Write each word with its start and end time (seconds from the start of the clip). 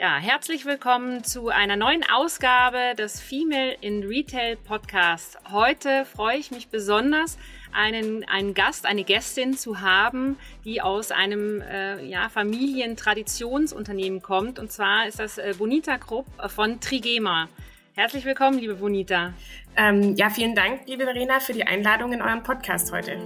Ja, 0.00 0.16
herzlich 0.18 0.64
willkommen 0.64 1.24
zu 1.24 1.48
einer 1.48 1.74
neuen 1.74 2.04
Ausgabe 2.08 2.94
des 2.96 3.20
Female 3.20 3.76
in 3.80 4.04
Retail 4.04 4.54
Podcast. 4.54 5.36
Heute 5.50 6.04
freue 6.04 6.36
ich 6.36 6.52
mich 6.52 6.68
besonders, 6.68 7.36
einen, 7.72 8.22
einen 8.28 8.54
Gast, 8.54 8.86
eine 8.86 9.02
Gästin 9.02 9.56
zu 9.56 9.80
haben, 9.80 10.38
die 10.64 10.80
aus 10.80 11.10
einem 11.10 11.60
äh, 11.62 12.00
ja, 12.04 12.28
Familientradtionsunternehmen 12.28 14.22
kommt. 14.22 14.60
Und 14.60 14.70
zwar 14.70 15.08
ist 15.08 15.18
das 15.18 15.36
äh, 15.36 15.52
Bonita 15.58 15.98
Krupp 15.98 16.26
von 16.46 16.78
Trigema. 16.78 17.48
Herzlich 17.96 18.24
willkommen, 18.24 18.60
liebe 18.60 18.76
Bonita. 18.76 19.34
Ähm, 19.76 20.14
ja, 20.14 20.30
vielen 20.30 20.54
Dank, 20.54 20.82
liebe 20.86 21.02
Verena, 21.02 21.40
für 21.40 21.54
die 21.54 21.66
Einladung 21.66 22.12
in 22.12 22.22
euren 22.22 22.44
Podcast 22.44 22.92
heute. 22.92 23.18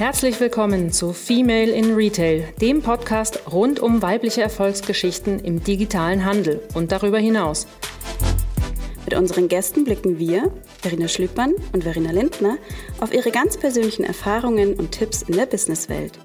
Herzlich 0.00 0.40
willkommen 0.40 0.92
zu 0.92 1.12
Female 1.12 1.70
in 1.70 1.94
Retail, 1.94 2.54
dem 2.58 2.80
Podcast 2.80 3.52
rund 3.52 3.80
um 3.80 4.00
weibliche 4.00 4.40
Erfolgsgeschichten 4.40 5.40
im 5.40 5.62
digitalen 5.62 6.24
Handel 6.24 6.62
und 6.72 6.90
darüber 6.90 7.18
hinaus. 7.18 7.66
Mit 9.04 9.12
unseren 9.12 9.48
Gästen 9.48 9.84
blicken 9.84 10.18
wir, 10.18 10.50
Verena 10.80 11.06
Schlüppmann 11.06 11.52
und 11.74 11.84
Verena 11.84 12.12
Lindner, 12.12 12.56
auf 12.98 13.12
ihre 13.12 13.30
ganz 13.30 13.58
persönlichen 13.58 14.04
Erfahrungen 14.04 14.72
und 14.72 14.92
Tipps 14.92 15.20
in 15.20 15.34
der 15.34 15.44
Businesswelt. 15.44 16.18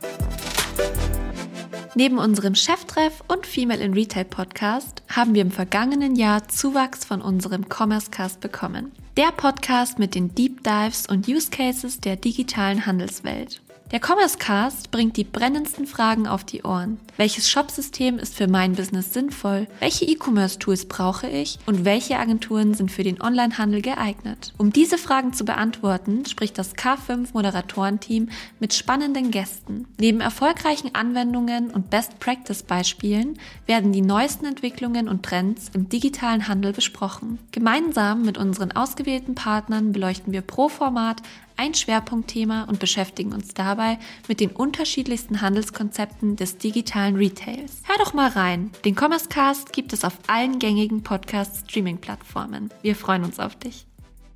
Neben 1.95 2.17
unserem 2.17 2.55
Cheftreff 2.55 3.26
und 3.28 3.45
Female 3.45 3.84
in 3.84 3.94
Retail 3.94 4.23
Podcast 4.23 5.03
haben 5.09 5.34
wir 5.34 5.42
im 5.42 5.52
vergangenen 5.52 6.16
Jahr 6.16 6.48
Zuwachs 6.48 7.03
von 7.03 7.22
unserem 7.22 7.66
Commerce 7.67 8.09
Cast 8.09 8.39
bekommen. 8.39 8.94
Der 9.17 9.34
Podcast 9.36 10.00
mit 10.00 10.16
den 10.16 10.34
Deep 10.34 10.64
Dives 10.64 11.08
und 11.08 11.28
Use 11.28 11.50
Cases 11.50 12.00
der 12.00 12.16
digitalen 12.16 12.86
Handelswelt. 12.86 13.62
Der 13.95 14.02
Commerce 14.05 14.38
Cast 14.38 14.91
bringt 14.91 15.16
die 15.16 15.23
brennendsten 15.23 15.88
Fragen 15.88 16.27
auf 16.27 16.44
die 16.44 16.63
Ohren. 16.63 16.99
Welches 17.16 17.49
Shopsystem 17.49 18.20
ist 18.20 18.36
für 18.36 18.49
mein 18.49 18.73
Business 18.73 19.13
sinnvoll? 19.13 19.67
Welche 19.80 20.03
E-Commerce-Tools 20.03 20.88
brauche 20.88 21.30
ich? 21.30 21.59
Und 21.66 21.86
welche 21.86 22.20
Agenturen 22.20 22.73
sind 22.73 22.91
für 22.91 23.03
den 23.03 23.22
Onlinehandel 23.22 23.81
geeignet? 23.81 24.53
Um 24.58 24.73
diese 24.73 24.97
Fragen 24.97 25.31
zu 25.31 25.45
beantworten, 25.45 26.25
spricht 26.25 26.58
das 26.58 26.75
K5 26.75 27.30
Moderatorenteam 27.31 28.28
mit 28.59 28.73
spannenden 28.73 29.31
Gästen. 29.31 29.88
Neben 29.98 30.20
erfolgreichen 30.20 30.94
Anwendungen 30.94 31.72
und 31.72 31.89
Best 31.89 32.20
Practice 32.20 32.64
Beispielen 32.64 33.39
werden 33.66 33.94
die 33.94 34.02
neuesten 34.02 34.45
Entwicklungen 34.45 35.08
und 35.08 35.23
Trends 35.23 35.72
im 35.73 35.88
digitalen 35.88 36.50
Handel 36.50 36.73
besprochen. 36.73 37.39
Gemeinsam 37.53 38.23
mit 38.23 38.38
unseren 38.38 38.73
ausgewählten 38.73 39.36
Partnern 39.36 39.94
beleuchten 39.94 40.33
wir 40.33 40.42
pro 40.42 40.67
Format 40.67 41.22
ein 41.58 41.73
Schwerpunktthema 41.73 42.64
und 42.64 42.80
beschäftigen 42.80 43.34
uns 43.34 43.53
dabei 43.53 43.98
mit 44.28 44.39
den 44.39 44.52
unterschiedlichsten 44.52 45.42
Handelskonzepten 45.42 46.36
des 46.36 46.58
digitalen 46.58 47.16
Retails. 47.16 47.81
Hör 47.86 47.98
doch 47.98 48.14
mal 48.14 48.30
rein. 48.30 48.72
Den 48.84 48.95
Commerce 48.95 49.30
Cast 49.30 49.73
gibt 49.73 49.94
es 49.94 50.03
auf 50.03 50.17
allen 50.28 50.59
gängigen 50.59 51.03
Podcast-Streaming-Plattformen. 51.03 52.70
Wir 52.81 52.95
freuen 52.95 53.23
uns 53.23 53.39
auf 53.39 53.56
dich. 53.56 53.86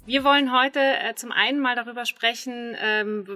Wir 0.09 0.23
wollen 0.23 0.52
heute 0.52 0.80
äh, 0.80 1.14
zum 1.14 1.31
einen 1.31 1.59
mal 1.59 1.75
darüber 1.75 2.03
sprechen, 2.03 2.75
ähm, 2.81 3.28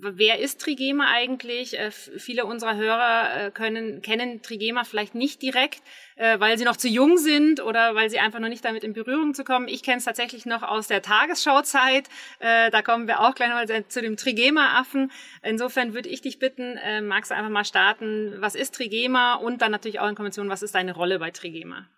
wer 0.00 0.40
ist 0.40 0.60
Trigema 0.60 1.06
eigentlich? 1.12 1.78
Äh, 1.78 1.92
viele 1.92 2.46
unserer 2.46 2.74
Hörer 2.74 3.46
äh, 3.46 3.50
können, 3.52 4.02
kennen 4.02 4.42
Trigema 4.42 4.82
vielleicht 4.82 5.14
nicht 5.14 5.40
direkt, 5.40 5.82
äh, 6.16 6.40
weil 6.40 6.58
sie 6.58 6.64
noch 6.64 6.76
zu 6.76 6.88
jung 6.88 7.18
sind 7.18 7.62
oder 7.62 7.94
weil 7.94 8.10
sie 8.10 8.18
einfach 8.18 8.40
noch 8.40 8.48
nicht 8.48 8.64
damit 8.64 8.84
in 8.84 8.92
Berührung 8.92 9.34
zu 9.34 9.44
kommen. 9.44 9.68
Ich 9.68 9.82
kenne 9.82 9.98
es 9.98 10.04
tatsächlich 10.04 10.46
noch 10.46 10.62
aus 10.62 10.88
der 10.88 11.02
Tagesschauzeit. 11.02 12.08
Äh, 12.40 12.70
da 12.70 12.82
kommen 12.82 13.06
wir 13.06 13.20
auch 13.20 13.34
gleich 13.34 13.48
nochmal 13.48 13.86
zu 13.86 14.02
dem 14.02 14.16
Trigema-Affen. 14.16 15.12
Insofern 15.42 15.94
würde 15.94 16.08
ich 16.08 16.22
dich 16.22 16.38
bitten, 16.38 16.76
äh, 16.78 17.00
magst 17.00 17.30
du 17.30 17.34
einfach 17.34 17.50
mal 17.50 17.64
starten, 17.64 18.34
was 18.40 18.54
ist 18.54 18.74
Trigema 18.74 19.34
und 19.34 19.62
dann 19.62 19.70
natürlich 19.70 20.00
auch 20.00 20.08
in 20.08 20.14
Konvention, 20.14 20.48
was 20.48 20.62
ist 20.62 20.74
deine 20.74 20.94
Rolle 20.94 21.18
bei 21.18 21.30
Trigema? 21.30 21.88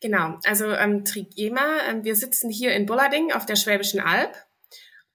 Genau, 0.00 0.38
also 0.44 0.72
ähm, 0.72 1.04
Trigema, 1.04 1.80
ähm, 1.88 2.04
wir 2.04 2.14
sitzen 2.14 2.50
hier 2.50 2.72
in 2.72 2.86
Bullading 2.86 3.32
auf 3.32 3.46
der 3.46 3.56
Schwäbischen 3.56 4.00
Alb 4.00 4.47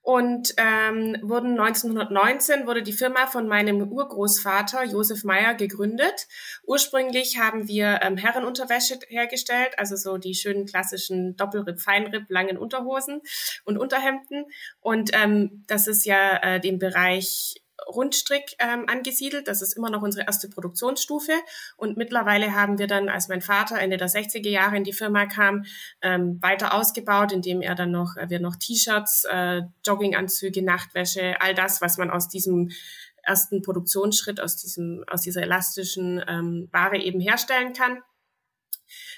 und 0.04 0.54
ähm, 0.58 1.18
wurden 1.22 1.58
1919 1.58 2.68
wurde 2.68 2.84
die 2.84 2.92
Firma 2.92 3.26
von 3.26 3.48
meinem 3.48 3.82
Urgroßvater 3.90 4.84
Josef 4.84 5.24
Meyer 5.24 5.56
gegründet. 5.56 6.28
Ursprünglich 6.66 7.40
haben 7.40 7.70
wir 7.70 8.02
ähm, 8.04 8.18
Herrenunterwäsche 8.18 9.00
hergestellt, 9.08 9.74
also 9.78 9.96
so 9.96 10.18
die 10.18 10.36
schönen 10.36 10.66
klassischen 10.66 11.38
Doppelripp, 11.38 11.80
Feinripp, 11.80 12.26
langen 12.28 12.58
Unterhosen 12.58 13.22
und 13.64 13.78
Unterhemden. 13.78 14.44
Und 14.82 15.12
ähm, 15.14 15.64
das 15.68 15.88
ist 15.88 16.06
ja 16.06 16.36
äh, 16.44 16.60
dem 16.60 16.80
Bereich 16.80 17.63
Rundstrick 17.88 18.56
ähm, 18.60 18.86
angesiedelt. 18.88 19.48
Das 19.48 19.62
ist 19.62 19.74
immer 19.74 19.90
noch 19.90 20.02
unsere 20.02 20.26
erste 20.26 20.50
Produktionsstufe. 20.50 21.34
Und 21.78 21.98
mittlerweile 21.98 22.56
haben 22.56 22.78
wir 22.78 22.88
dann, 22.88 23.10
als 23.10 23.28
mein 23.28 23.42
Vater 23.42 23.80
Ende 23.80 23.98
der 23.98 24.10
60er 24.10 24.50
Jahre 24.50 24.78
in 24.78 24.84
die 24.84 24.94
Firma 24.94 25.26
kam, 25.26 25.66
ähm, 26.02 26.40
weiter 26.42 26.74
ausgebaut, 26.74 27.32
indem 27.32 27.62
er 27.62 27.76
dann 27.76 27.92
noch, 27.92 28.16
äh, 28.18 28.30
wir 28.30 28.40
noch 28.40 28.56
T-Shirts, 28.56 29.26
äh, 29.26 29.62
Jogginganzüge, 29.86 30.64
Nachtwäsche, 30.64 31.36
all 31.42 31.54
das, 31.54 31.82
was 31.82 31.98
man 31.98 32.10
aus 32.10 32.28
diesem 32.28 32.70
ersten 33.24 33.62
Produktionsschritt, 33.62 34.40
aus 34.40 34.58
diesem, 34.58 35.04
aus 35.08 35.22
dieser 35.22 35.42
elastischen 35.42 36.24
ähm, 36.28 36.70
Ware 36.72 36.98
eben 36.98 37.20
herstellen 37.20 37.74
kann. 37.74 38.00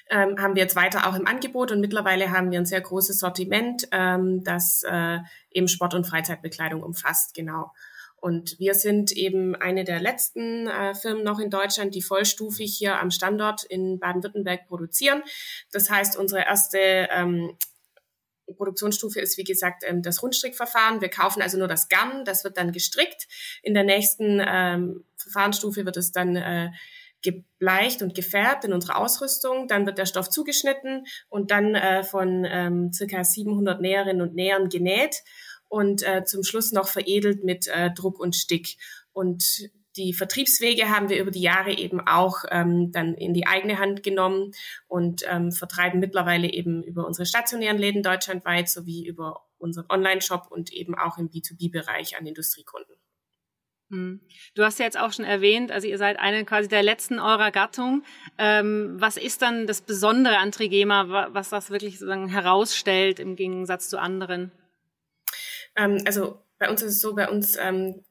Ähm, 0.10 0.40
haben 0.40 0.56
wir 0.56 0.62
jetzt 0.62 0.76
weiter 0.76 1.08
auch 1.08 1.16
im 1.16 1.26
Angebot 1.26 1.72
und 1.72 1.82
mittlerweile 1.82 2.32
haben 2.32 2.52
wir 2.52 2.60
ein 2.60 2.68
sehr 2.68 2.82
großes 2.82 3.18
Sortiment, 3.18 3.88
ähm, 3.92 4.44
das 4.44 4.84
äh, 4.84 5.18
eben 5.50 5.68
Sport- 5.68 5.96
und 5.96 6.06
Freizeitbekleidung 6.06 6.84
umfasst, 6.84 7.34
genau. 7.34 7.72
Und 8.18 8.58
wir 8.60 8.74
sind 8.74 9.12
eben 9.12 9.56
eine 9.56 9.84
der 9.84 10.00
letzten 10.00 10.68
äh, 10.68 10.96
Firmen 10.96 11.24
noch 11.24 11.40
in 11.40 11.50
Deutschland, 11.50 11.94
die 11.94 12.02
vollstufig 12.02 12.76
hier 12.76 13.00
am 13.00 13.12
Standort 13.12 13.64
in 13.64 14.00
Baden-Württemberg 14.00 14.68
produzieren. 14.68 15.22
Das 15.72 15.90
heißt, 15.90 16.18
unsere 16.18 16.42
erste 16.42 17.08
ähm, 17.12 17.56
Produktionsstufe 18.54 19.20
ist, 19.20 19.38
wie 19.38 19.44
gesagt, 19.44 19.84
ähm, 19.86 20.02
das 20.02 20.22
Rundstrickverfahren. 20.24 21.02
Wir 21.02 21.10
kaufen 21.10 21.42
also 21.42 21.58
nur 21.58 21.68
das 21.68 21.90
Garn, 21.90 22.26
das 22.26 22.44
wird 22.44 22.58
dann 22.58 22.72
gestrickt. 22.72 23.28
In 23.62 23.74
der 23.74 23.84
nächsten 23.84 24.42
ähm, 24.46 25.04
Verfahrensstufe 25.18 25.86
wird 25.86 25.98
es 25.98 26.12
dann 26.12 26.36
äh, 26.36 26.72
gebleicht 27.22 28.02
und 28.02 28.14
gefärbt 28.14 28.66
in 28.66 28.74
unserer 28.74 28.98
Ausrüstung. 28.98 29.68
Dann 29.68 29.86
wird 29.86 29.98
der 29.98 30.06
Stoff 30.06 30.30
zugeschnitten 30.30 31.06
und 31.28 31.52
dann 31.52 31.76
äh, 31.76 32.04
von 32.04 32.46
ähm, 32.48 32.94
circa 32.94 33.24
700 33.24 33.82
Näherinnen 33.82 34.22
und 34.22 34.36
Nähern 34.36 34.70
genäht 34.70 35.24
und 35.68 36.04
äh, 36.04 36.24
zum 36.26 36.44
Schluss 36.44 36.72
noch 36.72 36.88
veredelt 36.88 37.44
mit 37.44 37.68
äh, 37.68 37.92
Druck 37.92 38.20
und 38.20 38.36
Stick. 38.36 38.78
Und 39.12 39.70
die 39.98 40.14
Vertriebswege 40.14 40.90
haben 40.90 41.10
wir 41.10 41.20
über 41.20 41.32
die 41.32 41.42
Jahre 41.42 41.72
eben 41.72 42.02
auch 42.02 42.44
ähm, 42.52 42.92
dann 42.92 43.14
in 43.16 43.34
die 43.34 43.48
eigene 43.48 43.80
Hand 43.80 44.04
genommen 44.04 44.52
und 44.88 45.24
ähm, 45.28 45.52
vertreiben 45.52 46.00
mittlerweile 46.00 46.52
eben 46.52 46.84
über 46.84 47.06
unsere 47.06 47.26
stationären 47.26 47.78
Läden 47.78 48.04
deutschlandweit 48.04 48.70
sowie 48.70 49.06
über 49.06 49.46
unseren 49.58 49.86
Online-Shop 49.90 50.48
und 50.50 50.72
eben 50.74 50.96
auch 50.96 51.18
im 51.18 51.30
B2B-Bereich 51.30 52.18
an 52.18 52.26
Industriekunden. 52.26 52.94
Hm. 53.90 54.20
Du 54.56 54.64
hast 54.64 54.80
ja 54.80 54.86
jetzt 54.86 55.00
auch 55.00 55.14
schon 55.14 55.26
erwähnt, 55.26 55.72
also 55.72 55.88
ihr 55.88 55.98
seid 55.98 56.18
eine 56.20 56.44
quasi 56.44 56.68
der 56.68 56.82
letzten 56.82 57.20
eurer 57.20 57.52
Gattung. 57.52 58.04
Ähm, 58.38 58.96
was 58.98 59.16
ist 59.16 59.44
dann 59.44 59.68
das 59.68 59.82
Besondere 59.82 60.38
an 60.38 60.52
Trigema, 60.52 61.30
was 61.34 61.50
das 61.50 61.70
wirklich 61.70 62.00
sozusagen 62.00 62.28
herausstellt 62.28 63.20
im 63.20 63.36
Gegensatz 63.36 63.88
zu 63.90 64.00
anderen? 64.00 64.52
Ähm, 65.76 66.00
also 66.06 66.42
bei 66.60 66.70
uns 66.70 66.82
ist 66.82 66.94
es 66.94 67.02
so, 67.02 67.16
bei 67.16 67.30
uns 67.30 67.58
ähm, 67.58 68.04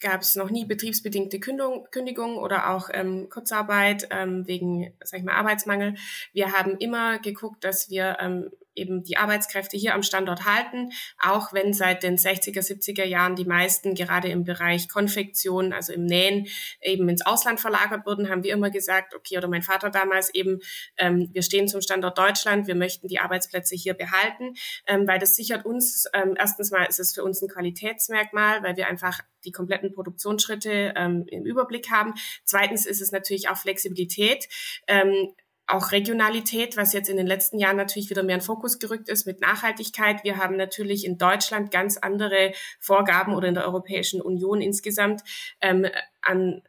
gab 0.00 0.20
es 0.22 0.34
noch 0.34 0.50
nie 0.50 0.64
betriebsbedingte 0.64 1.40
Kündigung, 1.40 1.86
Kündigung 1.90 2.36
oder 2.36 2.70
auch 2.70 2.90
ähm, 2.92 3.28
Kurzarbeit 3.30 4.08
ähm, 4.10 4.46
wegen, 4.46 4.92
sag 5.02 5.20
ich 5.20 5.24
mal, 5.24 5.36
Arbeitsmangel. 5.36 5.94
Wir 6.32 6.52
haben 6.52 6.76
immer 6.78 7.18
geguckt, 7.20 7.64
dass 7.64 7.88
wir 7.88 8.16
ähm, 8.20 8.50
eben 8.74 9.02
die 9.04 9.16
Arbeitskräfte 9.16 9.76
hier 9.76 9.94
am 9.94 10.02
Standort 10.02 10.44
halten, 10.44 10.90
auch 11.18 11.52
wenn 11.52 11.72
seit 11.72 12.02
den 12.02 12.16
60er, 12.16 12.60
70er 12.60 13.04
Jahren 13.04 13.36
die 13.36 13.44
meisten 13.44 13.94
gerade 13.94 14.28
im 14.28 14.44
Bereich 14.44 14.88
Konfektion, 14.88 15.72
also 15.72 15.92
im 15.92 16.04
Nähen, 16.04 16.46
eben 16.80 17.08
ins 17.08 17.24
Ausland 17.24 17.60
verlagert 17.60 18.06
wurden, 18.06 18.28
haben 18.28 18.44
wir 18.44 18.52
immer 18.52 18.70
gesagt, 18.70 19.14
okay, 19.14 19.38
oder 19.38 19.48
mein 19.48 19.62
Vater 19.62 19.90
damals 19.90 20.34
eben, 20.34 20.60
ähm, 20.96 21.28
wir 21.32 21.42
stehen 21.42 21.68
zum 21.68 21.80
Standort 21.80 22.18
Deutschland, 22.18 22.66
wir 22.66 22.74
möchten 22.74 23.08
die 23.08 23.18
Arbeitsplätze 23.18 23.74
hier 23.74 23.94
behalten, 23.94 24.54
ähm, 24.86 25.06
weil 25.06 25.18
das 25.18 25.36
sichert 25.36 25.64
uns, 25.64 26.06
ähm, 26.14 26.34
erstens 26.38 26.70
mal 26.70 26.84
ist 26.84 27.00
es 27.00 27.14
für 27.14 27.22
uns 27.22 27.42
ein 27.42 27.48
Qualitätsmerkmal, 27.48 28.62
weil 28.62 28.76
wir 28.76 28.88
einfach 28.88 29.20
die 29.44 29.52
kompletten 29.52 29.92
Produktionsschritte 29.92 30.94
ähm, 30.96 31.24
im 31.28 31.44
Überblick 31.44 31.90
haben. 31.90 32.14
Zweitens 32.44 32.86
ist 32.86 33.00
es 33.00 33.12
natürlich 33.12 33.48
auch 33.48 33.56
Flexibilität. 33.56 34.48
Ähm, 34.86 35.32
auch 35.66 35.92
Regionalität, 35.92 36.76
was 36.76 36.92
jetzt 36.92 37.08
in 37.08 37.16
den 37.16 37.26
letzten 37.26 37.58
Jahren 37.58 37.76
natürlich 37.76 38.10
wieder 38.10 38.22
mehr 38.22 38.36
in 38.36 38.40
Fokus 38.42 38.78
gerückt 38.78 39.08
ist 39.08 39.26
mit 39.26 39.40
Nachhaltigkeit. 39.40 40.24
Wir 40.24 40.36
haben 40.36 40.56
natürlich 40.56 41.04
in 41.04 41.18
Deutschland 41.18 41.70
ganz 41.70 41.96
andere 41.96 42.52
Vorgaben 42.78 43.34
oder 43.34 43.48
in 43.48 43.54
der 43.54 43.64
Europäischen 43.64 44.20
Union 44.20 44.60
insgesamt 44.60 45.22
ähm, 45.60 45.86
an 46.20 46.62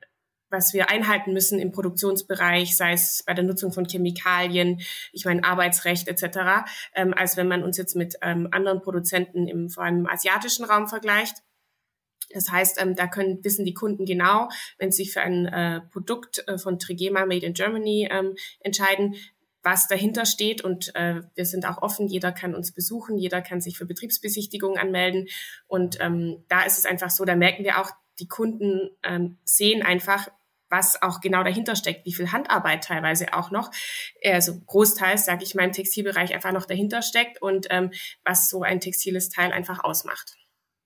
was 0.53 0.73
wir 0.73 0.89
einhalten 0.89 1.33
müssen 1.33 1.59
im 1.59 1.71
Produktionsbereich, 1.71 2.77
sei 2.77 2.93
es 2.93 3.23
bei 3.25 3.33
der 3.33 3.43
Nutzung 3.43 3.73
von 3.73 3.85
Chemikalien, 3.85 4.79
ich 5.11 5.25
meine 5.25 5.43
Arbeitsrecht 5.43 6.07
etc., 6.07 6.63
ähm, 6.93 7.13
als 7.13 7.35
wenn 7.35 7.47
man 7.49 7.63
uns 7.63 7.75
jetzt 7.75 7.95
mit 7.95 8.15
ähm, 8.21 8.47
anderen 8.51 8.81
Produzenten 8.81 9.47
im 9.47 9.69
vor 9.69 9.83
allem 9.83 10.01
im 10.01 10.07
asiatischen 10.07 10.63
Raum 10.63 10.87
vergleicht. 10.87 11.37
Das 12.33 12.49
heißt, 12.49 12.81
ähm, 12.81 12.95
da 12.95 13.07
können 13.07 13.43
wissen 13.43 13.65
die 13.65 13.73
Kunden 13.73 14.05
genau, 14.05 14.49
wenn 14.77 14.91
sie 14.91 15.03
sich 15.03 15.13
für 15.13 15.21
ein 15.21 15.45
äh, 15.45 15.81
Produkt 15.91 16.43
äh, 16.47 16.57
von 16.57 16.79
Trigema 16.79 17.25
Made 17.25 17.45
in 17.45 17.53
Germany 17.53 18.09
ähm, 18.11 18.35
entscheiden, 18.59 19.15
was 19.61 19.87
dahinter 19.87 20.25
steht. 20.25 20.63
Und 20.63 20.95
äh, 20.95 21.21
wir 21.35 21.45
sind 21.45 21.65
auch 21.65 21.81
offen, 21.81 22.07
jeder 22.07 22.31
kann 22.31 22.55
uns 22.55 22.71
besuchen, 22.71 23.17
jeder 23.17 23.41
kann 23.41 23.61
sich 23.61 23.77
für 23.77 23.85
Betriebsbesichtigungen 23.85 24.77
anmelden. 24.77 25.27
Und 25.67 25.97
ähm, 26.01 26.43
da 26.49 26.63
ist 26.63 26.77
es 26.77 26.85
einfach 26.85 27.09
so, 27.09 27.25
da 27.25 27.35
merken 27.35 27.63
wir 27.63 27.79
auch, 27.79 27.91
die 28.19 28.27
Kunden 28.27 28.91
ähm, 29.03 29.37
sehen 29.43 29.81
einfach, 29.81 30.29
was 30.69 31.01
auch 31.03 31.21
genau 31.21 31.43
dahinter 31.43 31.75
steckt, 31.75 32.05
wie 32.05 32.13
viel 32.13 32.31
Handarbeit 32.31 32.83
teilweise 32.83 33.33
auch 33.33 33.51
noch, 33.51 33.69
also 34.23 34.59
großteils, 34.59 35.23
sage 35.23 35.43
ich 35.43 35.53
mal, 35.53 35.65
im 35.65 35.71
Textilbereich 35.71 36.33
einfach 36.33 36.51
noch 36.51 36.65
dahinter 36.65 37.03
steckt 37.03 37.39
und 37.41 37.67
ähm, 37.69 37.91
was 38.23 38.49
so 38.49 38.63
ein 38.63 38.79
textiles 38.79 39.29
Teil 39.29 39.51
einfach 39.51 39.83
ausmacht. 39.83 40.35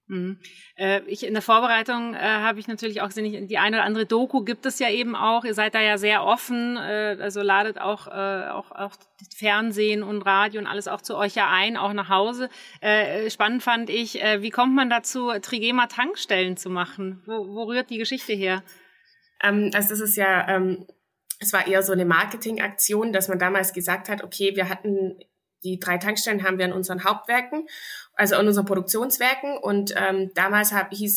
Mhm. 0.09 0.39
Äh, 0.77 1.01
ich 1.07 1.25
in 1.25 1.33
der 1.33 1.41
Vorbereitung 1.41 2.13
äh, 2.13 2.19
habe 2.19 2.59
ich 2.59 2.67
natürlich 2.67 3.01
auch 3.01 3.07
gesehen, 3.07 3.47
die 3.47 3.57
eine 3.57 3.77
oder 3.77 3.85
andere 3.85 4.05
Doku 4.05 4.41
gibt 4.43 4.65
es 4.65 4.79
ja 4.79 4.89
eben 4.89 5.15
auch. 5.15 5.43
Ihr 5.43 5.53
seid 5.53 5.75
da 5.75 5.81
ja 5.81 5.97
sehr 5.97 6.23
offen, 6.23 6.77
äh, 6.77 7.17
also 7.19 7.41
ladet 7.41 7.79
auch, 7.79 8.07
äh, 8.07 8.49
auch, 8.49 8.71
auch 8.71 8.93
Fernsehen 9.35 10.03
und 10.03 10.21
Radio 10.21 10.61
und 10.61 10.67
alles 10.67 10.87
auch 10.87 11.01
zu 11.01 11.17
euch 11.17 11.35
ja 11.35 11.49
ein, 11.49 11.75
auch 11.75 11.91
nach 11.91 12.09
Hause. 12.09 12.49
Äh, 12.79 13.29
spannend 13.29 13.63
fand 13.63 13.89
ich, 13.89 14.21
äh, 14.23 14.41
wie 14.41 14.49
kommt 14.49 14.73
man 14.75 14.89
dazu, 14.89 15.31
Trigema 15.41 15.87
Tankstellen 15.87 16.55
zu 16.55 16.69
machen? 16.69 17.21
Wo, 17.25 17.47
wo 17.49 17.63
rührt 17.63 17.89
die 17.89 17.97
Geschichte 17.97 18.31
her? 18.31 18.63
Ähm, 19.43 19.71
also 19.73 19.89
das 19.89 19.99
ist 19.99 20.15
ja, 20.15 20.47
ähm, 20.47 20.87
es 21.39 21.51
war 21.51 21.67
eher 21.67 21.83
so 21.83 21.91
eine 21.91 22.05
Marketingaktion, 22.05 23.11
dass 23.11 23.27
man 23.27 23.39
damals 23.39 23.73
gesagt 23.73 24.07
hat, 24.07 24.23
okay, 24.23 24.55
wir 24.55 24.69
hatten 24.69 25.19
die 25.63 25.79
drei 25.79 25.97
Tankstellen 25.97 26.43
haben 26.43 26.57
wir 26.57 26.65
in 26.65 26.73
unseren 26.73 27.03
Hauptwerken, 27.03 27.67
also 28.17 28.35
in 28.35 28.47
unseren 28.47 28.65
Produktionswerken. 28.65 29.57
Und 29.57 29.93
ähm, 29.95 30.31
damals 30.33 30.73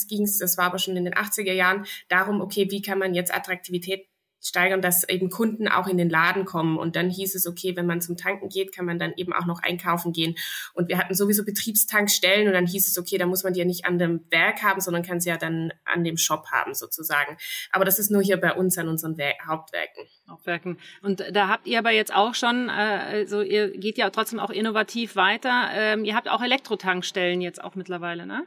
ging 0.08 0.24
es, 0.24 0.38
das 0.38 0.58
war 0.58 0.66
aber 0.66 0.78
schon 0.78 0.96
in 0.96 1.04
den 1.04 1.14
80er 1.14 1.52
Jahren, 1.52 1.86
darum, 2.08 2.40
okay, 2.40 2.70
wie 2.70 2.82
kann 2.82 2.98
man 2.98 3.14
jetzt 3.14 3.34
Attraktivität 3.34 4.06
steigern, 4.42 4.80
dass 4.80 5.08
eben 5.08 5.30
Kunden 5.30 5.68
auch 5.68 5.86
in 5.86 5.98
den 5.98 6.08
Laden 6.08 6.44
kommen. 6.44 6.78
Und 6.78 6.96
dann 6.96 7.10
hieß 7.10 7.34
es, 7.34 7.46
okay, 7.46 7.76
wenn 7.76 7.86
man 7.86 8.00
zum 8.00 8.16
Tanken 8.16 8.48
geht, 8.48 8.74
kann 8.74 8.86
man 8.86 8.98
dann 8.98 9.12
eben 9.16 9.32
auch 9.32 9.46
noch 9.46 9.62
einkaufen 9.62 10.12
gehen. 10.12 10.36
Und 10.74 10.88
wir 10.88 10.98
hatten 10.98 11.14
sowieso 11.14 11.44
Betriebstankstellen 11.44 12.48
und 12.48 12.54
dann 12.54 12.66
hieß 12.66 12.88
es, 12.88 12.98
okay, 12.98 13.18
da 13.18 13.26
muss 13.26 13.44
man 13.44 13.52
die 13.52 13.60
ja 13.60 13.66
nicht 13.66 13.84
an 13.84 13.98
dem 13.98 14.24
Werk 14.30 14.62
haben, 14.62 14.80
sondern 14.80 15.02
kann 15.02 15.20
sie 15.20 15.28
ja 15.28 15.36
dann 15.36 15.72
an 15.84 16.04
dem 16.04 16.16
Shop 16.16 16.46
haben 16.50 16.74
sozusagen. 16.74 17.36
Aber 17.72 17.84
das 17.84 17.98
ist 17.98 18.10
nur 18.10 18.22
hier 18.22 18.38
bei 18.38 18.54
uns 18.54 18.78
an 18.78 18.88
unseren 18.88 19.16
Wer 19.18 19.34
Hauptwerken. 19.46 20.04
Hauptwerken. 20.28 20.78
Und 21.02 21.24
da 21.32 21.48
habt 21.48 21.66
ihr 21.66 21.78
aber 21.78 21.90
jetzt 21.90 22.14
auch 22.14 22.34
schon, 22.34 22.68
äh, 22.68 22.72
also 22.72 23.42
ihr 23.42 23.70
geht 23.76 23.98
ja 23.98 24.10
trotzdem 24.10 24.38
auch 24.38 24.50
innovativ 24.50 25.16
weiter. 25.16 25.70
Ähm, 25.72 26.04
ihr 26.04 26.14
habt 26.14 26.28
auch 26.28 26.42
Elektrotankstellen 26.42 27.40
jetzt 27.40 27.62
auch 27.62 27.74
mittlerweile, 27.74 28.26
ne? 28.26 28.46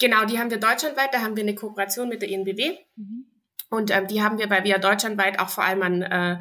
Genau, 0.00 0.24
die 0.24 0.38
haben 0.38 0.50
wir 0.50 0.58
deutschlandweit. 0.58 1.12
Da 1.12 1.22
haben 1.22 1.36
wir 1.36 1.42
eine 1.42 1.54
Kooperation 1.54 2.08
mit 2.08 2.22
der 2.22 2.30
ENBW. 2.30 2.78
Mhm. 2.96 3.26
Und 3.70 3.90
ähm, 3.90 4.06
die 4.06 4.22
haben 4.22 4.38
wir, 4.38 4.48
weil 4.50 4.64
wir 4.64 4.78
deutschlandweit 4.78 5.38
auch 5.38 5.48
vor 5.50 5.64
allem 5.64 5.82
an 5.82 6.02
äh, 6.02 6.38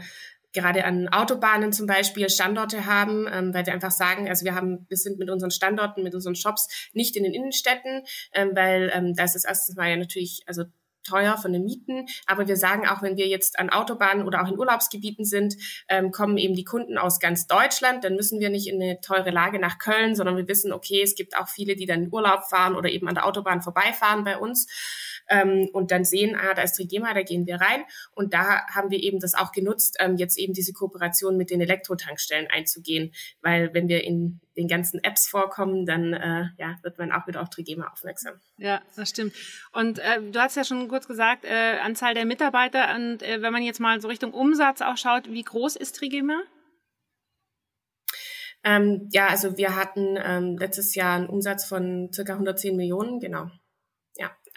gerade 0.53 0.85
an 0.85 1.07
Autobahnen 1.09 1.71
zum 1.71 1.85
Beispiel 1.85 2.29
Standorte 2.29 2.85
haben, 2.85 3.27
ähm, 3.31 3.53
weil 3.53 3.65
wir 3.65 3.73
einfach 3.73 3.91
sagen, 3.91 4.27
also 4.27 4.43
wir 4.43 4.55
haben, 4.55 4.85
wir 4.89 4.97
sind 4.97 5.19
mit 5.19 5.29
unseren 5.29 5.51
Standorten, 5.51 6.03
mit 6.03 6.15
unseren 6.15 6.35
Shops 6.35 6.89
nicht 6.93 7.15
in 7.15 7.23
den 7.23 7.33
Innenstädten, 7.33 8.03
ähm, 8.33 8.51
weil 8.55 8.91
ähm, 8.93 9.13
das 9.13 9.35
ist 9.35 9.45
erstens 9.45 9.75
mal 9.75 9.89
ja 9.89 9.97
natürlich, 9.97 10.41
also 10.47 10.63
teuer 11.07 11.37
von 11.37 11.53
den 11.53 11.63
Mieten. 11.63 12.05
Aber 12.25 12.47
wir 12.47 12.57
sagen 12.57 12.87
auch, 12.87 13.01
wenn 13.01 13.17
wir 13.17 13.27
jetzt 13.27 13.59
an 13.59 13.69
Autobahnen 13.69 14.25
oder 14.25 14.43
auch 14.43 14.51
in 14.51 14.57
Urlaubsgebieten 14.57 15.25
sind, 15.25 15.55
ähm, 15.89 16.11
kommen 16.11 16.37
eben 16.37 16.55
die 16.55 16.63
Kunden 16.63 16.97
aus 16.97 17.19
ganz 17.19 17.47
Deutschland. 17.47 18.03
Dann 18.03 18.15
müssen 18.15 18.39
wir 18.39 18.49
nicht 18.49 18.67
in 18.67 18.81
eine 18.81 18.99
teure 19.01 19.31
Lage 19.31 19.59
nach 19.59 19.79
Köln, 19.79 20.15
sondern 20.15 20.37
wir 20.37 20.47
wissen, 20.47 20.71
okay, 20.71 21.01
es 21.01 21.15
gibt 21.15 21.37
auch 21.37 21.47
viele, 21.47 21.75
die 21.75 21.85
dann 21.85 22.03
in 22.03 22.13
Urlaub 22.13 22.43
fahren 22.49 22.75
oder 22.75 22.89
eben 22.89 23.07
an 23.07 23.15
der 23.15 23.25
Autobahn 23.25 23.61
vorbeifahren 23.61 24.23
bei 24.23 24.37
uns 24.37 24.67
ähm, 25.29 25.69
und 25.73 25.91
dann 25.91 26.05
sehen, 26.05 26.35
ah, 26.35 26.53
da 26.53 26.61
ist 26.61 26.73
Trigema, 26.73 27.13
da 27.13 27.23
gehen 27.23 27.45
wir 27.47 27.61
rein. 27.61 27.83
Und 28.13 28.33
da 28.33 28.65
haben 28.67 28.91
wir 28.91 29.01
eben 29.01 29.19
das 29.19 29.33
auch 29.33 29.51
genutzt, 29.51 29.97
ähm, 29.99 30.17
jetzt 30.17 30.37
eben 30.37 30.53
diese 30.53 30.73
Kooperation 30.73 31.37
mit 31.37 31.49
den 31.49 31.61
Elektrotankstellen 31.61 32.47
einzugehen, 32.47 33.13
weil 33.41 33.73
wenn 33.73 33.87
wir 33.87 34.03
in 34.03 34.39
den 34.57 34.67
ganzen 34.67 35.03
Apps 35.03 35.27
vorkommen, 35.27 35.85
dann 35.85 36.13
äh, 36.13 36.45
ja, 36.57 36.75
wird 36.81 36.97
man 36.97 37.11
auch 37.11 37.27
wieder 37.27 37.41
auf 37.41 37.49
Trigema 37.49 37.87
aufmerksam. 37.87 38.33
Ja, 38.57 38.81
das 38.95 39.09
stimmt. 39.09 39.33
Und 39.71 39.99
äh, 39.99 40.21
du 40.21 40.39
hast 40.39 40.55
ja 40.55 40.63
schon 40.63 40.87
kurz 40.87 41.07
gesagt, 41.07 41.45
äh, 41.45 41.77
Anzahl 41.79 42.13
der 42.13 42.25
Mitarbeiter 42.25 42.95
und 42.95 43.21
äh, 43.21 43.41
wenn 43.41 43.53
man 43.53 43.63
jetzt 43.63 43.79
mal 43.79 44.01
so 44.01 44.07
Richtung 44.07 44.33
Umsatz 44.33 44.81
auch 44.81 44.97
schaut, 44.97 45.31
wie 45.31 45.43
groß 45.43 45.75
ist 45.75 45.95
Trigema? 45.95 46.41
Ähm, 48.63 49.07
ja, 49.11 49.27
also 49.27 49.57
wir 49.57 49.75
hatten 49.75 50.17
ähm, 50.17 50.57
letztes 50.57 50.95
Jahr 50.95 51.15
einen 51.15 51.27
Umsatz 51.27 51.65
von 51.65 52.09
circa 52.11 52.33
110 52.33 52.75
Millionen, 52.75 53.19
genau 53.19 53.49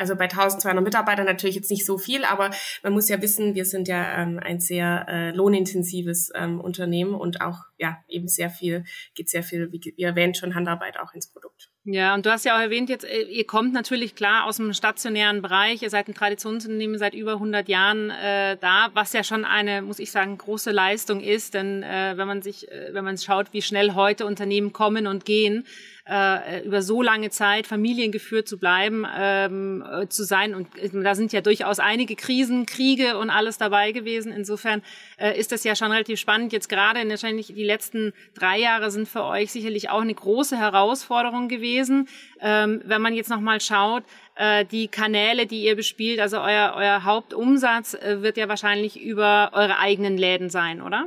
also 0.00 0.16
bei 0.16 0.24
1200 0.24 0.82
Mitarbeitern 0.82 1.26
natürlich 1.26 1.56
jetzt 1.56 1.70
nicht 1.70 1.86
so 1.86 1.98
viel, 1.98 2.24
aber 2.24 2.50
man 2.82 2.92
muss 2.92 3.08
ja 3.08 3.20
wissen, 3.20 3.54
wir 3.54 3.64
sind 3.64 3.86
ja 3.86 4.22
ähm, 4.22 4.40
ein 4.42 4.58
sehr 4.58 5.06
äh, 5.08 5.30
lohnintensives 5.30 6.32
ähm, 6.34 6.60
Unternehmen 6.60 7.14
und 7.14 7.40
auch 7.40 7.58
ja 7.78 7.98
eben 8.08 8.28
sehr 8.28 8.50
viel, 8.50 8.84
geht 9.14 9.28
sehr 9.28 9.42
viel, 9.42 9.70
wie 9.72 9.80
ihr 9.96 10.08
erwähnt, 10.08 10.36
schon 10.36 10.54
Handarbeit 10.54 10.98
auch 10.98 11.14
ins 11.14 11.30
Produkt. 11.30 11.70
Ja, 11.84 12.14
und 12.14 12.26
du 12.26 12.30
hast 12.30 12.44
ja 12.44 12.56
auch 12.56 12.60
erwähnt, 12.60 12.90
jetzt, 12.90 13.04
äh, 13.04 13.22
ihr 13.22 13.46
kommt 13.46 13.72
natürlich 13.72 14.14
klar 14.14 14.44
aus 14.44 14.58
dem 14.58 14.72
stationären 14.74 15.40
Bereich, 15.40 15.82
ihr 15.82 15.88
seid 15.88 16.08
ein 16.08 16.14
Traditionsunternehmen 16.14 16.98
seit 16.98 17.14
über 17.14 17.34
100 17.34 17.68
Jahren 17.68 18.10
äh, 18.10 18.58
da, 18.58 18.90
was 18.92 19.14
ja 19.14 19.24
schon 19.24 19.46
eine, 19.46 19.80
muss 19.80 19.98
ich 19.98 20.10
sagen, 20.10 20.36
große 20.36 20.72
Leistung 20.72 21.20
ist, 21.20 21.54
denn 21.54 21.82
äh, 21.82 22.14
wenn 22.16 22.28
man 22.28 22.42
sich, 22.42 22.70
äh, 22.70 22.92
wenn 22.92 23.04
man 23.04 23.16
schaut, 23.16 23.52
wie 23.52 23.62
schnell 23.62 23.94
heute 23.94 24.26
Unternehmen 24.26 24.74
kommen 24.74 25.06
und 25.06 25.24
gehen, 25.24 25.66
äh, 26.10 26.64
über 26.64 26.82
so 26.82 27.02
lange 27.02 27.30
Zeit 27.30 27.66
familiengeführt 27.66 28.48
zu 28.48 28.58
bleiben, 28.58 29.06
ähm, 29.16 29.84
äh, 29.88 30.08
zu 30.08 30.24
sein. 30.24 30.54
Und 30.54 30.76
äh, 30.76 30.90
da 31.02 31.14
sind 31.14 31.32
ja 31.32 31.40
durchaus 31.40 31.78
einige 31.78 32.16
Krisen, 32.16 32.66
Kriege 32.66 33.16
und 33.16 33.30
alles 33.30 33.58
dabei 33.58 33.92
gewesen. 33.92 34.32
Insofern 34.32 34.82
äh, 35.18 35.38
ist 35.38 35.52
das 35.52 35.62
ja 35.62 35.76
schon 35.76 35.92
relativ 35.92 36.18
spannend. 36.18 36.52
Jetzt 36.52 36.68
gerade 36.68 37.08
wahrscheinlich 37.08 37.48
die 37.48 37.64
letzten 37.64 38.12
drei 38.34 38.58
Jahre 38.58 38.90
sind 38.90 39.08
für 39.08 39.24
euch 39.24 39.52
sicherlich 39.52 39.90
auch 39.90 40.00
eine 40.00 40.14
große 40.14 40.56
Herausforderung 40.56 41.48
gewesen. 41.48 42.08
Ähm, 42.40 42.82
wenn 42.84 43.02
man 43.02 43.14
jetzt 43.14 43.30
nochmal 43.30 43.60
schaut, 43.60 44.02
äh, 44.34 44.64
die 44.64 44.88
Kanäle, 44.88 45.46
die 45.46 45.62
ihr 45.62 45.76
bespielt, 45.76 46.18
also 46.18 46.38
euer, 46.38 46.74
euer 46.76 47.04
Hauptumsatz 47.04 47.94
äh, 47.94 48.22
wird 48.22 48.36
ja 48.36 48.48
wahrscheinlich 48.48 49.00
über 49.00 49.50
eure 49.52 49.78
eigenen 49.78 50.18
Läden 50.18 50.50
sein, 50.50 50.82
oder? 50.82 51.06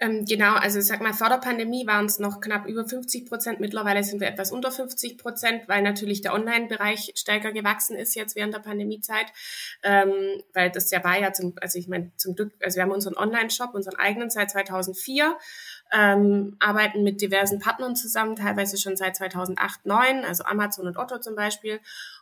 Ähm, 0.00 0.24
genau, 0.24 0.54
also 0.54 0.78
ich 0.78 0.86
sag 0.86 1.00
mal, 1.00 1.12
vor 1.12 1.28
der 1.28 1.38
Pandemie 1.38 1.84
waren 1.86 2.06
es 2.06 2.20
noch 2.20 2.40
knapp 2.40 2.66
über 2.66 2.86
50 2.86 3.26
Prozent. 3.26 3.58
Mittlerweile 3.58 4.04
sind 4.04 4.20
wir 4.20 4.28
etwas 4.28 4.52
unter 4.52 4.70
50 4.70 5.18
Prozent, 5.18 5.66
weil 5.66 5.82
natürlich 5.82 6.22
der 6.22 6.34
Online-Bereich 6.34 7.12
stärker 7.16 7.50
gewachsen 7.50 7.96
ist 7.96 8.14
jetzt 8.14 8.36
während 8.36 8.54
der 8.54 8.60
Pandemiezeit. 8.60 9.26
Ähm, 9.82 10.12
weil 10.54 10.70
das 10.70 10.90
ja 10.92 11.02
war 11.02 11.18
ja 11.18 11.32
zum, 11.32 11.54
also 11.60 11.80
ich 11.80 11.88
meine, 11.88 12.12
zum 12.16 12.36
Glück, 12.36 12.52
also 12.62 12.76
wir 12.76 12.84
haben 12.84 12.92
unseren 12.92 13.16
Online-Shop, 13.16 13.74
unseren 13.74 13.96
eigenen 13.96 14.30
seit 14.30 14.52
2004. 14.52 15.36
Ähm, 15.92 16.56
arbeiten 16.60 17.02
mit 17.02 17.20
diversen 17.20 17.58
Partnern 17.58 17.96
zusammen, 17.96 18.36
teilweise 18.36 18.76
schon 18.76 18.96
seit 18.96 19.16
2008, 19.16 19.82
2009, 19.82 20.24
also 20.24 20.44
Amazon 20.44 20.86
und 20.86 20.96
Otto 20.96 21.18
zum 21.18 21.34
Beispiel. 21.34 21.80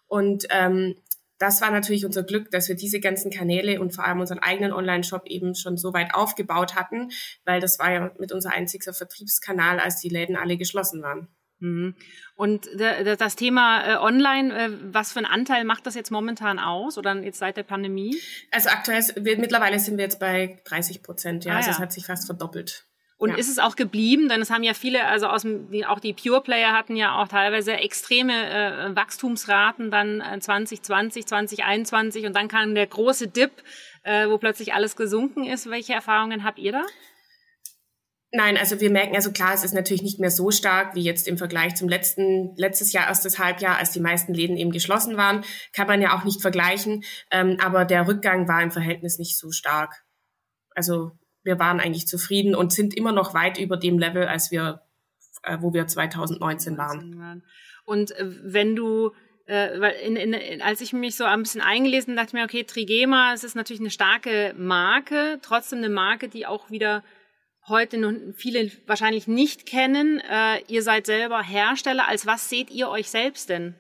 Und 0.09 0.47
ähm, 0.51 0.97
das 1.39 1.61
war 1.61 1.71
natürlich 1.71 2.05
unser 2.05 2.23
Glück, 2.23 2.51
dass 2.51 2.69
wir 2.69 2.77
diese 2.77 3.01
ganzen 3.01 3.31
Kanäle 3.31 3.81
und 3.81 3.95
vor 3.95 4.05
allem 4.05 4.21
unseren 4.21 4.39
eigenen 4.39 4.73
Online-Shop 4.73 5.27
eben 5.27 5.55
schon 5.55 5.77
so 5.77 5.93
weit 5.93 6.15
aufgebaut 6.15 6.75
hatten, 6.75 7.11
weil 7.45 7.61
das 7.61 7.79
war 7.79 7.93
ja 7.93 8.13
mit 8.19 8.33
unser 8.33 8.53
einziger 8.53 8.93
Vertriebskanal, 8.93 9.79
als 9.79 10.01
die 10.01 10.09
Läden 10.09 10.37
alle 10.37 10.57
geschlossen 10.57 11.03
waren. 11.03 11.29
Mhm. 11.59 11.95
Und 12.35 12.69
das 12.77 13.37
Thema 13.37 13.95
äh, 13.95 13.97
Online, 13.97 14.55
äh, 14.55 14.71
was 14.93 15.13
für 15.13 15.21
einen 15.21 15.27
Anteil 15.27 15.65
macht 15.65 15.87
das 15.87 15.95
jetzt 15.95 16.11
momentan 16.11 16.59
aus 16.59 16.99
oder 16.99 17.15
jetzt 17.23 17.39
seit 17.39 17.57
der 17.57 17.63
Pandemie? 17.63 18.15
Also 18.51 18.69
aktuell, 18.69 19.03
mittlerweile 19.39 19.79
sind 19.79 19.97
wir 19.97 20.05
jetzt 20.05 20.21
bei 20.21 20.61
30 20.65 21.03
Prozent, 21.03 21.45
ja. 21.47 21.55
Ah, 21.55 21.57
also 21.57 21.71
es 21.71 21.79
hat 21.79 21.93
sich 21.93 22.07
fast 22.07 22.27
verdoppelt. 22.27 22.86
Und 23.19 23.31
ja. 23.31 23.37
ist 23.37 23.49
es 23.49 23.59
auch 23.59 23.77
geblieben? 23.77 24.29
Denn 24.29 24.43
es 24.43 24.51
haben 24.51 24.63
ja 24.63 24.75
viele, 24.75 25.07
also 25.07 25.27
aus 25.27 25.43
dem, 25.43 25.69
auch 25.87 26.01
die 26.01 26.13
Pure 26.13 26.43
Player 26.43 26.73
hatten 26.73 26.97
ja 26.97 27.21
auch 27.21 27.29
teilweise 27.29 27.73
extreme 27.73 28.33
äh, 28.33 28.95
Wachstumsraten 28.95 29.91
dann 29.91 30.23
2020, 30.41 31.23
äh, 31.23 31.27
2021 31.27 32.27
und 32.27 32.37
dann 32.37 32.49
kam 32.49 32.75
der 32.75 32.87
große 32.87 33.29
Dip, 33.29 33.53
äh, 34.03 34.29
wo 34.29 34.37
plötzlich 34.37 34.75
alles 34.75 34.97
gesunken 34.97 35.45
ist. 35.45 35.71
Welche 35.71 35.95
Erfahrungen 35.95 36.45
habt 36.45 36.59
ihr 36.59 36.73
da? 36.73 36.83
Nein, 38.33 38.59
also 38.59 38.81
wir 38.81 38.91
merken, 38.91 39.17
also 39.17 39.33
klar, 39.33 39.55
es 39.55 39.65
ist 39.65 39.73
natürlich 39.73 40.03
nicht 40.03 40.21
mehr 40.21 40.31
so 40.31 40.51
stark 40.51 40.95
wie 40.95 41.01
jetzt 41.03 41.27
im 41.27 41.39
Vergleich 41.39 41.75
zum 41.75 41.89
letzten, 41.89 42.55
letztes 42.57 42.93
Jahr, 42.93 43.07
erstes 43.07 43.39
Halbjahr, 43.39 43.79
als 43.79 43.93
die 43.93 44.01
meisten 44.01 44.35
Läden 44.35 44.59
eben 44.59 44.73
geschlossen 44.73 45.17
waren. 45.17 45.43
Kann 45.73 45.87
man 45.87 46.03
ja 46.03 46.15
auch 46.15 46.25
nicht 46.25 46.43
vergleichen. 46.43 47.03
Ähm, 47.31 47.57
aber 47.63 47.87
der 47.87 48.07
Rückgang 48.07 48.47
war 48.47 48.63
im 48.63 48.73
Verhältnis 48.73 49.19
nicht 49.19 49.39
so 49.39 49.53
stark. 49.53 50.05
Also 50.75 51.13
wir 51.47 51.59
waren 51.59 51.81
eigentlich 51.81 52.07
zufrieden 52.07 52.55
und 52.55 52.73
sind 52.73 52.95
immer 52.95 53.13
noch 53.13 53.33
weit 53.33 53.59
über 53.59 53.79
dem 53.79 53.99
Level, 53.99 54.27
als 54.27 54.51
wir, 54.51 54.83
äh, 55.45 55.57
wo 55.61 55.73
wir 55.73 55.87
2019 55.87 56.77
waren. 56.77 57.43
Und 57.87 58.11
äh, 58.11 58.27
wenn 58.43 58.77
du 58.77 59.13
äh, 59.47 59.81
weil 59.81 59.95
in, 60.05 60.17
in, 60.17 60.61
als 60.61 60.81
ich 60.81 60.93
mich 60.93 61.15
so 61.15 61.25
ein 61.25 61.43
bisschen 61.43 61.61
eingelesen 61.61 62.17
dachte 62.17 62.31
ich 62.31 62.33
mir, 62.35 62.45
okay, 62.45 62.65
Trigema, 62.65 63.33
es 63.33 63.45
ist 63.45 63.55
natürlich 63.55 63.81
eine 63.81 63.91
starke 63.91 64.55
Marke, 64.59 65.39
trotzdem 65.41 65.79
eine 65.79 65.89
Marke, 65.89 66.29
die 66.29 66.47
auch 66.47 66.69
wieder 66.71 67.05
heute 67.69 67.99
noch 67.99 68.13
viele 68.35 68.71
wahrscheinlich 68.87 69.29
nicht 69.29 69.67
kennen. 69.67 70.21
Äh, 70.21 70.63
ihr 70.69 70.83
seid 70.83 71.07
selber 71.07 71.43
Hersteller. 71.43 72.09
Als 72.09 72.27
was 72.27 72.49
seht 72.49 72.71
ihr 72.71 72.89
euch 72.89 73.09
selbst 73.09 73.49
denn? 73.49 73.75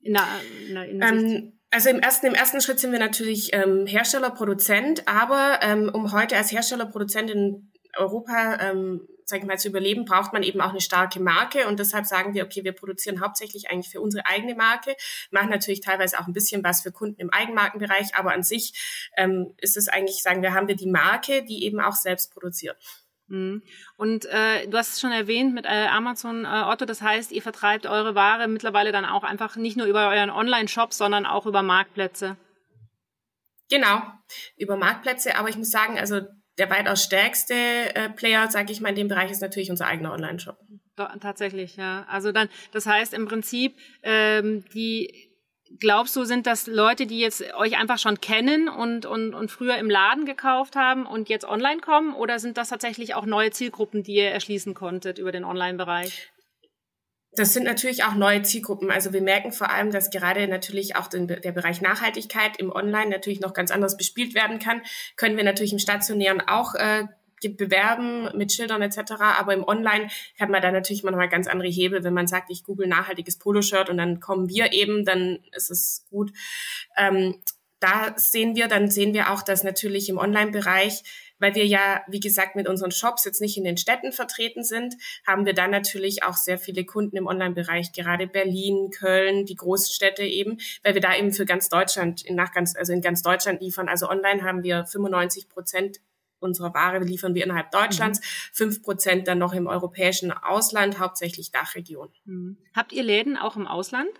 In 0.00 0.12
der, 0.12 0.84
in 0.86 1.00
der 1.00 1.08
ähm, 1.08 1.57
also 1.70 1.90
im 1.90 2.00
ersten, 2.00 2.26
im 2.26 2.34
ersten 2.34 2.60
Schritt 2.60 2.80
sind 2.80 2.92
wir 2.92 2.98
natürlich 2.98 3.50
ähm, 3.52 3.86
Hersteller, 3.86 4.30
Produzent, 4.30 5.06
aber 5.06 5.58
ähm, 5.62 5.90
um 5.92 6.12
heute 6.12 6.36
als 6.36 6.50
Hersteller, 6.50 6.86
Produzent 6.86 7.30
in 7.30 7.72
Europa 7.96 8.58
ähm, 8.60 9.06
sag 9.28 9.40
ich 9.40 9.46
mal, 9.46 9.58
zu 9.58 9.68
überleben, 9.68 10.06
braucht 10.06 10.32
man 10.32 10.42
eben 10.42 10.60
auch 10.62 10.70
eine 10.70 10.80
starke 10.80 11.20
Marke. 11.20 11.68
Und 11.68 11.78
deshalb 11.78 12.06
sagen 12.06 12.32
wir, 12.32 12.44
okay, 12.44 12.64
wir 12.64 12.72
produzieren 12.72 13.20
hauptsächlich 13.20 13.70
eigentlich 13.70 13.90
für 13.90 14.00
unsere 14.00 14.24
eigene 14.24 14.54
Marke, 14.54 14.96
machen 15.30 15.50
natürlich 15.50 15.80
teilweise 15.80 16.18
auch 16.18 16.26
ein 16.26 16.32
bisschen 16.32 16.64
was 16.64 16.80
für 16.80 16.92
Kunden 16.92 17.20
im 17.20 17.30
Eigenmarkenbereich, 17.30 18.14
aber 18.14 18.32
an 18.32 18.42
sich 18.42 19.10
ähm, 19.16 19.54
ist 19.58 19.76
es 19.76 19.88
eigentlich, 19.88 20.22
sagen 20.22 20.40
wir, 20.42 20.54
haben 20.54 20.68
wir 20.68 20.76
die 20.76 20.90
Marke, 20.90 21.44
die 21.44 21.64
eben 21.64 21.80
auch 21.80 21.94
selbst 21.94 22.32
produziert. 22.32 22.78
Mhm. 23.28 23.62
Und 23.96 24.26
äh, 24.26 24.66
du 24.68 24.76
hast 24.76 24.94
es 24.94 25.00
schon 25.00 25.12
erwähnt 25.12 25.54
mit 25.54 25.66
äh, 25.66 25.86
Amazon 25.86 26.44
äh, 26.44 26.64
Otto, 26.66 26.84
das 26.84 27.02
heißt, 27.02 27.32
ihr 27.32 27.42
vertreibt 27.42 27.86
eure 27.86 28.14
Ware 28.14 28.48
mittlerweile 28.48 28.92
dann 28.92 29.04
auch 29.04 29.22
einfach 29.22 29.56
nicht 29.56 29.76
nur 29.76 29.86
über 29.86 30.08
euren 30.08 30.30
Online-Shop, 30.30 30.92
sondern 30.92 31.26
auch 31.26 31.46
über 31.46 31.62
Marktplätze. 31.62 32.36
Genau, 33.70 34.00
über 34.56 34.76
Marktplätze, 34.76 35.36
aber 35.36 35.48
ich 35.50 35.56
muss 35.56 35.70
sagen, 35.70 35.98
also 35.98 36.22
der 36.56 36.70
weitaus 36.70 37.04
stärkste 37.04 37.54
äh, 37.54 38.08
Player, 38.10 38.50
sage 38.50 38.72
ich 38.72 38.80
mal, 38.80 38.88
in 38.88 38.96
dem 38.96 39.08
Bereich 39.08 39.30
ist 39.30 39.42
natürlich 39.42 39.70
unser 39.70 39.86
eigener 39.86 40.12
Online-Shop. 40.12 40.58
Tatsächlich, 41.20 41.76
ja. 41.76 42.04
Also 42.08 42.32
dann, 42.32 42.48
das 42.72 42.86
heißt 42.86 43.14
im 43.14 43.26
Prinzip, 43.26 43.76
ähm, 44.02 44.64
die 44.74 45.27
glaubst 45.80 46.16
du, 46.16 46.24
sind 46.24 46.46
das 46.46 46.66
Leute, 46.66 47.06
die 47.06 47.18
jetzt 47.18 47.42
euch 47.54 47.78
einfach 47.78 47.98
schon 47.98 48.20
kennen 48.20 48.68
und, 48.68 49.06
und, 49.06 49.34
und 49.34 49.50
früher 49.50 49.76
im 49.76 49.90
Laden 49.90 50.24
gekauft 50.24 50.76
haben 50.76 51.06
und 51.06 51.28
jetzt 51.28 51.44
online 51.44 51.80
kommen? 51.80 52.14
Oder 52.14 52.38
sind 52.38 52.56
das 52.56 52.68
tatsächlich 52.68 53.14
auch 53.14 53.26
neue 53.26 53.50
Zielgruppen, 53.50 54.02
die 54.02 54.14
ihr 54.14 54.30
erschließen 54.30 54.74
konntet 54.74 55.18
über 55.18 55.32
den 55.32 55.44
Online-Bereich? 55.44 56.30
Das 57.32 57.52
sind 57.52 57.64
natürlich 57.64 58.04
auch 58.04 58.14
neue 58.14 58.42
Zielgruppen. 58.42 58.90
Also 58.90 59.12
wir 59.12 59.22
merken 59.22 59.52
vor 59.52 59.70
allem, 59.70 59.92
dass 59.92 60.10
gerade 60.10 60.48
natürlich 60.48 60.96
auch 60.96 61.06
den, 61.06 61.28
der 61.28 61.52
Bereich 61.52 61.80
Nachhaltigkeit 61.80 62.56
im 62.58 62.72
Online 62.72 63.10
natürlich 63.10 63.40
noch 63.40 63.52
ganz 63.52 63.70
anders 63.70 63.96
bespielt 63.96 64.34
werden 64.34 64.58
kann. 64.58 64.82
Können 65.16 65.36
wir 65.36 65.44
natürlich 65.44 65.72
im 65.72 65.78
Stationären 65.78 66.40
auch 66.40 66.74
äh, 66.74 67.04
bewerben 67.40 68.28
mit 68.36 68.52
Schildern 68.52 68.82
etc. 68.82 69.12
Aber 69.18 69.54
im 69.54 69.64
Online 69.64 70.08
hat 70.38 70.50
man 70.50 70.62
da 70.62 70.70
natürlich 70.70 71.02
manchmal 71.02 71.28
ganz 71.28 71.46
andere 71.46 71.68
Hebel. 71.68 72.04
Wenn 72.04 72.14
man 72.14 72.26
sagt, 72.26 72.50
ich 72.50 72.64
google 72.64 72.86
nachhaltiges 72.86 73.38
Poloshirt 73.38 73.90
und 73.90 73.98
dann 73.98 74.20
kommen 74.20 74.48
wir 74.48 74.72
eben, 74.72 75.04
dann 75.04 75.38
ist 75.52 75.70
es 75.70 76.06
gut. 76.10 76.32
Ähm, 76.96 77.36
da 77.80 78.14
sehen 78.16 78.56
wir, 78.56 78.66
dann 78.66 78.90
sehen 78.90 79.14
wir 79.14 79.32
auch, 79.32 79.42
dass 79.42 79.62
natürlich 79.62 80.08
im 80.08 80.18
Online-Bereich 80.18 81.04
weil 81.38 81.54
wir 81.54 81.66
ja, 81.66 82.02
wie 82.08 82.20
gesagt, 82.20 82.56
mit 82.56 82.68
unseren 82.68 82.90
Shops 82.90 83.24
jetzt 83.24 83.40
nicht 83.40 83.56
in 83.56 83.64
den 83.64 83.76
Städten 83.76 84.12
vertreten 84.12 84.64
sind, 84.64 84.96
haben 85.26 85.46
wir 85.46 85.54
dann 85.54 85.70
natürlich 85.70 86.22
auch 86.22 86.34
sehr 86.34 86.58
viele 86.58 86.84
Kunden 86.84 87.16
im 87.16 87.26
Online-Bereich, 87.26 87.92
gerade 87.92 88.26
Berlin, 88.26 88.90
Köln, 88.90 89.46
die 89.46 89.56
großen 89.56 89.92
Städte 89.92 90.22
eben, 90.22 90.58
weil 90.82 90.94
wir 90.94 91.00
da 91.00 91.16
eben 91.16 91.32
für 91.32 91.46
ganz 91.46 91.68
Deutschland, 91.68 92.24
in 92.24 92.34
nach 92.34 92.52
ganz, 92.52 92.76
also 92.76 92.92
in 92.92 93.00
ganz 93.00 93.22
Deutschland 93.22 93.60
liefern. 93.60 93.88
Also 93.88 94.08
online 94.08 94.42
haben 94.42 94.62
wir 94.62 94.84
95 94.84 95.48
Prozent 95.48 96.00
unserer 96.40 96.74
Ware 96.74 96.98
liefern 96.98 97.34
wir 97.34 97.44
innerhalb 97.44 97.70
Deutschlands, 97.70 98.20
mhm. 98.20 98.24
fünf 98.54 98.82
Prozent 98.82 99.28
dann 99.28 99.38
noch 99.38 99.52
im 99.52 99.66
europäischen 99.66 100.32
Ausland, 100.32 100.98
hauptsächlich 100.98 101.50
Dachregion. 101.50 102.08
Mhm. 102.24 102.58
Habt 102.74 102.92
ihr 102.92 103.02
Läden 103.02 103.36
auch 103.36 103.56
im 103.56 103.66
Ausland? 103.66 104.10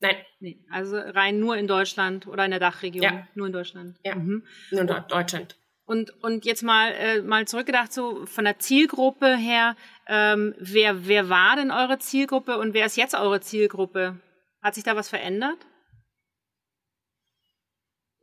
Nein. 0.00 0.16
Nee, 0.40 0.58
also 0.70 0.96
rein 0.98 1.38
nur 1.38 1.56
in 1.56 1.68
Deutschland 1.68 2.26
oder 2.26 2.44
in 2.44 2.50
der 2.50 2.60
Dachregion? 2.60 3.02
Ja. 3.02 3.28
Nur 3.34 3.46
in 3.46 3.52
Deutschland? 3.52 3.98
Ja, 4.04 4.16
mhm. 4.16 4.44
nur 4.70 4.80
in 4.80 4.86
Deutschland. 5.08 5.56
Und, 5.84 6.10
und 6.22 6.44
jetzt 6.44 6.62
mal, 6.62 6.92
äh, 6.92 7.22
mal 7.22 7.46
zurückgedacht, 7.46 7.92
so 7.92 8.24
von 8.26 8.44
der 8.44 8.58
Zielgruppe 8.58 9.36
her, 9.36 9.76
ähm, 10.08 10.54
wer, 10.58 11.06
wer 11.06 11.28
war 11.28 11.56
denn 11.56 11.70
eure 11.70 11.98
Zielgruppe 11.98 12.58
und 12.58 12.74
wer 12.74 12.86
ist 12.86 12.96
jetzt 12.96 13.14
eure 13.14 13.40
Zielgruppe? 13.40 14.20
Hat 14.62 14.74
sich 14.74 14.84
da 14.84 14.96
was 14.96 15.08
verändert? 15.08 15.58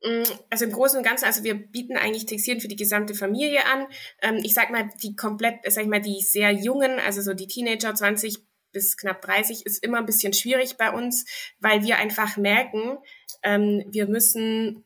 Mm, 0.04 0.24
also 0.50 0.66
im 0.66 0.72
Großen 0.72 0.98
und 0.98 1.06
Ganzen, 1.06 1.26
also 1.26 1.44
wir 1.44 1.56
bieten 1.56 1.98
eigentlich 1.98 2.26
Textilien 2.26 2.62
für 2.62 2.68
die 2.68 2.76
gesamte 2.76 3.14
Familie 3.14 3.66
an. 3.66 3.88
Ähm, 4.22 4.38
ich 4.44 4.54
sag 4.54 4.70
mal, 4.70 4.90
die 5.04 5.16
komplett, 5.16 5.60
sag 5.72 5.84
ich 5.84 5.90
mal, 5.90 6.02
die 6.02 6.22
sehr 6.22 6.52
jungen, 6.52 7.00
also 7.00 7.22
so 7.22 7.34
die 7.34 7.48
Teenager 7.48 7.94
20 7.94 8.38
bis 8.72 8.98
knapp 8.98 9.22
30 9.22 9.66
ist 9.66 9.84
immer 9.84 9.98
ein 9.98 10.06
bisschen 10.06 10.34
schwierig 10.34 10.78
bei 10.78 10.92
uns, 10.92 11.26
weil 11.60 11.84
wir 11.84 11.98
einfach 11.98 12.38
merken, 12.38 12.98
ähm, 13.44 13.84
wir 13.88 14.08
müssen 14.08 14.86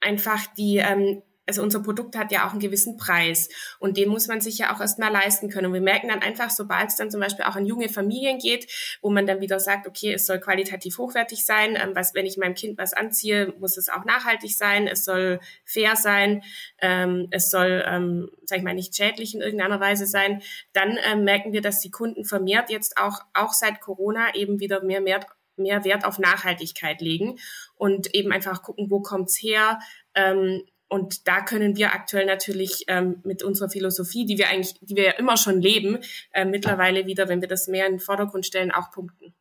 einfach 0.00 0.46
die, 0.54 0.78
ähm, 0.78 1.22
also 1.46 1.62
unser 1.62 1.80
Produkt 1.82 2.16
hat 2.16 2.32
ja 2.32 2.46
auch 2.46 2.50
einen 2.50 2.60
gewissen 2.60 2.96
Preis 2.96 3.48
und 3.78 3.96
den 3.96 4.08
muss 4.08 4.26
man 4.26 4.40
sich 4.40 4.58
ja 4.58 4.74
auch 4.74 4.80
erstmal 4.80 5.12
leisten 5.12 5.48
können. 5.48 5.66
Und 5.66 5.74
wir 5.74 5.80
merken 5.80 6.08
dann 6.08 6.20
einfach, 6.20 6.50
sobald 6.50 6.88
es 6.88 6.96
dann 6.96 7.10
zum 7.10 7.20
Beispiel 7.20 7.44
auch 7.44 7.54
an 7.54 7.66
junge 7.66 7.88
Familien 7.88 8.38
geht, 8.38 8.66
wo 9.00 9.10
man 9.10 9.26
dann 9.26 9.40
wieder 9.40 9.60
sagt, 9.60 9.86
okay, 9.86 10.14
es 10.14 10.26
soll 10.26 10.40
qualitativ 10.40 10.98
hochwertig 10.98 11.46
sein, 11.46 11.78
ähm, 11.80 11.90
was, 11.94 12.14
wenn 12.14 12.26
ich 12.26 12.36
meinem 12.36 12.54
Kind 12.54 12.78
was 12.78 12.92
anziehe, 12.92 13.54
muss 13.58 13.76
es 13.76 13.88
auch 13.88 14.04
nachhaltig 14.04 14.56
sein, 14.56 14.88
es 14.88 15.04
soll 15.04 15.40
fair 15.64 15.94
sein, 15.94 16.42
ähm, 16.80 17.28
es 17.30 17.50
soll, 17.50 17.84
ähm, 17.86 18.28
sag 18.44 18.58
ich 18.58 18.64
mal, 18.64 18.74
nicht 18.74 18.96
schädlich 18.96 19.34
in 19.34 19.40
irgendeiner 19.40 19.80
Weise 19.80 20.06
sein, 20.06 20.42
dann 20.72 20.98
ähm, 21.10 21.24
merken 21.24 21.52
wir, 21.52 21.60
dass 21.60 21.80
die 21.80 21.90
Kunden 21.90 22.24
vermehrt 22.24 22.70
jetzt 22.70 22.98
auch, 22.98 23.20
auch 23.34 23.52
seit 23.52 23.80
Corona 23.80 24.34
eben 24.34 24.58
wieder 24.58 24.82
mehr, 24.82 25.00
mehr 25.00 25.20
mehr 25.58 25.84
Wert 25.84 26.04
auf 26.04 26.18
Nachhaltigkeit 26.18 27.00
legen 27.00 27.38
und 27.76 28.14
eben 28.14 28.30
einfach 28.30 28.62
gucken, 28.62 28.90
wo 28.90 29.00
kommt's 29.00 29.40
her. 29.42 29.78
Ähm, 30.14 30.62
und 30.88 31.28
da 31.28 31.40
können 31.40 31.76
wir 31.76 31.92
aktuell 31.92 32.26
natürlich 32.26 32.84
ähm, 32.88 33.20
mit 33.24 33.42
unserer 33.42 33.68
Philosophie, 33.68 34.24
die 34.24 34.38
wir 34.38 34.48
eigentlich, 34.48 34.74
die 34.80 34.96
wir 34.96 35.04
ja 35.04 35.12
immer 35.12 35.36
schon 35.36 35.60
leben, 35.60 35.98
äh, 36.32 36.44
mittlerweile 36.44 37.06
wieder, 37.06 37.28
wenn 37.28 37.40
wir 37.40 37.48
das 37.48 37.68
mehr 37.68 37.86
in 37.86 37.94
den 37.94 38.00
Vordergrund 38.00 38.46
stellen, 38.46 38.70
auch 38.70 38.90
punkten. 38.90 39.34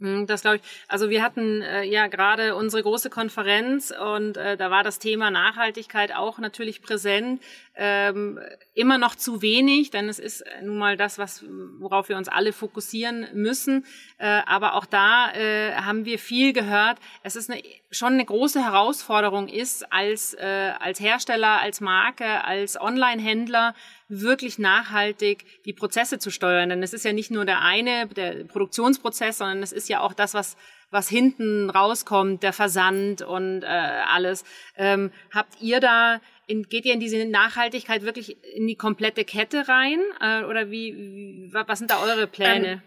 Hm, 0.00 0.26
das 0.26 0.42
glaube 0.42 0.56
ich. 0.56 0.62
Also 0.86 1.10
wir 1.10 1.22
hatten 1.22 1.60
äh, 1.60 1.82
ja 1.82 2.06
gerade 2.06 2.54
unsere 2.54 2.82
große 2.84 3.10
Konferenz 3.10 3.92
und 3.92 4.36
äh, 4.36 4.56
da 4.56 4.70
war 4.70 4.84
das 4.84 5.00
Thema 5.00 5.30
Nachhaltigkeit 5.32 6.14
auch 6.14 6.38
natürlich 6.38 6.82
präsent. 6.82 7.42
Ähm, 7.74 8.38
immer 8.74 8.98
noch 8.98 9.16
zu 9.16 9.42
wenig, 9.42 9.90
denn 9.90 10.08
es 10.08 10.20
ist 10.20 10.44
nun 10.62 10.78
mal 10.78 10.96
das, 10.96 11.18
was 11.18 11.44
worauf 11.78 12.08
wir 12.08 12.16
uns 12.16 12.28
alle 12.28 12.52
fokussieren 12.52 13.26
müssen. 13.34 13.86
Äh, 14.18 14.42
aber 14.46 14.74
auch 14.74 14.86
da 14.86 15.32
äh, 15.32 15.74
haben 15.74 16.04
wir 16.04 16.20
viel 16.20 16.52
gehört. 16.52 16.98
Es 17.24 17.34
ist 17.34 17.50
eine, 17.50 17.60
schon 17.90 18.12
eine 18.12 18.24
große 18.24 18.62
Herausforderung 18.62 19.48
ist 19.48 19.92
als 19.92 20.34
äh, 20.34 20.72
als 20.78 21.00
Hersteller, 21.00 21.60
als 21.60 21.80
Marke, 21.80 22.44
als 22.44 22.80
Online-Händler 22.80 23.74
wirklich 24.08 24.58
nachhaltig 24.58 25.44
die 25.64 25.72
Prozesse 25.72 26.18
zu 26.18 26.30
steuern. 26.30 26.70
Denn 26.70 26.82
es 26.82 26.92
ist 26.92 27.04
ja 27.04 27.12
nicht 27.12 27.30
nur 27.30 27.44
der 27.44 27.62
eine, 27.62 28.06
der 28.08 28.44
Produktionsprozess, 28.44 29.38
sondern 29.38 29.62
es 29.62 29.72
ist 29.72 29.88
ja 29.88 30.00
auch 30.00 30.14
das, 30.14 30.34
was 30.34 30.56
was 30.90 31.08
hinten 31.08 31.68
rauskommt, 31.70 32.42
der 32.42 32.52
Versand 32.52 33.22
und 33.22 33.62
äh, 33.62 33.66
alles. 33.66 34.44
Ähm, 34.76 35.10
habt 35.30 35.60
ihr 35.60 35.80
da, 35.80 36.20
in, 36.46 36.62
geht 36.62 36.86
ihr 36.86 36.94
in 36.94 37.00
diese 37.00 37.26
Nachhaltigkeit 37.26 38.02
wirklich 38.02 38.42
in 38.54 38.66
die 38.66 38.74
komplette 38.74 39.24
Kette 39.24 39.68
rein? 39.68 40.00
Äh, 40.20 40.44
oder 40.44 40.70
wie, 40.70 41.50
was 41.52 41.78
sind 41.78 41.90
da 41.90 42.02
eure 42.02 42.26
Pläne? 42.26 42.66
Ähm 42.66 42.82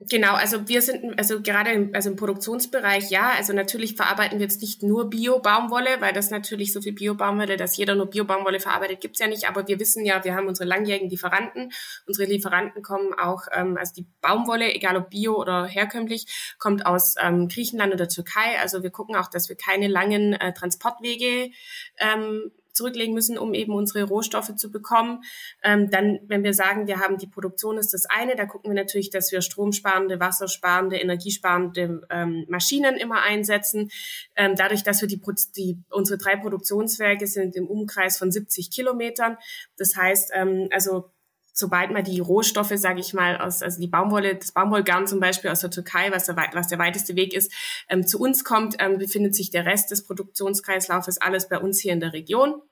Genau, 0.00 0.34
also 0.34 0.68
wir 0.68 0.80
sind, 0.80 1.18
also 1.18 1.42
gerade 1.42 1.72
im, 1.72 1.92
also 1.92 2.10
im 2.10 2.14
Produktionsbereich, 2.14 3.10
ja, 3.10 3.32
also 3.36 3.52
natürlich 3.52 3.96
verarbeiten 3.96 4.38
wir 4.38 4.44
jetzt 4.44 4.60
nicht 4.62 4.84
nur 4.84 5.10
Bio-Baumwolle, 5.10 6.00
weil 6.00 6.12
das 6.12 6.30
natürlich 6.30 6.72
so 6.72 6.80
viel 6.80 6.92
Bio-Baumwolle, 6.92 7.56
dass 7.56 7.76
jeder 7.76 7.96
nur 7.96 8.06
Bio-Baumwolle 8.06 8.60
verarbeitet, 8.60 9.00
gibt's 9.00 9.18
ja 9.18 9.26
nicht, 9.26 9.48
aber 9.48 9.66
wir 9.66 9.80
wissen 9.80 10.04
ja, 10.04 10.22
wir 10.22 10.36
haben 10.36 10.46
unsere 10.46 10.68
langjährigen 10.68 11.10
Lieferanten. 11.10 11.72
Unsere 12.06 12.30
Lieferanten 12.30 12.80
kommen 12.80 13.12
auch, 13.12 13.42
ähm, 13.52 13.76
also 13.76 13.92
die 13.92 14.06
Baumwolle, 14.20 14.72
egal 14.72 14.96
ob 14.96 15.10
Bio 15.10 15.34
oder 15.34 15.66
herkömmlich, 15.66 16.54
kommt 16.60 16.86
aus 16.86 17.16
ähm, 17.20 17.48
Griechenland 17.48 17.92
oder 17.92 18.06
Türkei. 18.08 18.56
Also 18.60 18.84
wir 18.84 18.90
gucken 18.90 19.16
auch, 19.16 19.28
dass 19.28 19.48
wir 19.48 19.56
keine 19.56 19.88
langen 19.88 20.34
äh, 20.34 20.54
Transportwege 20.54 21.50
ähm, 21.98 22.52
zurücklegen 22.78 23.14
müssen, 23.14 23.36
um 23.36 23.52
eben 23.52 23.74
unsere 23.74 24.04
Rohstoffe 24.04 24.54
zu 24.56 24.70
bekommen. 24.70 25.22
Ähm, 25.62 25.90
dann, 25.90 26.20
wenn 26.26 26.44
wir 26.44 26.54
sagen, 26.54 26.86
wir 26.86 27.00
haben 27.00 27.18
die 27.18 27.26
Produktion, 27.26 27.76
ist 27.76 27.92
das 27.92 28.06
eine. 28.06 28.36
Da 28.36 28.46
gucken 28.46 28.70
wir 28.70 28.80
natürlich, 28.80 29.10
dass 29.10 29.30
wir 29.32 29.42
stromsparende, 29.42 30.18
wassersparende, 30.20 30.96
energiesparende 30.96 32.00
ähm, 32.10 32.46
Maschinen 32.48 32.96
immer 32.96 33.22
einsetzen. 33.22 33.90
Ähm, 34.36 34.54
dadurch, 34.56 34.82
dass 34.82 35.02
wir 35.02 35.08
die, 35.08 35.20
die, 35.56 35.82
unsere 35.90 36.18
drei 36.18 36.36
Produktionswerke 36.36 37.26
sind 37.26 37.56
im 37.56 37.66
Umkreis 37.66 38.16
von 38.16 38.30
70 38.30 38.70
Kilometern. 38.70 39.36
Das 39.76 39.96
heißt, 39.96 40.30
ähm, 40.34 40.68
also 40.70 41.10
sobald 41.58 41.90
man 41.90 42.04
die 42.04 42.20
Rohstoffe, 42.20 42.72
sage 42.76 43.00
ich 43.00 43.14
mal, 43.14 43.36
aus, 43.36 43.62
also 43.62 43.80
die 43.80 43.88
Baumwolle, 43.88 44.36
das 44.36 44.52
Baumwollgarn 44.52 45.08
zum 45.08 45.18
Beispiel 45.18 45.50
aus 45.50 45.60
der 45.60 45.70
Türkei, 45.70 46.12
was 46.12 46.26
der, 46.26 46.36
was 46.52 46.68
der 46.68 46.78
weiteste 46.78 47.16
Weg 47.16 47.34
ist, 47.34 47.52
ähm, 47.88 48.06
zu 48.06 48.20
uns 48.20 48.44
kommt, 48.44 48.76
ähm, 48.78 48.98
befindet 48.98 49.34
sich 49.34 49.50
der 49.50 49.66
Rest 49.66 49.90
des 49.90 50.04
Produktionskreislaufes 50.04 51.20
alles 51.20 51.48
bei 51.48 51.58
uns 51.58 51.80
hier 51.80 51.92
in 51.92 52.00
der 52.00 52.12
Region. 52.12 52.62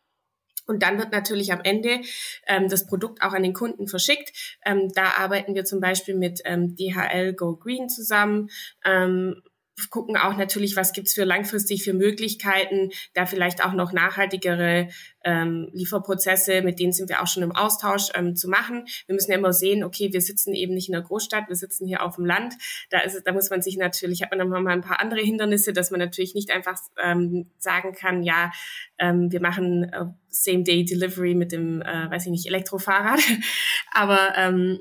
Und 0.69 0.83
dann 0.83 0.99
wird 0.99 1.13
natürlich 1.13 1.53
am 1.53 1.61
Ende 1.63 2.01
ähm, 2.47 2.69
das 2.69 2.87
Produkt 2.87 3.23
auch 3.23 3.33
an 3.33 3.43
den 3.43 3.55
Kunden 3.55 3.89
verschickt. 3.89 4.57
Ähm, 4.65 4.91
da 4.95 5.11
arbeiten 5.19 5.55
wir 5.55 5.65
zum 5.65 5.81
Beispiel 5.81 6.15
mit 6.15 6.41
ähm, 6.45 6.77
DHL 6.77 7.35
Go 7.35 7.57
Green 7.57 7.89
zusammen. 7.89 8.51
Ähm, 8.85 9.43
gucken 9.91 10.17
auch 10.17 10.37
natürlich, 10.37 10.77
was 10.77 10.93
gibt's 10.93 11.15
für 11.15 11.25
langfristig 11.25 11.85
für 11.85 11.93
Möglichkeiten, 11.93 12.91
da 13.15 13.27
vielleicht 13.27 13.65
auch 13.65 13.73
noch 13.73 13.93
nachhaltigere 13.93 14.89
ähm, 15.25 15.69
Lieferprozesse, 15.73 16.63
mit 16.63 16.79
denen 16.79 16.93
sind 16.93 17.09
wir 17.09 17.23
auch 17.23 17.27
schon 17.27 17.43
im 17.43 17.53
Austausch 17.53 18.09
ähm, 18.15 18.37
zu 18.37 18.49
machen. 18.49 18.87
Wir 19.07 19.15
müssen 19.15 19.33
ja 19.33 19.39
immer 19.39 19.53
sehen, 19.53 19.85
okay, 19.85 20.13
wir 20.13 20.21
sitzen 20.21 20.55
eben 20.55 20.75
nicht 20.75 20.89
in 20.89 20.93
der 20.93 21.03
Großstadt, 21.03 21.49
wir 21.49 21.57
sitzen 21.57 21.87
hier 21.87 22.03
auf 22.03 22.17
dem 22.17 22.25
Land. 22.25 22.55
Da 22.91 23.01
ist 23.01 23.21
da 23.25 23.33
muss 23.33 23.51
man 23.51 23.61
sich 23.61 23.77
natürlich, 23.77 24.23
hat 24.23 24.31
man 24.31 24.39
dann 24.39 24.49
mal 24.49 24.73
ein 24.73 24.81
paar 24.81 25.01
andere 25.01 25.21
Hindernisse, 25.21 25.73
dass 25.73 25.91
man 25.91 26.01
natürlich 26.01 26.35
nicht 26.35 26.51
einfach 26.51 26.79
ähm, 27.03 27.51
sagen 27.59 27.93
kann, 27.93 28.23
ja, 28.23 28.53
ähm, 28.99 29.31
wir 29.31 29.41
machen 29.41 29.85
äh, 29.85 30.07
Same-Day-Delivery 30.29 31.35
mit 31.35 31.53
dem, 31.53 31.83
äh, 31.83 32.11
weiß 32.11 32.27
ich 32.27 32.31
nicht, 32.31 32.47
Elektrofahrrad. 32.47 33.21
Aber 33.93 34.33
ähm, 34.37 34.81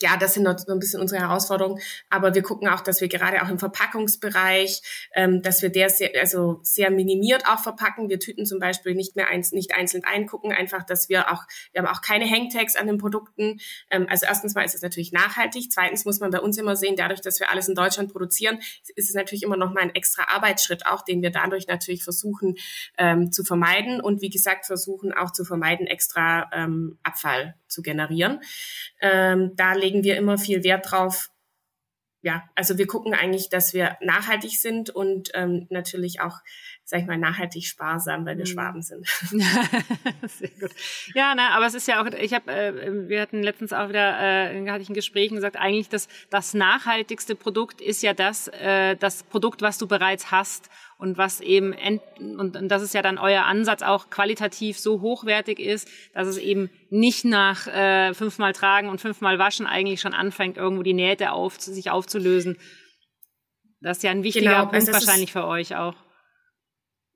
ja, 0.00 0.16
das 0.16 0.34
sind 0.34 0.42
noch 0.42 0.58
so 0.58 0.72
ein 0.72 0.78
bisschen 0.78 1.00
unsere 1.00 1.22
Herausforderungen. 1.22 1.80
Aber 2.10 2.34
wir 2.34 2.42
gucken 2.42 2.68
auch, 2.68 2.80
dass 2.80 3.00
wir 3.00 3.08
gerade 3.08 3.42
auch 3.42 3.48
im 3.48 3.58
Verpackungsbereich, 3.58 5.08
ähm, 5.14 5.42
dass 5.42 5.62
wir 5.62 5.70
der 5.70 5.88
sehr, 5.88 6.10
also 6.20 6.60
sehr 6.62 6.90
minimiert 6.90 7.46
auch 7.46 7.60
verpacken. 7.60 8.08
Wir 8.08 8.20
tüten 8.20 8.44
zum 8.44 8.58
Beispiel 8.58 8.94
nicht 8.94 9.16
mehr 9.16 9.28
eins, 9.28 9.52
nicht 9.52 9.74
einzeln 9.74 10.04
eingucken, 10.04 10.52
einfach, 10.52 10.84
dass 10.84 11.08
wir 11.08 11.32
auch, 11.32 11.44
wir 11.72 11.82
haben 11.82 11.88
auch 11.88 12.02
keine 12.02 12.28
Hangtags 12.28 12.76
an 12.76 12.86
den 12.86 12.98
Produkten. 12.98 13.58
Ähm, 13.90 14.06
also 14.10 14.26
erstens 14.26 14.54
mal 14.54 14.64
ist 14.64 14.74
es 14.74 14.82
natürlich 14.82 15.12
nachhaltig. 15.12 15.72
Zweitens 15.72 16.04
muss 16.04 16.20
man 16.20 16.30
bei 16.30 16.40
uns 16.40 16.58
immer 16.58 16.76
sehen, 16.76 16.96
dadurch, 16.96 17.22
dass 17.22 17.40
wir 17.40 17.50
alles 17.50 17.68
in 17.68 17.74
Deutschland 17.74 18.12
produzieren, 18.12 18.58
ist 18.94 19.08
es 19.08 19.14
natürlich 19.14 19.44
immer 19.44 19.56
noch 19.56 19.72
mal 19.72 19.80
ein 19.80 19.94
extra 19.94 20.24
Arbeitsschritt 20.28 20.86
auch, 20.86 21.02
den 21.02 21.22
wir 21.22 21.30
dadurch 21.30 21.66
natürlich 21.68 22.04
versuchen 22.04 22.56
ähm, 22.98 23.32
zu 23.32 23.44
vermeiden 23.44 24.00
und 24.00 24.20
wie 24.20 24.30
gesagt 24.30 24.66
versuchen 24.66 25.12
auch 25.14 25.32
zu 25.32 25.44
vermeiden, 25.44 25.86
extra 25.86 26.50
ähm, 26.52 26.98
Abfall 27.02 27.54
zu 27.68 27.82
generieren. 27.82 28.40
Ähm, 29.00 29.52
da 29.56 29.72
legen 29.86 30.02
wir 30.02 30.16
immer 30.16 30.36
viel 30.36 30.64
Wert 30.64 30.90
drauf. 30.90 31.30
Ja, 32.22 32.42
also 32.56 32.76
wir 32.76 32.88
gucken 32.88 33.14
eigentlich, 33.14 33.50
dass 33.50 33.72
wir 33.72 33.96
nachhaltig 34.00 34.58
sind 34.60 34.90
und 34.90 35.30
ähm, 35.34 35.68
natürlich 35.70 36.20
auch, 36.20 36.40
sag 36.88 37.00
ich 37.00 37.06
mal, 37.06 37.18
nachhaltig 37.18 37.64
sparsam, 37.64 38.24
weil 38.24 38.38
wir 38.38 38.44
mhm. 38.44 38.50
Schwaben 38.50 38.80
sind. 38.80 39.08
Sehr 40.28 40.50
gut. 40.50 40.70
Ja, 41.14 41.34
na, 41.36 41.48
aber 41.56 41.66
es 41.66 41.74
ist 41.74 41.88
ja 41.88 42.00
auch, 42.00 42.06
ich 42.06 42.32
habe, 42.32 42.48
äh, 42.52 43.08
wir 43.08 43.20
hatten 43.20 43.42
letztens 43.42 43.72
auch 43.72 43.88
wieder, 43.88 44.20
äh, 44.20 44.70
hatte 44.70 44.82
ich 44.82 44.88
ein 44.88 44.94
Gespräch 44.94 45.30
und 45.30 45.36
gesagt, 45.36 45.56
eigentlich 45.56 45.88
das, 45.88 46.06
das 46.30 46.54
nachhaltigste 46.54 47.34
Produkt 47.34 47.80
ist 47.80 48.04
ja 48.04 48.14
das, 48.14 48.46
äh, 48.48 48.94
das 48.94 49.24
Produkt, 49.24 49.62
was 49.62 49.78
du 49.78 49.88
bereits 49.88 50.30
hast 50.30 50.70
und 50.96 51.18
was 51.18 51.40
eben, 51.40 51.72
ent 51.72 52.02
und, 52.20 52.56
und 52.56 52.68
das 52.68 52.82
ist 52.82 52.94
ja 52.94 53.02
dann 53.02 53.18
euer 53.18 53.42
Ansatz 53.42 53.82
auch 53.82 54.08
qualitativ 54.08 54.78
so 54.78 55.00
hochwertig 55.00 55.58
ist, 55.58 55.88
dass 56.14 56.28
es 56.28 56.38
eben 56.38 56.70
nicht 56.88 57.24
nach 57.24 57.66
äh, 57.66 58.14
fünfmal 58.14 58.52
tragen 58.52 58.90
und 58.90 59.00
fünfmal 59.00 59.40
waschen 59.40 59.66
eigentlich 59.66 60.00
schon 60.00 60.14
anfängt, 60.14 60.56
irgendwo 60.56 60.84
die 60.84 60.94
Nähte 60.94 61.32
auf, 61.32 61.60
sich 61.60 61.90
aufzulösen. 61.90 62.58
Das 63.80 63.98
ist 63.98 64.02
ja 64.04 64.12
ein 64.12 64.22
wichtiger 64.22 64.50
genau, 64.50 64.60
Punkt 64.66 64.74
also 64.76 64.92
wahrscheinlich 64.92 65.32
für 65.32 65.44
euch 65.44 65.74
auch. 65.74 66.05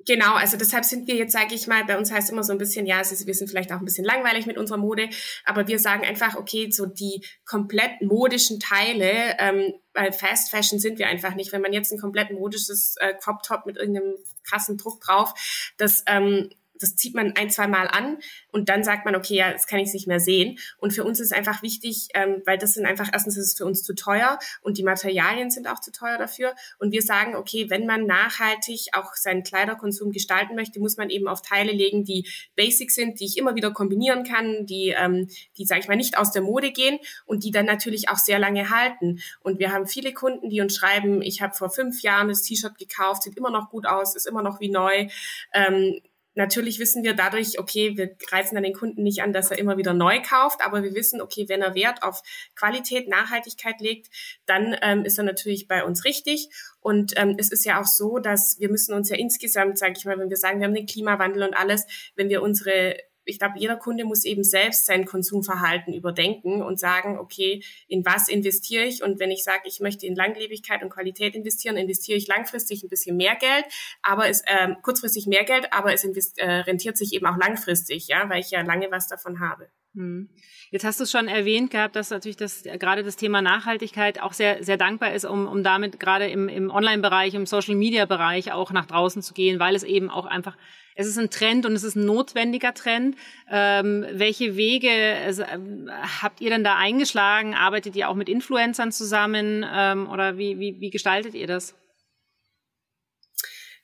Genau, 0.06 0.34
also 0.34 0.56
deshalb 0.56 0.84
sind 0.84 1.06
wir 1.08 1.14
jetzt, 1.14 1.32
sage 1.32 1.54
ich 1.54 1.66
mal, 1.66 1.84
bei 1.84 1.98
uns 1.98 2.10
heißt 2.10 2.30
immer 2.30 2.42
so 2.42 2.52
ein 2.52 2.58
bisschen, 2.58 2.86
ja, 2.86 2.98
wir 2.98 3.34
sind 3.34 3.48
vielleicht 3.48 3.70
auch 3.72 3.78
ein 3.78 3.84
bisschen 3.84 4.04
langweilig 4.04 4.46
mit 4.46 4.56
unserer 4.56 4.78
Mode, 4.78 5.10
aber 5.44 5.68
wir 5.68 5.78
sagen 5.78 6.04
einfach, 6.04 6.36
okay, 6.36 6.70
so 6.70 6.86
die 6.86 7.24
komplett 7.44 8.00
modischen 8.00 8.60
Teile, 8.60 9.36
ähm, 9.38 9.74
bei 9.92 10.12
Fast 10.12 10.50
Fashion 10.50 10.78
sind 10.78 10.98
wir 10.98 11.08
einfach 11.08 11.34
nicht. 11.34 11.52
Wenn 11.52 11.62
man 11.62 11.72
jetzt 11.72 11.92
ein 11.92 11.98
komplett 11.98 12.30
modisches 12.30 12.94
äh, 13.00 13.12
Crop 13.14 13.42
Top 13.42 13.66
mit 13.66 13.76
irgendeinem 13.76 14.14
krassen 14.44 14.78
Druck 14.78 15.00
drauf, 15.00 15.34
das 15.76 16.02
ähm, 16.06 16.50
das 16.80 16.96
zieht 16.96 17.14
man 17.14 17.34
ein, 17.36 17.50
zwei 17.50 17.66
Mal 17.66 17.86
an 17.86 18.18
und 18.50 18.68
dann 18.68 18.82
sagt 18.82 19.04
man, 19.04 19.14
okay, 19.14 19.34
ja, 19.34 19.52
das 19.52 19.66
kann 19.66 19.78
ich 19.78 19.92
nicht 19.92 20.06
mehr 20.06 20.20
sehen. 20.20 20.58
Und 20.78 20.92
für 20.92 21.04
uns 21.04 21.20
ist 21.20 21.32
einfach 21.32 21.62
wichtig, 21.62 22.08
ähm, 22.14 22.42
weil 22.46 22.58
das 22.58 22.74
sind 22.74 22.86
einfach, 22.86 23.08
erstens 23.12 23.36
ist 23.36 23.46
es 23.46 23.56
für 23.56 23.64
uns 23.64 23.82
zu 23.82 23.94
teuer 23.94 24.38
und 24.62 24.78
die 24.78 24.82
Materialien 24.82 25.50
sind 25.50 25.68
auch 25.68 25.80
zu 25.80 25.92
teuer 25.92 26.18
dafür. 26.18 26.54
Und 26.78 26.92
wir 26.92 27.02
sagen, 27.02 27.36
okay, 27.36 27.70
wenn 27.70 27.86
man 27.86 28.06
nachhaltig 28.06 28.88
auch 28.92 29.14
seinen 29.14 29.42
Kleiderkonsum 29.42 30.12
gestalten 30.12 30.54
möchte, 30.54 30.80
muss 30.80 30.96
man 30.96 31.10
eben 31.10 31.28
auf 31.28 31.42
Teile 31.42 31.72
legen, 31.72 32.04
die 32.04 32.26
basic 32.56 32.90
sind, 32.90 33.20
die 33.20 33.26
ich 33.26 33.36
immer 33.36 33.54
wieder 33.54 33.70
kombinieren 33.72 34.24
kann, 34.24 34.66
die, 34.66 34.94
ähm, 34.96 35.28
die 35.58 35.66
sage 35.66 35.80
ich 35.80 35.88
mal, 35.88 35.96
nicht 35.96 36.16
aus 36.18 36.32
der 36.32 36.42
Mode 36.42 36.72
gehen 36.72 36.98
und 37.26 37.44
die 37.44 37.50
dann 37.50 37.66
natürlich 37.66 38.08
auch 38.08 38.18
sehr 38.18 38.38
lange 38.38 38.70
halten. 38.70 39.20
Und 39.40 39.58
wir 39.58 39.72
haben 39.72 39.86
viele 39.86 40.12
Kunden, 40.12 40.48
die 40.48 40.60
uns 40.60 40.76
schreiben, 40.76 41.22
ich 41.22 41.42
habe 41.42 41.54
vor 41.54 41.70
fünf 41.70 42.02
Jahren 42.02 42.28
das 42.28 42.42
T-Shirt 42.42 42.78
gekauft, 42.78 43.22
sieht 43.22 43.36
immer 43.36 43.50
noch 43.50 43.70
gut 43.70 43.86
aus, 43.86 44.16
ist 44.16 44.26
immer 44.26 44.42
noch 44.42 44.60
wie 44.60 44.70
neu. 44.70 45.08
Ähm, 45.52 46.00
Natürlich 46.34 46.78
wissen 46.78 47.02
wir 47.02 47.14
dadurch, 47.14 47.58
okay, 47.58 47.96
wir 47.96 48.16
reizen 48.30 48.54
dann 48.54 48.64
den 48.64 48.72
Kunden 48.72 49.02
nicht 49.02 49.22
an, 49.22 49.32
dass 49.32 49.50
er 49.50 49.58
immer 49.58 49.76
wieder 49.76 49.94
neu 49.94 50.20
kauft, 50.22 50.60
aber 50.64 50.82
wir 50.82 50.94
wissen, 50.94 51.20
okay, 51.20 51.48
wenn 51.48 51.62
er 51.62 51.74
Wert 51.74 52.02
auf 52.02 52.22
Qualität, 52.54 53.08
Nachhaltigkeit 53.08 53.80
legt, 53.80 54.08
dann 54.46 54.76
ähm, 54.82 55.04
ist 55.04 55.18
er 55.18 55.24
natürlich 55.24 55.66
bei 55.66 55.84
uns 55.84 56.04
richtig. 56.04 56.48
Und 56.80 57.12
ähm, 57.16 57.36
es 57.38 57.50
ist 57.50 57.64
ja 57.64 57.80
auch 57.80 57.86
so, 57.86 58.18
dass 58.18 58.56
wir 58.60 58.70
müssen 58.70 58.94
uns 58.94 59.10
ja 59.10 59.16
insgesamt, 59.16 59.78
sage 59.78 59.94
ich 59.96 60.04
mal, 60.04 60.18
wenn 60.18 60.30
wir 60.30 60.36
sagen, 60.36 60.60
wir 60.60 60.66
haben 60.66 60.74
den 60.74 60.86
Klimawandel 60.86 61.42
und 61.42 61.54
alles, 61.54 61.86
wenn 62.14 62.28
wir 62.28 62.42
unsere 62.42 62.96
ich 63.30 63.38
glaube, 63.38 63.58
jeder 63.58 63.76
Kunde 63.76 64.04
muss 64.04 64.24
eben 64.24 64.44
selbst 64.44 64.86
sein 64.86 65.06
Konsumverhalten 65.06 65.94
überdenken 65.94 66.62
und 66.62 66.78
sagen, 66.78 67.18
okay, 67.18 67.62
in 67.88 68.04
was 68.04 68.28
investiere 68.28 68.84
ich? 68.84 69.02
Und 69.02 69.18
wenn 69.18 69.30
ich 69.30 69.44
sage, 69.44 69.62
ich 69.64 69.80
möchte 69.80 70.06
in 70.06 70.14
Langlebigkeit 70.14 70.82
und 70.82 70.90
Qualität 70.90 71.34
investieren, 71.34 71.76
investiere 71.76 72.18
ich 72.18 72.26
langfristig 72.28 72.82
ein 72.82 72.88
bisschen 72.88 73.16
mehr 73.16 73.36
Geld, 73.36 73.64
aber 74.02 74.28
es 74.28 74.42
ähm, 74.46 74.76
kurzfristig 74.82 75.26
mehr 75.26 75.44
Geld, 75.44 75.72
aber 75.72 75.94
es 75.94 76.04
äh, 76.36 76.50
rentiert 76.50 76.96
sich 76.96 77.14
eben 77.14 77.26
auch 77.26 77.38
langfristig, 77.38 78.08
ja, 78.08 78.28
weil 78.28 78.40
ich 78.40 78.50
ja 78.50 78.62
lange 78.62 78.90
was 78.90 79.08
davon 79.08 79.40
habe. 79.40 79.70
Hm. 79.94 80.28
Jetzt 80.70 80.84
hast 80.84 81.00
du 81.00 81.04
es 81.04 81.10
schon 81.10 81.26
erwähnt 81.26 81.72
gehabt, 81.72 81.96
dass 81.96 82.10
natürlich 82.10 82.36
das 82.36 82.62
gerade 82.62 83.02
das 83.02 83.16
Thema 83.16 83.42
Nachhaltigkeit 83.42 84.22
auch 84.22 84.32
sehr 84.32 84.62
sehr 84.62 84.76
dankbar 84.76 85.14
ist, 85.14 85.24
um, 85.24 85.48
um 85.48 85.64
damit 85.64 85.98
gerade 85.98 86.28
im, 86.28 86.48
im 86.48 86.70
Online-Bereich, 86.70 87.34
im 87.34 87.44
Social-Media-Bereich 87.44 88.52
auch 88.52 88.70
nach 88.70 88.86
draußen 88.86 89.20
zu 89.20 89.34
gehen, 89.34 89.58
weil 89.58 89.74
es 89.74 89.82
eben 89.82 90.08
auch 90.08 90.26
einfach 90.26 90.56
es 90.94 91.06
ist 91.06 91.18
ein 91.18 91.30
Trend 91.30 91.66
und 91.66 91.72
es 91.72 91.84
ist 91.84 91.96
ein 91.96 92.04
notwendiger 92.04 92.74
Trend. 92.74 93.16
Ähm, 93.50 94.04
welche 94.12 94.56
Wege 94.56 94.90
also, 95.24 95.42
ähm, 95.42 95.90
habt 96.22 96.40
ihr 96.40 96.50
denn 96.50 96.64
da 96.64 96.76
eingeschlagen? 96.76 97.54
Arbeitet 97.54 97.96
ihr 97.96 98.08
auch 98.08 98.14
mit 98.14 98.28
Influencern 98.28 98.92
zusammen 98.92 99.64
ähm, 99.72 100.08
oder 100.08 100.38
wie, 100.38 100.58
wie, 100.58 100.80
wie 100.80 100.90
gestaltet 100.90 101.34
ihr 101.34 101.46
das? 101.46 101.74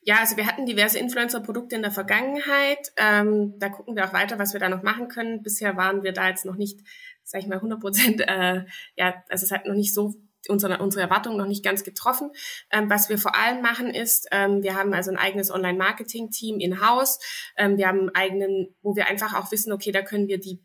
Ja, 0.02 0.20
also 0.20 0.36
wir 0.36 0.46
hatten 0.46 0.66
diverse 0.66 1.00
Influencer-Produkte 1.00 1.74
in 1.74 1.82
der 1.82 1.90
Vergangenheit. 1.90 2.92
Ähm, 2.96 3.54
da 3.58 3.68
gucken 3.68 3.96
wir 3.96 4.04
auch 4.04 4.12
weiter, 4.12 4.38
was 4.38 4.52
wir 4.52 4.60
da 4.60 4.68
noch 4.68 4.84
machen 4.84 5.08
können. 5.08 5.42
Bisher 5.42 5.76
waren 5.76 6.04
wir 6.04 6.12
da 6.12 6.28
jetzt 6.28 6.44
noch 6.44 6.54
nicht, 6.54 6.78
sag 7.24 7.40
ich 7.40 7.48
mal, 7.48 7.56
100 7.56 7.80
Prozent, 7.80 8.20
äh, 8.20 8.64
ja, 8.94 9.24
also 9.28 9.44
es 9.44 9.50
hat 9.50 9.66
noch 9.66 9.74
nicht 9.74 9.92
so 9.92 10.14
unsere, 10.50 10.78
unsere 10.78 11.02
Erwartungen 11.02 11.36
noch 11.36 11.46
nicht 11.46 11.64
ganz 11.64 11.84
getroffen. 11.84 12.30
Ähm, 12.70 12.90
was 12.90 13.08
wir 13.08 13.18
vor 13.18 13.34
allem 13.34 13.62
machen 13.62 13.88
ist, 13.88 14.28
ähm, 14.32 14.62
wir 14.62 14.74
haben 14.74 14.94
also 14.94 15.10
ein 15.10 15.16
eigenes 15.16 15.50
Online-Marketing-Team 15.50 16.58
in-house. 16.60 17.18
Ähm, 17.56 17.76
wir 17.76 17.88
haben 17.88 18.00
einen 18.00 18.14
eigenen, 18.14 18.74
wo 18.82 18.96
wir 18.96 19.06
einfach 19.06 19.34
auch 19.34 19.50
wissen, 19.52 19.72
okay, 19.72 19.92
da 19.92 20.02
können 20.02 20.28
wir 20.28 20.38
die 20.38 20.60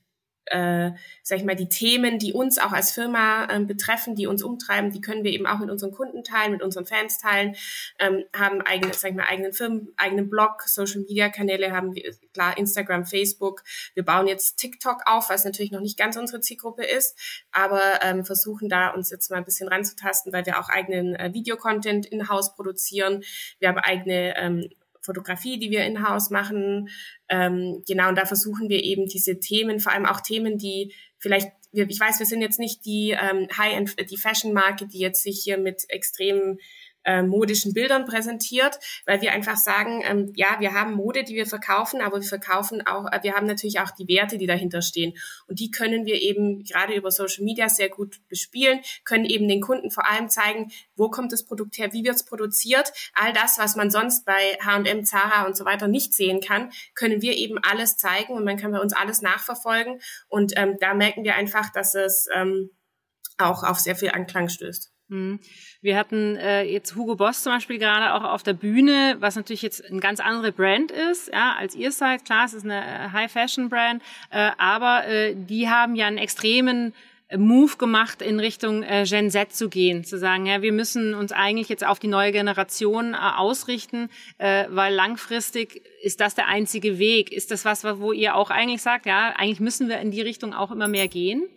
äh, 0.45 0.91
sag 1.23 1.37
ich 1.37 1.45
mal, 1.45 1.55
die 1.55 1.69
Themen, 1.69 2.19
die 2.19 2.33
uns 2.33 2.57
auch 2.57 2.71
als 2.71 2.91
Firma 2.91 3.47
ähm, 3.51 3.67
betreffen, 3.67 4.15
die 4.15 4.27
uns 4.27 4.43
umtreiben, 4.43 4.91
die 4.91 5.01
können 5.01 5.23
wir 5.23 5.31
eben 5.31 5.47
auch 5.47 5.59
mit 5.59 5.69
unseren 5.69 5.91
Kunden 5.91 6.23
teilen, 6.23 6.51
mit 6.51 6.61
unseren 6.61 6.85
Fans 6.85 7.19
teilen, 7.19 7.55
ähm, 7.99 8.23
haben 8.35 8.61
eigene, 8.61 8.93
sag 8.93 9.11
ich 9.11 9.17
mal, 9.17 9.27
eigenen 9.27 9.53
Firmen, 9.53 9.93
eigenen 9.97 10.29
Blog, 10.29 10.63
Social 10.65 11.01
Media 11.01 11.29
Kanäle 11.29 11.71
haben 11.71 11.95
wir, 11.95 12.13
klar, 12.33 12.57
Instagram, 12.57 13.05
Facebook. 13.05 13.63
Wir 13.93 14.03
bauen 14.03 14.27
jetzt 14.27 14.57
TikTok 14.57 15.03
auf, 15.05 15.29
was 15.29 15.45
natürlich 15.45 15.71
noch 15.71 15.81
nicht 15.81 15.97
ganz 15.97 16.17
unsere 16.17 16.41
Zielgruppe 16.41 16.83
ist, 16.83 17.17
aber 17.51 17.81
ähm, 18.01 18.25
versuchen 18.25 18.69
da 18.69 18.89
uns 18.89 19.09
jetzt 19.09 19.29
mal 19.29 19.37
ein 19.37 19.45
bisschen 19.45 19.67
ranzutasten, 19.67 20.33
weil 20.33 20.45
wir 20.45 20.59
auch 20.59 20.69
eigenen 20.69 21.15
äh, 21.15 21.33
Videocontent 21.33 22.05
in-house 22.05 22.55
produzieren. 22.55 23.23
Wir 23.59 23.69
haben 23.69 23.77
eigene 23.77 24.35
ähm, 24.37 24.69
Fotografie, 25.01 25.59
die 25.59 25.71
wir 25.71 25.83
in-house 25.85 26.29
machen. 26.29 26.89
Ähm, 27.29 27.83
genau, 27.87 28.09
und 28.09 28.17
da 28.17 28.25
versuchen 28.25 28.69
wir 28.69 28.83
eben 28.83 29.07
diese 29.07 29.39
Themen, 29.39 29.79
vor 29.79 29.91
allem 29.91 30.05
auch 30.05 30.21
Themen, 30.21 30.57
die 30.57 30.93
vielleicht, 31.17 31.51
ich 31.71 31.99
weiß, 31.99 32.19
wir 32.19 32.25
sind 32.25 32.41
jetzt 32.41 32.59
nicht 32.59 32.85
die 32.85 33.11
ähm, 33.11 33.47
High-End, 33.57 33.95
die 34.09 34.17
Fashion-Marke, 34.17 34.87
die 34.87 34.99
jetzt 34.99 35.23
sich 35.23 35.41
hier 35.43 35.57
mit 35.57 35.83
extremen 35.89 36.57
äh, 37.03 37.23
modischen 37.23 37.73
Bildern 37.73 38.05
präsentiert, 38.05 38.79
weil 39.05 39.21
wir 39.21 39.31
einfach 39.31 39.57
sagen, 39.57 40.01
ähm, 40.03 40.31
ja, 40.35 40.57
wir 40.59 40.73
haben 40.73 40.93
Mode, 40.93 41.23
die 41.23 41.35
wir 41.35 41.45
verkaufen, 41.45 42.01
aber 42.01 42.21
wir 42.21 42.27
verkaufen 42.27 42.85
auch, 42.85 43.11
äh, 43.11 43.19
wir 43.23 43.33
haben 43.33 43.47
natürlich 43.47 43.79
auch 43.79 43.91
die 43.91 44.07
Werte, 44.07 44.37
die 44.37 44.47
dahinter 44.47 44.81
stehen. 44.81 45.13
Und 45.47 45.59
die 45.59 45.71
können 45.71 46.05
wir 46.05 46.21
eben 46.21 46.63
gerade 46.63 46.93
über 46.93 47.11
Social 47.11 47.43
Media 47.43 47.69
sehr 47.69 47.89
gut 47.89 48.19
bespielen, 48.27 48.81
können 49.03 49.25
eben 49.25 49.47
den 49.47 49.61
Kunden 49.61 49.91
vor 49.91 50.09
allem 50.09 50.29
zeigen, 50.29 50.71
wo 50.95 51.09
kommt 51.09 51.31
das 51.31 51.45
Produkt 51.45 51.77
her, 51.77 51.93
wie 51.93 52.03
wird 52.03 52.15
es 52.15 52.25
produziert. 52.25 52.91
All 53.13 53.33
das, 53.33 53.57
was 53.57 53.75
man 53.75 53.89
sonst 53.89 54.25
bei 54.25 54.57
H&M, 54.63 55.05
Zara 55.05 55.45
und 55.45 55.57
so 55.57 55.65
weiter 55.65 55.87
nicht 55.87 56.13
sehen 56.13 56.41
kann, 56.41 56.71
können 56.93 57.21
wir 57.21 57.35
eben 57.37 57.57
alles 57.57 57.97
zeigen 57.97 58.33
und 58.33 58.43
man 58.43 58.57
kann 58.57 58.71
bei 58.71 58.79
uns 58.79 58.93
alles 58.93 59.21
nachverfolgen. 59.21 59.99
Und 60.27 60.53
ähm, 60.55 60.77
da 60.79 60.93
merken 60.93 61.23
wir 61.23 61.35
einfach, 61.35 61.71
dass 61.71 61.95
es 61.95 62.27
ähm, 62.33 62.69
auch 63.37 63.63
auf 63.63 63.79
sehr 63.79 63.95
viel 63.95 64.11
Anklang 64.11 64.49
stößt. 64.49 64.90
Mhm. 65.11 65.39
Wir 65.81 65.97
hatten 65.97 66.37
äh, 66.37 66.63
jetzt 66.63 66.95
Hugo 66.95 67.15
Boss 67.15 67.43
zum 67.43 67.51
Beispiel 67.51 67.77
gerade 67.77 68.13
auch 68.13 68.23
auf 68.23 68.43
der 68.43 68.53
Bühne, 68.53 69.17
was 69.19 69.35
natürlich 69.35 69.61
jetzt 69.61 69.83
ein 69.91 69.99
ganz 69.99 70.19
andere 70.19 70.51
Brand 70.53 70.89
ist, 70.89 71.29
ja, 71.33 71.55
als 71.59 71.75
ihr 71.75 71.91
seid. 71.91 72.23
Klar, 72.23 72.45
es 72.45 72.53
ist 72.53 72.63
eine 72.63 72.81
äh, 72.81 73.09
High-Fashion-Brand, 73.11 74.01
äh, 74.29 74.51
aber 74.57 75.05
äh, 75.07 75.35
die 75.35 75.69
haben 75.69 75.95
ja 75.95 76.07
einen 76.07 76.17
extremen 76.17 76.93
Move 77.37 77.77
gemacht, 77.77 78.21
in 78.21 78.39
Richtung 78.39 78.83
äh, 78.83 79.05
Gen 79.07 79.31
Z 79.31 79.53
zu 79.53 79.69
gehen, 79.69 80.03
zu 80.03 80.17
sagen, 80.17 80.45
ja, 80.45 80.61
wir 80.61 80.71
müssen 80.71 81.13
uns 81.13 81.31
eigentlich 81.31 81.69
jetzt 81.69 81.85
auf 81.85 81.99
die 81.99 82.07
neue 82.07 82.31
Generation 82.31 83.13
äh, 83.13 83.17
ausrichten, 83.17 84.09
äh, 84.37 84.65
weil 84.69 84.93
langfristig 84.93 85.81
ist 86.01 86.19
das 86.21 86.35
der 86.35 86.47
einzige 86.47 86.99
Weg. 86.99 87.31
Ist 87.31 87.51
das 87.51 87.65
was, 87.65 87.83
wo 87.99 88.11
ihr 88.11 88.35
auch 88.35 88.49
eigentlich 88.49 88.81
sagt, 88.81 89.05
ja, 89.05 89.33
eigentlich 89.37 89.59
müssen 89.59 89.89
wir 89.89 89.99
in 89.99 90.11
die 90.11 90.21
Richtung 90.21 90.53
auch 90.53 90.71
immer 90.71 90.87
mehr 90.87 91.07
gehen? 91.07 91.47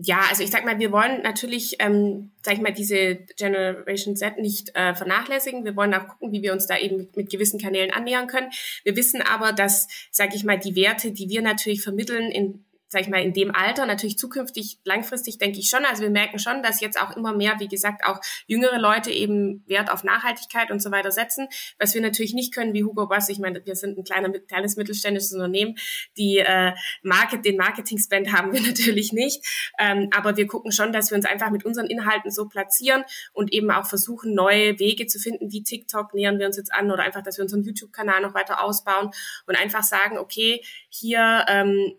Ja, 0.00 0.20
also 0.30 0.44
ich 0.44 0.50
sag 0.50 0.64
mal, 0.64 0.78
wir 0.78 0.92
wollen 0.92 1.22
natürlich, 1.22 1.76
ähm, 1.80 2.30
sag 2.42 2.54
ich 2.54 2.60
mal, 2.60 2.72
diese 2.72 3.16
Generation 3.36 4.14
Z 4.14 4.38
nicht 4.38 4.70
äh, 4.76 4.94
vernachlässigen. 4.94 5.64
Wir 5.64 5.74
wollen 5.74 5.92
auch 5.92 6.06
gucken, 6.06 6.30
wie 6.30 6.40
wir 6.40 6.52
uns 6.52 6.68
da 6.68 6.78
eben 6.78 6.98
mit, 6.98 7.16
mit 7.16 7.30
gewissen 7.30 7.60
Kanälen 7.60 7.90
annähern 7.90 8.28
können. 8.28 8.50
Wir 8.84 8.94
wissen 8.94 9.22
aber, 9.22 9.52
dass, 9.52 9.88
sag 10.12 10.36
ich 10.36 10.44
mal, 10.44 10.56
die 10.56 10.76
Werte, 10.76 11.10
die 11.10 11.28
wir 11.28 11.42
natürlich 11.42 11.82
vermitteln 11.82 12.30
in 12.30 12.64
sag 12.88 13.02
ich 13.02 13.08
mal, 13.08 13.22
in 13.22 13.32
dem 13.32 13.54
Alter, 13.54 13.86
natürlich 13.86 14.18
zukünftig, 14.18 14.78
langfristig 14.84 15.38
denke 15.38 15.58
ich 15.58 15.68
schon. 15.68 15.84
Also 15.84 16.02
wir 16.02 16.10
merken 16.10 16.38
schon, 16.38 16.62
dass 16.62 16.80
jetzt 16.80 17.00
auch 17.00 17.16
immer 17.16 17.34
mehr, 17.34 17.56
wie 17.58 17.68
gesagt, 17.68 18.04
auch 18.06 18.20
jüngere 18.46 18.78
Leute 18.78 19.10
eben 19.10 19.62
Wert 19.66 19.90
auf 19.90 20.04
Nachhaltigkeit 20.04 20.70
und 20.70 20.80
so 20.80 20.90
weiter 20.90 21.10
setzen. 21.10 21.48
Was 21.78 21.94
wir 21.94 22.00
natürlich 22.00 22.32
nicht 22.32 22.54
können, 22.54 22.72
wie 22.72 22.84
Hugo 22.84 23.06
Boss, 23.06 23.28
ich 23.28 23.38
meine, 23.38 23.64
wir 23.64 23.76
sind 23.76 23.98
ein 23.98 24.04
kleiner, 24.04 24.30
kleines 24.30 24.76
mittelständisches 24.76 25.32
Unternehmen, 25.32 25.76
die 26.16 26.38
äh, 26.38 26.72
Market, 27.02 27.44
den 27.44 27.56
Marketing-Spend 27.56 28.32
haben 28.32 28.52
wir 28.52 28.60
natürlich 28.66 29.12
nicht. 29.12 29.44
Ähm, 29.78 30.08
aber 30.16 30.36
wir 30.36 30.46
gucken 30.46 30.72
schon, 30.72 30.92
dass 30.92 31.10
wir 31.10 31.16
uns 31.16 31.26
einfach 31.26 31.50
mit 31.50 31.64
unseren 31.64 31.86
Inhalten 31.86 32.30
so 32.30 32.48
platzieren 32.48 33.04
und 33.32 33.52
eben 33.52 33.70
auch 33.70 33.86
versuchen, 33.86 34.34
neue 34.34 34.78
Wege 34.78 35.06
zu 35.06 35.18
finden, 35.18 35.52
wie 35.52 35.62
TikTok 35.62 36.14
nähern 36.14 36.38
wir 36.38 36.46
uns 36.46 36.56
jetzt 36.56 36.72
an 36.72 36.90
oder 36.90 37.02
einfach, 37.02 37.22
dass 37.22 37.36
wir 37.36 37.42
unseren 37.42 37.62
YouTube-Kanal 37.62 38.22
noch 38.22 38.34
weiter 38.34 38.62
ausbauen 38.62 39.10
und 39.46 39.60
einfach 39.60 39.82
sagen, 39.82 40.16
okay, 40.16 40.62
hier 40.88 41.44
ähm, 41.48 41.94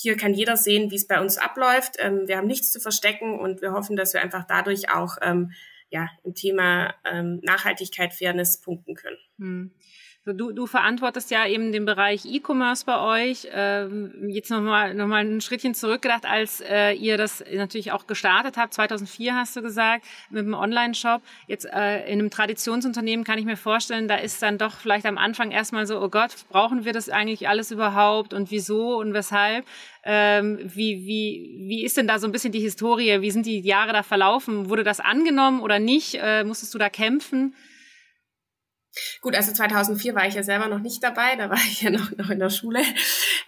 hier 0.00 0.16
kann 0.16 0.34
jeder 0.34 0.56
sehen, 0.56 0.90
wie 0.90 0.96
es 0.96 1.06
bei 1.06 1.20
uns 1.20 1.38
abläuft. 1.38 1.96
Ähm, 1.98 2.26
wir 2.26 2.36
haben 2.36 2.46
nichts 2.46 2.70
zu 2.70 2.80
verstecken 2.80 3.38
und 3.38 3.62
wir 3.62 3.72
hoffen, 3.72 3.96
dass 3.96 4.14
wir 4.14 4.22
einfach 4.22 4.44
dadurch 4.46 4.90
auch 4.90 5.16
ähm, 5.22 5.52
ja, 5.90 6.08
im 6.24 6.34
Thema 6.34 6.94
ähm, 7.04 7.40
Nachhaltigkeit, 7.42 8.12
Fairness 8.12 8.60
punkten 8.60 8.94
können. 8.94 9.18
Hm. 9.38 9.70
Du, 10.34 10.52
du 10.52 10.66
verantwortest 10.66 11.30
ja 11.30 11.46
eben 11.46 11.72
den 11.72 11.84
Bereich 11.84 12.24
E-Commerce 12.26 12.84
bei 12.84 13.00
euch. 13.00 13.48
Ähm, 13.52 14.12
jetzt 14.28 14.50
nochmal 14.50 14.94
noch 14.94 15.06
mal 15.06 15.24
ein 15.24 15.40
Schrittchen 15.40 15.74
zurückgedacht, 15.74 16.26
als 16.26 16.60
äh, 16.60 16.92
ihr 16.92 17.16
das 17.16 17.42
natürlich 17.52 17.92
auch 17.92 18.06
gestartet 18.06 18.56
habt. 18.56 18.74
2004 18.74 19.34
hast 19.34 19.56
du 19.56 19.62
gesagt, 19.62 20.04
mit 20.30 20.44
dem 20.44 20.54
Online-Shop. 20.54 21.22
Jetzt 21.46 21.64
äh, 21.64 22.06
in 22.06 22.18
einem 22.18 22.30
Traditionsunternehmen 22.30 23.24
kann 23.24 23.38
ich 23.38 23.44
mir 23.44 23.56
vorstellen, 23.56 24.08
da 24.08 24.16
ist 24.16 24.42
dann 24.42 24.58
doch 24.58 24.72
vielleicht 24.72 25.06
am 25.06 25.18
Anfang 25.18 25.50
erstmal 25.50 25.86
so, 25.86 26.00
oh 26.00 26.08
Gott, 26.08 26.34
brauchen 26.50 26.84
wir 26.84 26.92
das 26.92 27.08
eigentlich 27.08 27.48
alles 27.48 27.70
überhaupt 27.70 28.34
und 28.34 28.50
wieso 28.50 28.98
und 28.98 29.14
weshalb? 29.14 29.64
Ähm, 30.04 30.58
wie, 30.62 31.06
wie, 31.06 31.66
wie 31.68 31.84
ist 31.84 31.96
denn 31.96 32.06
da 32.06 32.18
so 32.18 32.26
ein 32.26 32.32
bisschen 32.32 32.52
die 32.52 32.60
Historie? 32.60 33.20
Wie 33.20 33.30
sind 33.30 33.46
die 33.46 33.60
Jahre 33.60 33.92
da 33.92 34.02
verlaufen? 34.02 34.68
Wurde 34.68 34.84
das 34.84 35.00
angenommen 35.00 35.60
oder 35.60 35.78
nicht? 35.78 36.18
Äh, 36.20 36.44
musstest 36.44 36.74
du 36.74 36.78
da 36.78 36.88
kämpfen? 36.88 37.54
Gut, 39.20 39.34
also 39.34 39.52
2004 39.52 40.14
war 40.14 40.26
ich 40.26 40.34
ja 40.34 40.42
selber 40.42 40.68
noch 40.68 40.80
nicht 40.80 41.02
dabei, 41.02 41.36
da 41.36 41.50
war 41.50 41.56
ich 41.70 41.82
ja 41.82 41.90
noch, 41.90 42.10
noch 42.16 42.30
in 42.30 42.38
der 42.38 42.50
Schule. 42.50 42.80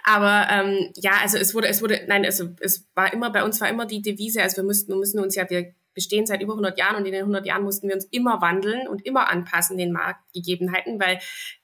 Aber 0.05 0.47
ähm, 0.51 0.93
ja, 0.97 1.13
also 1.23 1.39
es 1.39 1.55
wurde, 1.55 1.69
es 1.69 1.83
wurde, 1.83 2.01
nein, 2.07 2.25
also 2.25 2.49
es 2.61 2.87
war 2.95 3.13
immer, 3.13 3.31
bei 3.31 3.45
uns 3.45 3.61
war 3.61 3.69
immer 3.69 3.87
die 3.87 4.03
Devise, 4.03 4.43
also 4.43 4.59
wir 4.59 4.65
müssten, 4.65 4.93
wir 4.93 4.99
müssen 4.99 5.21
uns 5.21 5.35
ja, 5.35 5.49
wir 5.49 5.75
bestehen 5.95 6.27
seit 6.27 6.43
über 6.43 6.53
100 6.53 6.79
Jahren 6.79 6.97
und 6.97 7.07
in 7.07 7.13
den 7.13 7.23
100 7.23 7.45
Jahren 7.47 7.65
mussten 7.65 7.89
wir 7.89 7.95
uns 7.95 8.05
immer 8.07 8.41
wandeln 8.41 8.87
und 8.87 9.05
immer 9.05 9.31
anpassen 9.31 9.77
den 9.77 9.93
Marktgegebenheiten, 9.93 11.01
weil 11.01 11.19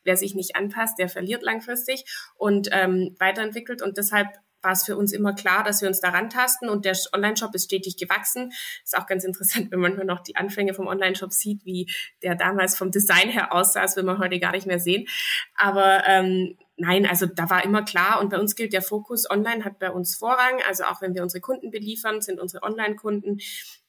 wer 0.05 0.17
sich 0.17 0.35
nicht 0.35 0.57
anpasst, 0.57 0.99
der 0.99 1.09
verliert 1.09 1.43
langfristig 1.43 2.05
und 2.37 2.69
ähm, 2.73 3.15
weiterentwickelt 3.19 3.83
und 3.83 3.99
deshalb 3.99 4.29
war 4.67 4.73
es 4.73 4.85
für 4.85 4.97
uns 4.97 5.13
immer 5.13 5.33
klar, 5.33 5.63
dass 5.63 5.81
wir 5.81 5.89
uns 5.89 6.01
daran 6.01 6.29
tasten 6.29 6.69
und 6.69 6.85
der 6.85 6.97
Online-Shop 7.15 7.55
ist 7.55 7.67
stetig 7.67 7.97
gewachsen. 7.97 8.53
Ist 8.83 8.99
auch 8.99 9.07
ganz 9.07 9.23
interessant, 9.23 9.71
wenn 9.71 9.79
man 9.79 9.95
nur 9.95 10.05
noch 10.05 10.21
die 10.21 10.35
Anfänge 10.35 10.75
vom 10.75 10.89
Online-Shop 10.89 11.33
sieht, 11.33 11.65
wie 11.65 11.89
der 12.23 12.35
damals 12.35 12.77
vom 12.77 12.91
Design 12.91 13.31
her 13.31 13.55
aussah, 13.55 13.83
das 13.83 13.97
will 13.97 14.03
man 14.03 14.19
heute 14.19 14.41
gar 14.41 14.51
nicht 14.51 14.67
mehr 14.67 14.81
sehen. 14.81 15.07
Aber 15.55 16.03
ähm, 16.09 16.59
nein, 16.77 17.07
also 17.07 17.27
da 17.27 17.49
war 17.49 17.65
immer 17.65 17.85
klar 17.85 18.21
und 18.21 18.31
bei 18.31 18.41
uns 18.41 18.57
gilt 18.57 18.73
der 18.73 18.83
Fokus, 18.83 19.31
Online 19.31 19.65
hat 19.65 19.79
bei 19.79 19.93
uns 19.93 20.17
Vorrang. 20.17 20.61
Also 20.69 20.83
auch 20.85 21.01
wenn 21.01 21.15
wir 21.15 21.23
unsere 21.23 21.41
Kunden 21.41 21.71
beliefern, 21.71 22.21
sind 22.21 22.41
unsere 22.41 22.65
Online-Kunden 22.65 23.39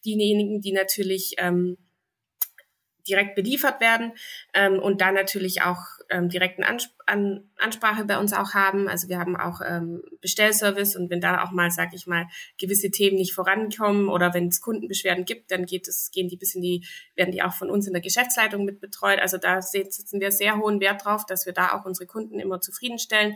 diejenigen, 0.06 0.62
die 0.62 0.74
natürlich 0.74 1.34
ähm, 1.40 1.78
direkt 3.08 3.36
beliefert 3.36 3.80
werden 3.82 4.14
ähm, 4.54 4.80
und 4.80 5.02
da 5.02 5.12
natürlich 5.12 5.62
auch 5.62 5.80
ähm, 6.10 6.30
direkten 6.30 6.64
Ansp 6.64 6.92
an 7.08 7.50
Ansprache 7.58 8.04
bei 8.04 8.20
uns 8.20 8.34
auch 8.34 8.54
haben. 8.54 8.88
Also 8.88 9.08
wir 9.08 9.18
haben 9.18 9.38
auch 9.38 9.62
ähm, 9.66 10.04
Bestellservice 10.22 10.96
und 10.96 11.10
wenn 11.10 11.22
da 11.22 11.44
auch 11.44 11.52
mal, 11.52 11.72
sag 11.72 11.94
ich 11.94 12.06
mal, 12.06 12.28
gewisse 12.60 12.92
Themen 12.92 13.16
nicht 13.16 13.34
vorankommen 13.34 14.10
oder 14.10 14.34
wenn 14.34 14.50
es 14.50 14.62
Kundenbeschwerden 14.62 15.26
gibt, 15.26 15.52
dann 15.52 15.66
geht 15.66 15.88
es, 15.88 16.12
gehen 16.12 16.28
die 16.28 16.36
bis 16.36 16.54
in 16.54 16.62
die, 16.62 16.86
werden 17.16 17.32
die 17.32 17.42
auch 17.42 17.54
von 17.54 17.70
uns 17.70 17.88
in 17.88 17.94
der 17.94 18.02
Geschäftsleitung 18.02 18.66
mit 18.66 18.82
betreut. 18.82 19.20
Also 19.20 19.38
da 19.38 19.62
setzen 19.62 20.20
wir 20.20 20.32
sehr 20.32 20.58
hohen 20.58 20.82
Wert 20.82 21.06
drauf, 21.06 21.26
dass 21.26 21.46
wir 21.46 21.54
da 21.54 21.72
auch 21.72 21.86
unsere 21.86 22.06
Kunden 22.06 22.40
immer 22.40 22.60
zufriedenstellen. 22.60 23.36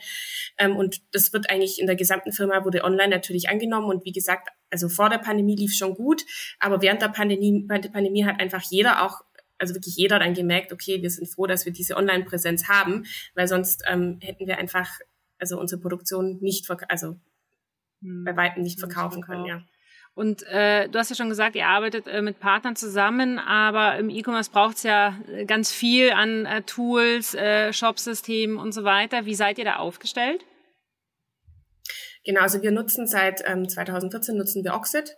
Ähm, 0.58 0.76
und 0.76 1.02
das 1.14 1.32
wird 1.32 1.50
eigentlich 1.50 1.80
in 1.80 1.88
der 1.88 1.96
gesamten 1.96 2.34
Firma 2.34 2.66
wurde 2.66 2.84
online 2.84 3.10
natürlich 3.10 3.50
angenommen 3.50 3.88
und 3.88 4.06
wie 4.06 4.12
gesagt, 4.12 4.50
also 4.70 4.88
vor 4.88 5.10
der 5.10 5.18
Pandemie 5.18 5.56
lief 5.56 5.76
schon 5.76 5.96
gut, 5.96 6.24
aber 6.60 6.82
während 6.82 7.02
der 7.02 7.10
Pandemie, 7.10 7.66
während 7.68 7.86
der 7.86 7.90
Pandemie 7.92 8.26
hat 8.26 8.40
einfach 8.40 8.64
jeder 8.70 9.04
auch 9.04 9.22
also 9.62 9.76
wirklich 9.76 9.96
jeder 9.96 10.20
dann 10.20 10.34
gemerkt, 10.34 10.74
okay, 10.74 11.02
wir 11.02 11.10
sind 11.10 11.28
froh, 11.28 11.48
dass 11.48 11.66
wir 11.66 11.72
diese 11.72 11.96
Online-Präsenz 11.96 12.68
haben, 12.68 13.06
weil 13.36 13.48
sonst 13.48 13.84
ähm, 13.88 14.20
hätten 14.22 14.48
wir 14.48 14.58
einfach 14.58 14.90
also 15.40 15.60
unsere 15.60 15.82
Produktion 15.82 16.40
nicht, 16.42 16.70
also 16.90 17.18
hm. 18.02 18.24
bei 18.26 18.36
weitem 18.36 18.64
nicht 18.64 18.80
verkaufen 18.80 19.22
können, 19.22 19.46
ja. 19.46 19.64
Und 20.14 20.44
äh, 20.48 20.90
du 20.90 21.00
hast 21.00 21.10
ja 21.10 21.16
schon 21.16 21.30
gesagt, 21.30 21.56
ihr 21.56 21.68
arbeitet 21.68 22.06
äh, 22.08 22.22
mit 22.22 22.40
Partnern 22.40 22.76
zusammen, 22.76 23.40
aber 23.40 23.98
im 23.98 24.10
E-Commerce 24.10 24.52
braucht 24.52 24.76
es 24.78 24.84
ja 24.84 25.18
äh, 25.30 25.46
ganz 25.46 25.72
viel 25.72 26.12
an 26.12 26.46
äh, 26.46 26.64
Tools, 26.64 27.34
äh, 27.34 27.72
Shopsystemen 27.72 28.58
und 28.58 28.74
so 28.74 28.84
weiter. 28.84 29.26
Wie 29.26 29.36
seid 29.36 29.58
ihr 29.58 29.64
da 29.64 29.78
aufgestellt? 29.78 30.44
Genau, 32.26 32.42
also 32.42 32.62
wir 32.62 32.72
nutzen 32.72 33.08
seit 33.08 33.42
ähm, 33.46 33.70
2014 33.70 34.38
nutzen 34.38 34.66
wir 34.66 34.74
Oxid. 34.74 35.16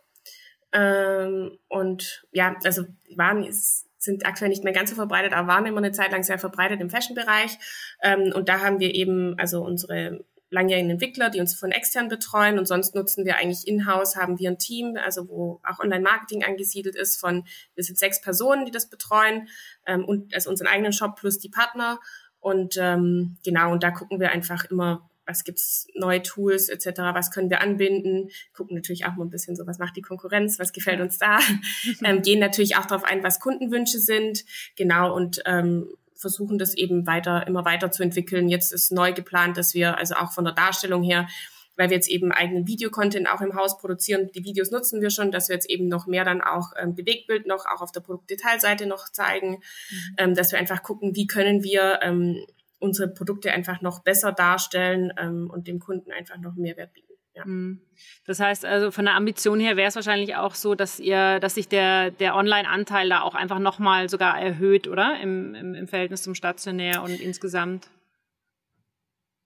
Ähm, 0.73 1.57
und 1.69 2.23
ja, 2.31 2.55
also 2.63 2.85
waren 3.15 3.43
ist 3.43 3.89
sind 4.03 4.25
aktuell 4.25 4.49
nicht 4.49 4.63
mehr 4.63 4.73
ganz 4.73 4.89
so 4.89 4.95
verbreitet, 4.95 5.33
aber 5.33 5.47
waren 5.47 5.65
immer 5.65 5.77
eine 5.77 5.91
Zeit 5.91 6.11
lang 6.11 6.23
sehr 6.23 6.39
verbreitet 6.39 6.81
im 6.81 6.89
Fashion-Bereich. 6.89 7.57
Ähm, 8.01 8.31
und 8.35 8.49
da 8.49 8.59
haben 8.61 8.79
wir 8.79 8.93
eben 8.93 9.37
also 9.39 9.63
unsere 9.63 10.23
langjährigen 10.49 10.91
Entwickler, 10.91 11.29
die 11.29 11.39
uns 11.39 11.55
von 11.55 11.71
extern 11.71 12.09
betreuen 12.09 12.59
und 12.59 12.67
sonst 12.67 12.93
nutzen 12.93 13.25
wir 13.25 13.37
eigentlich 13.37 13.67
in-house, 13.67 14.15
haben 14.15 14.37
wir 14.37 14.51
ein 14.51 14.59
Team, 14.59 14.97
also 15.03 15.27
wo 15.27 15.59
auch 15.67 15.79
Online-Marketing 15.79 16.43
angesiedelt 16.43 16.95
ist 16.95 17.19
von, 17.19 17.45
wir 17.73 17.83
sind 17.83 17.97
sechs 17.97 18.21
Personen, 18.21 18.65
die 18.65 18.71
das 18.71 18.87
betreuen 18.89 19.47
ähm, 19.87 20.05
und 20.05 20.33
also 20.33 20.51
unseren 20.51 20.67
eigenen 20.67 20.93
Shop 20.93 21.15
plus 21.15 21.39
die 21.39 21.49
Partner 21.49 21.99
und 22.39 22.77
ähm, 22.77 23.37
genau, 23.43 23.71
und 23.71 23.83
da 23.83 23.91
gucken 23.91 24.19
wir 24.19 24.31
einfach 24.31 24.65
immer, 24.65 25.09
was 25.25 25.43
gibt's 25.43 25.87
neue 25.95 26.21
Tools 26.21 26.69
etc., 26.69 26.99
was 27.13 27.31
können 27.31 27.49
wir 27.49 27.61
anbinden, 27.61 28.29
gucken 28.53 28.75
natürlich 28.75 29.05
auch 29.05 29.15
mal 29.15 29.25
ein 29.25 29.29
bisschen 29.29 29.55
so, 29.55 29.65
was 29.65 29.79
macht 29.79 29.95
die 29.95 30.01
Konkurrenz, 30.01 30.59
was 30.59 30.73
gefällt 30.73 31.01
uns 31.01 31.17
da, 31.17 31.39
ähm, 32.03 32.21
gehen 32.21 32.39
natürlich 32.39 32.75
auch 32.77 32.85
darauf 32.85 33.03
ein, 33.03 33.23
was 33.23 33.39
Kundenwünsche 33.39 33.99
sind, 33.99 34.43
genau 34.75 35.15
und 35.15 35.41
ähm, 35.45 35.87
versuchen 36.15 36.57
das 36.57 36.73
eben 36.75 37.05
weiter, 37.05 37.47
immer 37.47 37.65
weiter 37.65 37.91
zu 37.91 38.01
entwickeln. 38.01 38.47
Jetzt 38.47 38.71
ist 38.71 38.91
neu 38.91 39.11
geplant, 39.13 39.57
dass 39.57 39.73
wir 39.73 39.97
also 39.97 40.15
auch 40.15 40.31
von 40.31 40.45
der 40.45 40.53
Darstellung 40.53 41.03
her 41.03 41.27
weil 41.75 41.89
wir 41.89 41.95
jetzt 41.95 42.09
eben 42.09 42.31
eigenen 42.31 42.67
Videocontent 42.67 43.27
auch 43.29 43.41
im 43.41 43.55
Haus 43.55 43.77
produzieren. 43.77 44.29
Die 44.33 44.43
Videos 44.43 44.71
nutzen 44.71 45.01
wir 45.01 45.09
schon, 45.09 45.31
dass 45.31 45.49
wir 45.49 45.55
jetzt 45.55 45.69
eben 45.69 45.87
noch 45.87 46.07
mehr 46.07 46.23
dann 46.23 46.41
auch 46.41 46.73
ähm, 46.77 46.95
Bewegtbild 46.95 47.47
noch 47.47 47.65
auch 47.65 47.81
auf 47.81 47.91
der 47.91 48.01
Produktdetailseite 48.01 48.85
noch 48.85 49.09
zeigen, 49.09 49.51
mhm. 49.89 50.15
ähm, 50.17 50.35
dass 50.35 50.51
wir 50.51 50.59
einfach 50.59 50.83
gucken, 50.83 51.15
wie 51.15 51.27
können 51.27 51.63
wir 51.63 51.99
ähm, 52.01 52.45
unsere 52.83 53.07
Produkte 53.07 53.51
einfach 53.51 53.81
noch 53.81 54.03
besser 54.03 54.31
darstellen 54.31 55.11
ähm, 55.17 55.49
und 55.51 55.67
dem 55.67 55.79
Kunden 55.79 56.11
einfach 56.11 56.37
noch 56.37 56.55
Mehrwert 56.55 56.93
bieten. 56.93 57.13
Ja. 57.33 57.45
Mhm. 57.45 57.81
Das 58.27 58.39
heißt 58.39 58.63
also 58.65 58.91
von 58.91 59.05
der 59.05 59.15
Ambition 59.15 59.59
her 59.59 59.75
wäre 59.75 59.87
es 59.87 59.95
wahrscheinlich 59.95 60.35
auch 60.35 60.53
so, 60.53 60.75
dass 60.75 60.99
ihr, 60.99 61.39
dass 61.39 61.55
sich 61.55 61.67
der, 61.67 62.11
der 62.11 62.35
Online-Anteil 62.35 63.09
da 63.09 63.21
auch 63.21 63.33
einfach 63.33 63.57
nochmal 63.57 64.09
sogar 64.09 64.39
erhöht, 64.39 64.87
oder? 64.87 65.19
Im, 65.19 65.55
im, 65.55 65.73
Im 65.73 65.87
Verhältnis 65.87 66.21
zum 66.21 66.35
Stationär 66.35 67.01
und 67.01 67.19
insgesamt. 67.19 67.87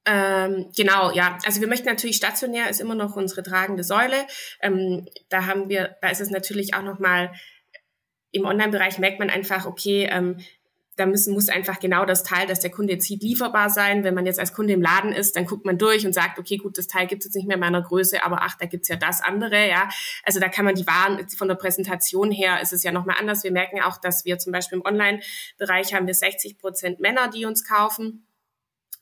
Ähm, 0.05 0.71
genau, 0.75 1.11
ja. 1.11 1.37
Also 1.45 1.61
wir 1.61 1.67
möchten 1.67 1.87
natürlich 1.87 2.17
stationär 2.17 2.69
ist 2.69 2.81
immer 2.81 2.95
noch 2.95 3.15
unsere 3.15 3.43
tragende 3.43 3.83
Säule. 3.83 4.25
Ähm, 4.61 5.07
da 5.29 5.45
haben 5.45 5.69
wir, 5.69 5.95
da 6.01 6.09
ist 6.09 6.21
es 6.21 6.29
natürlich 6.29 6.73
auch 6.73 6.83
nochmal 6.83 7.31
im 8.31 8.45
Online-Bereich 8.45 8.99
merkt 8.99 9.19
man 9.19 9.29
einfach, 9.29 9.65
okay, 9.65 10.07
ähm, 10.11 10.37
da 10.97 11.05
müssen, 11.05 11.33
muss 11.33 11.47
einfach 11.47 11.79
genau 11.79 12.05
das 12.05 12.23
Teil, 12.23 12.47
das 12.47 12.59
der 12.59 12.71
Kunde 12.71 12.93
jetzt 12.93 13.05
sieht, 13.05 13.21
lieferbar 13.21 13.69
sein. 13.69 14.03
Wenn 14.03 14.15
man 14.15 14.25
jetzt 14.25 14.39
als 14.39 14.53
Kunde 14.53 14.73
im 14.73 14.81
Laden 14.81 15.13
ist, 15.13 15.35
dann 15.35 15.45
guckt 15.45 15.63
man 15.63 15.77
durch 15.77 16.05
und 16.05 16.13
sagt, 16.13 16.39
okay, 16.39 16.57
gut, 16.57 16.77
das 16.77 16.87
Teil 16.87 17.05
gibt 17.05 17.21
es 17.21 17.25
jetzt 17.27 17.35
nicht 17.35 17.47
mehr 17.47 17.55
in 17.55 17.61
meiner 17.61 17.83
Größe, 17.83 18.23
aber 18.23 18.41
ach, 18.41 18.57
da 18.57 18.65
gibt's 18.65 18.87
ja 18.87 18.95
das 18.95 19.21
andere, 19.21 19.69
ja. 19.69 19.89
Also 20.23 20.39
da 20.39 20.49
kann 20.49 20.65
man 20.65 20.73
die 20.73 20.87
Waren 20.87 21.29
von 21.29 21.47
der 21.47 21.55
Präsentation 21.55 22.31
her 22.31 22.59
ist 22.61 22.73
es 22.73 22.81
ja 22.81 22.91
nochmal 22.91 23.17
anders. 23.19 23.43
Wir 23.43 23.51
merken 23.51 23.79
auch, 23.81 23.97
dass 23.97 24.25
wir 24.25 24.39
zum 24.39 24.51
Beispiel 24.51 24.79
im 24.79 24.85
Online-Bereich 24.85 25.93
haben 25.93 26.07
wir 26.07 26.15
60 26.15 26.57
Prozent 26.57 26.99
Männer, 26.99 27.29
die 27.29 27.45
uns 27.45 27.63
kaufen 27.63 28.23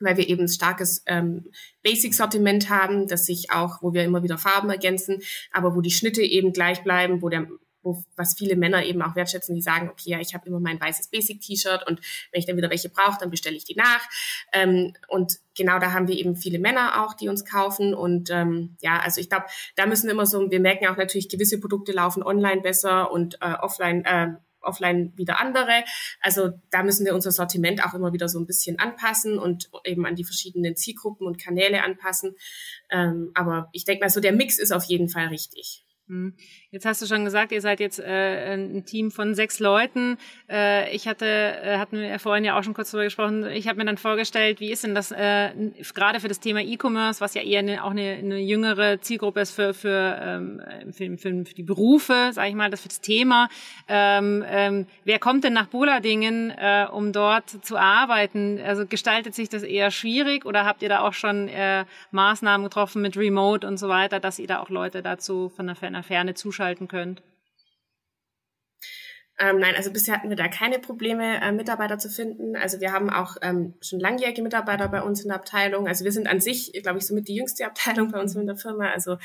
weil 0.02 0.18
wir 0.18 0.28
eben 0.28 0.44
ein 0.44 0.50
starkes 0.50 1.04
ähm, 1.06 1.46
Basic-Sortiment 1.82 2.70
haben, 2.70 3.08
das 3.08 3.26
sich 3.26 3.52
auch, 3.52 3.82
wo 3.82 3.94
wir 3.94 4.04
immer 4.04 4.24
wieder 4.24 4.38
Farben 4.38 4.70
ergänzen, 4.70 5.22
aber 5.54 5.74
wo 5.74 5.80
die 5.80 5.90
Schnitte 5.90 6.22
eben 6.22 6.52
gleich 6.52 6.84
bleiben, 6.84 7.22
wo 7.22 7.30
der 7.30 7.48
wo, 7.86 8.04
was 8.15 8.34
viele 8.34 8.56
Männer 8.56 8.84
eben 8.84 9.02
auch 9.02 9.15
wertschätzen, 9.15 9.56
die 9.56 9.62
sagen, 9.62 9.89
okay, 9.89 10.10
ja, 10.10 10.19
ich 10.19 10.34
habe 10.34 10.48
immer 10.48 10.60
mein 10.60 10.82
weißes 10.82 11.08
Basic-T-Shirt 11.08 11.88
und 11.88 12.02
wenn 12.32 12.39
ich 12.39 12.45
dann 12.45 12.58
wieder 12.58 12.69
welche 12.69 12.89
brauche, 12.89 13.17
dann 13.19 13.30
bestelle 13.30 13.56
ich 13.56 13.63
die 13.63 13.76
nach. 13.76 14.02
Ähm, 14.52 14.93
und 15.08 15.38
genau 15.56 15.80
da 15.80 15.93
haben 15.93 16.08
wir 16.08 16.17
eben 16.17 16.36
viele 16.36 16.60
Männer 16.60 17.06
auch, 17.06 17.13
die 17.13 17.30
uns 17.30 17.45
kaufen. 17.45 17.93
Und 17.93 18.30
ähm, 18.32 18.76
ja, 18.82 19.00
also 19.00 19.21
ich 19.21 19.30
glaube, 19.30 19.45
da 19.76 19.86
müssen 19.86 20.08
wir 20.08 20.13
immer 20.13 20.26
so, 20.26 20.50
wir 20.50 20.60
merken 20.60 20.88
auch 20.88 20.98
natürlich, 20.98 21.30
gewisse 21.30 21.60
Produkte 21.60 21.91
laufen 21.91 22.24
online 22.24 22.62
besser 22.62 23.12
und 23.12 23.36
äh, 23.41 23.54
offline 23.54 24.04
äh, 24.04 24.34
offline 24.65 25.13
wieder 25.15 25.39
andere. 25.39 25.84
Also 26.21 26.50
da 26.71 26.82
müssen 26.82 27.06
wir 27.06 27.13
unser 27.13 27.32
Sortiment 27.32 27.86
auch 27.86 27.93
immer 27.93 28.13
wieder 28.13 28.28
so 28.28 28.39
ein 28.39 28.48
bisschen 28.48 28.80
anpassen 28.80 29.38
und 29.38 29.69
eben 29.84 30.08
an 30.08 30.15
die 30.15 30.24
verschiedenen 30.24 30.76
Zielgruppen 30.76 31.28
und 31.28 31.39
Kanäle 31.39 31.84
anpassen. 31.84 32.36
Ähm, 32.89 33.30
aber 33.36 33.69
ich 33.74 33.86
denke 33.86 34.04
mal, 34.04 34.10
so 34.10 34.19
der 34.19 34.34
Mix 34.34 34.58
ist 34.58 34.71
auf 34.71 34.86
jeden 34.86 35.08
Fall 35.08 35.28
richtig. 35.28 35.85
Hm. 36.08 36.36
Jetzt 36.70 36.86
hast 36.86 37.02
du 37.02 37.08
schon 37.08 37.26
gesagt, 37.26 37.52
ihr 37.52 37.62
seid 37.62 37.80
jetzt 37.80 38.00
äh, 38.00 38.54
ein 38.54 38.86
Team 38.86 39.10
von 39.10 39.34
sechs 39.34 39.60
Leuten. 39.60 40.18
Äh, 40.48 40.96
ich 40.96 41.08
hatte, 41.08 41.26
äh, 41.26 41.78
hatten 41.80 41.98
wir 41.98 42.20
vorhin 42.20 42.46
ja 42.46 42.60
auch 42.60 42.63
schon 42.63 42.76
kurz 42.76 42.91
darüber 42.91 43.06
gesprochen. 43.06 43.44
Ich 43.48 43.68
habe 43.68 43.80
mir 43.80 43.86
dann 43.86 43.98
vorgestellt, 43.98 44.60
wie 44.60 44.72
ist 44.72 44.84
denn 44.84 44.94
das 44.94 45.12
äh, 45.12 45.50
gerade 45.96 46.20
für 46.20 46.28
das 46.28 46.39
Thema 46.39 46.62
E-Commerce, 46.62 47.22
was 47.22 47.34
ja 47.34 47.41
eher 47.41 47.60
eine, 47.60 47.84
auch 47.84 47.89
eine, 47.89 48.18
eine 48.20 48.38
jüngere 48.38 49.02
Zielgruppe 49.02 49.39
ist 49.39 49.52
für 49.52 49.74
für, 49.74 50.20
ähm, 50.22 50.62
für, 50.91 51.18
für, 51.18 51.46
für 51.46 51.56
die 51.56 51.63
Berufe, 51.63 52.30
sage 52.34 52.50
ich 52.50 52.56
mal, 52.56 52.70
das 52.70 52.82
für 52.82 52.89
das 52.89 53.02
Thema. 53.02 53.50
Ähm, 53.88 54.46
ähm, 54.48 54.86
wer 55.06 55.18
kommt 55.18 55.44
denn 55.44 55.54
nach 55.54 55.68
Buladingen, 55.68 56.52
äh, 56.52 56.86
um 56.91 57.13
dort 57.13 57.50
zu 57.65 57.78
arbeiten? 57.78 58.62
Also 58.63 58.86
gestaltet 58.86 59.34
sich 59.34 59.50
das 59.50 59.63
eher 59.63 59.89
schwierig 59.89 60.46
oder 60.46 60.65
habt 60.65 60.84
ihr 60.84 60.89
da 60.89 61.00
auch 61.00 61.13
schon 61.13 61.48
äh, 61.48 61.86
Maßnahmen 62.12 62.65
getroffen 62.65 63.02
mit 63.02 63.18
Remote 63.18 63.68
und 63.68 63.78
so 63.78 63.89
weiter, 63.89 64.20
dass 64.20 64.38
ihr 64.38 64.48
da 64.48 64.60
auch 64.60 64.70
Leute 64.70 65.02
dazu 65.02 65.50
von 65.50 65.65
der 65.65 65.76
einer 65.96 66.04
Ferne 66.04 66.34
zuschalten 66.34 66.88
könnt? 66.88 67.24
Ähm, 69.38 69.60
nein, 69.60 69.76
also 69.76 69.91
bisher 69.91 70.15
hatten 70.15 70.30
wir 70.30 70.38
da 70.38 70.48
keine 70.48 70.80
Probleme, 70.80 71.41
äh, 71.41 71.52
Mitarbeiter 71.52 71.98
zu 71.98 72.10
finden. 72.10 72.56
Also 72.56 72.80
wir 72.80 72.93
haben 72.93 73.10
auch 73.10 73.36
ähm, 73.41 73.74
schon 73.82 74.00
langjährige 74.00 74.41
Mitarbeiter 74.41 74.88
bei 74.88 75.02
uns 75.02 75.21
in 75.21 75.28
der 75.28 75.38
Abteilung. 75.38 75.88
Also 75.88 76.06
wir 76.06 76.13
sind 76.13 76.28
an 76.28 76.39
sich, 76.39 76.71
glaube 76.82 77.00
ich, 77.00 77.06
somit 77.06 77.28
die 77.28 77.36
jüngste 77.36 77.65
Abteilung 77.65 78.12
bei 78.12 78.21
uns 78.21 78.34
in 78.36 78.48
der 78.48 78.56
Firma, 78.56 78.89
also 78.89 79.17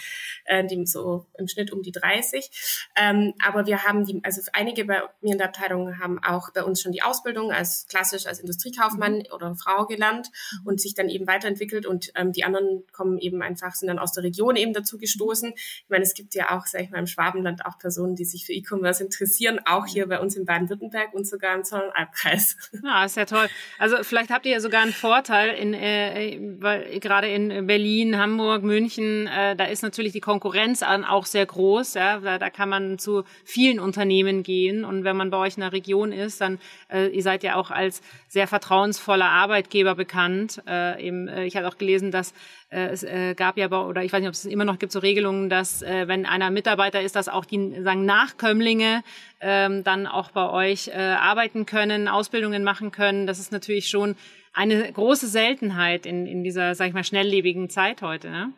äh, 0.47 0.67
die 0.67 0.85
so 0.87 1.27
im 1.39 1.47
Schnitt 1.47 1.73
um 1.73 1.83
die 1.83 1.93
30. 1.93 2.91
Ähm, 2.97 3.35
aber 3.45 3.67
wir 3.67 3.85
haben 3.85 4.05
die, 4.05 4.21
also 4.25 4.41
einige 4.53 4.85
bei 4.85 5.01
mir 5.21 5.33
in 5.33 5.39
der 5.39 5.49
Abteilung 5.49 5.99
haben 6.01 6.23
auch 6.25 6.51
bei 6.53 6.65
uns 6.65 6.81
schon 6.81 6.91
die 6.91 7.03
Ausbildung 7.03 7.53
als 7.53 7.87
klassisch 7.89 8.27
als 8.27 8.41
Industriekaufmann 8.41 9.19
mhm. 9.19 9.27
oder 9.33 9.55
Frau 9.55 9.87
gelernt 9.87 10.29
und 10.65 10.81
sich 10.81 10.95
dann 10.95 11.09
eben 11.09 11.29
weiterentwickelt 11.29 11.87
und 11.87 12.11
ähm, 12.17 12.33
die 12.33 12.43
anderen 12.43 12.83
kommen 12.93 13.19
eben 13.19 13.43
einfach, 13.43 13.75
sind 13.75 13.89
dann 13.89 14.01
aus 14.01 14.13
der 14.13 14.25
Region 14.25 14.57
eben 14.57 14.73
dazu 14.73 14.99
gestoßen. 14.99 15.53
Ich 15.55 15.87
meine, 15.89 16.03
es 16.03 16.15
gibt 16.15 16.35
ja 16.35 16.51
auch, 16.51 16.67
sag 16.67 16.83
ich 16.83 16.91
mal, 16.91 16.99
im 16.99 17.07
Schwabenland 17.07 17.65
auch 17.65 17.79
Personen, 17.79 18.17
die 18.17 18.25
sich 18.25 18.45
für 18.47 18.53
E-Commerce 18.53 19.05
interessieren, 19.05 19.61
auch 19.65 19.87
hier 19.87 20.00
hier 20.01 20.09
bei 20.09 20.19
uns 20.19 20.35
in 20.37 20.47
Baden-Württemberg 20.47 21.13
und 21.13 21.27
sogar 21.27 21.55
im 21.55 21.65
Zollernalbkreis. 21.65 22.57
Ja, 22.83 23.05
ist 23.05 23.17
ja 23.17 23.27
toll. 23.27 23.49
Also 23.79 23.97
vielleicht 24.03 24.31
habt 24.31 24.47
ihr 24.47 24.53
ja 24.53 24.61
sogar 24.61 24.81
einen 24.81 24.93
Vorteil, 24.93 25.51
in, 25.51 25.75
äh, 25.75 26.39
weil 26.59 26.99
gerade 27.01 27.29
in 27.29 27.67
Berlin, 27.67 28.17
Hamburg, 28.17 28.63
München, 28.63 29.27
äh, 29.27 29.55
da 29.57 29.65
ist 29.65 29.83
natürlich 29.83 30.13
die 30.13 30.21
Konkurrenz 30.21 30.83
an 30.83 31.05
auch 31.05 31.27
sehr 31.27 31.45
groß. 31.45 31.95
Ja? 31.95 32.21
Da, 32.21 32.39
da 32.39 32.49
kann 32.49 32.71
man 32.71 32.99
zu 32.99 33.25
vielen 33.45 33.79
Unternehmen 33.79 34.43
gehen 34.43 34.85
und 34.85 35.05
wenn 35.05 35.17
man 35.17 35.31
bei 35.31 35.37
euch 35.37 35.57
in 35.57 35.61
der 35.61 35.73
Region 35.73 36.13
ist, 36.13 36.41
dann 36.41 36.59
äh, 36.91 37.09
ihr 37.09 37.23
seid 37.23 37.43
ja 37.43 37.57
auch 37.57 37.71
als 37.71 38.01
sehr 38.31 38.47
vertrauensvoller 38.47 39.29
Arbeitgeber 39.29 39.97
bekannt. 39.97 40.63
Äh, 40.69 41.05
eben, 41.05 41.27
äh, 41.27 41.47
ich 41.47 41.57
hatte 41.57 41.67
auch 41.67 41.79
gelesen, 41.79 42.13
dass 42.13 42.33
äh, 42.71 42.87
es 42.87 43.03
äh, 43.03 43.35
gab 43.35 43.59
ja, 43.59 43.69
oder 43.69 44.05
ich 44.05 44.13
weiß 44.13 44.21
nicht, 44.21 44.29
ob 44.29 44.35
es 44.35 44.45
immer 44.45 44.65
noch 44.65 44.79
gibt, 44.79 44.93
so 44.93 45.01
Regelungen, 45.01 45.51
dass 45.51 45.83
äh, 45.83 46.07
wenn 46.07 46.27
einer 46.27 46.51
Mitarbeiter 46.51 47.03
ist, 47.03 47.17
dass 47.17 47.29
auch 47.29 47.45
die 47.45 47.83
sagen 47.83 48.05
Nachkömmlinge 48.05 49.03
ähm, 49.41 49.83
dann 49.83 50.07
auch 50.07 50.31
bei 50.31 50.49
euch 50.49 50.89
äh, 50.89 50.93
arbeiten 50.93 51.67
können, 51.67 52.07
Ausbildungen 52.07 52.63
machen 52.63 52.93
können. 52.93 53.27
Das 53.27 53.41
ist 53.41 53.51
natürlich 53.51 53.89
schon 53.89 54.15
eine 54.53 54.93
große 54.93 55.27
Seltenheit 55.27 56.07
in, 56.07 56.27
in 56.27 56.45
dieser, 56.45 56.77
sag 56.77 56.87
ich 56.87 56.95
mal, 56.95 57.03
schnelllebigen 57.03 57.69
Zeit 57.69 58.01
heute. 58.01 58.31
Ne? 58.31 58.53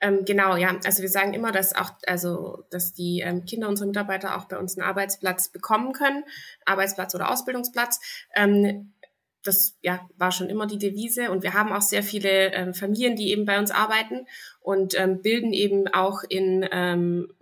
Ähm, 0.00 0.24
genau, 0.24 0.56
ja. 0.56 0.78
Also 0.84 1.02
wir 1.02 1.08
sagen 1.08 1.32
immer, 1.32 1.52
dass 1.52 1.74
auch, 1.74 1.90
also 2.06 2.64
dass 2.70 2.92
die 2.92 3.20
ähm, 3.20 3.44
Kinder 3.44 3.68
unserer 3.68 3.86
Mitarbeiter 3.86 4.36
auch 4.36 4.44
bei 4.44 4.58
uns 4.58 4.76
einen 4.76 4.86
Arbeitsplatz 4.86 5.48
bekommen 5.48 5.92
können, 5.92 6.24
Arbeitsplatz 6.64 7.14
oder 7.14 7.30
Ausbildungsplatz. 7.30 8.00
Ähm, 8.34 8.92
das 9.42 9.76
ja, 9.80 10.08
war 10.16 10.32
schon 10.32 10.50
immer 10.50 10.66
die 10.66 10.78
Devise. 10.78 11.30
Und 11.30 11.42
wir 11.42 11.54
haben 11.54 11.72
auch 11.72 11.82
sehr 11.82 12.02
viele 12.02 12.52
ähm, 12.52 12.74
Familien, 12.74 13.16
die 13.16 13.30
eben 13.30 13.44
bei 13.44 13.58
uns 13.58 13.70
arbeiten 13.70 14.26
und 14.60 14.98
ähm, 14.98 15.22
bilden 15.22 15.52
eben 15.52 15.88
auch 15.88 16.22
in 16.28 16.68
ähm, 16.72 17.32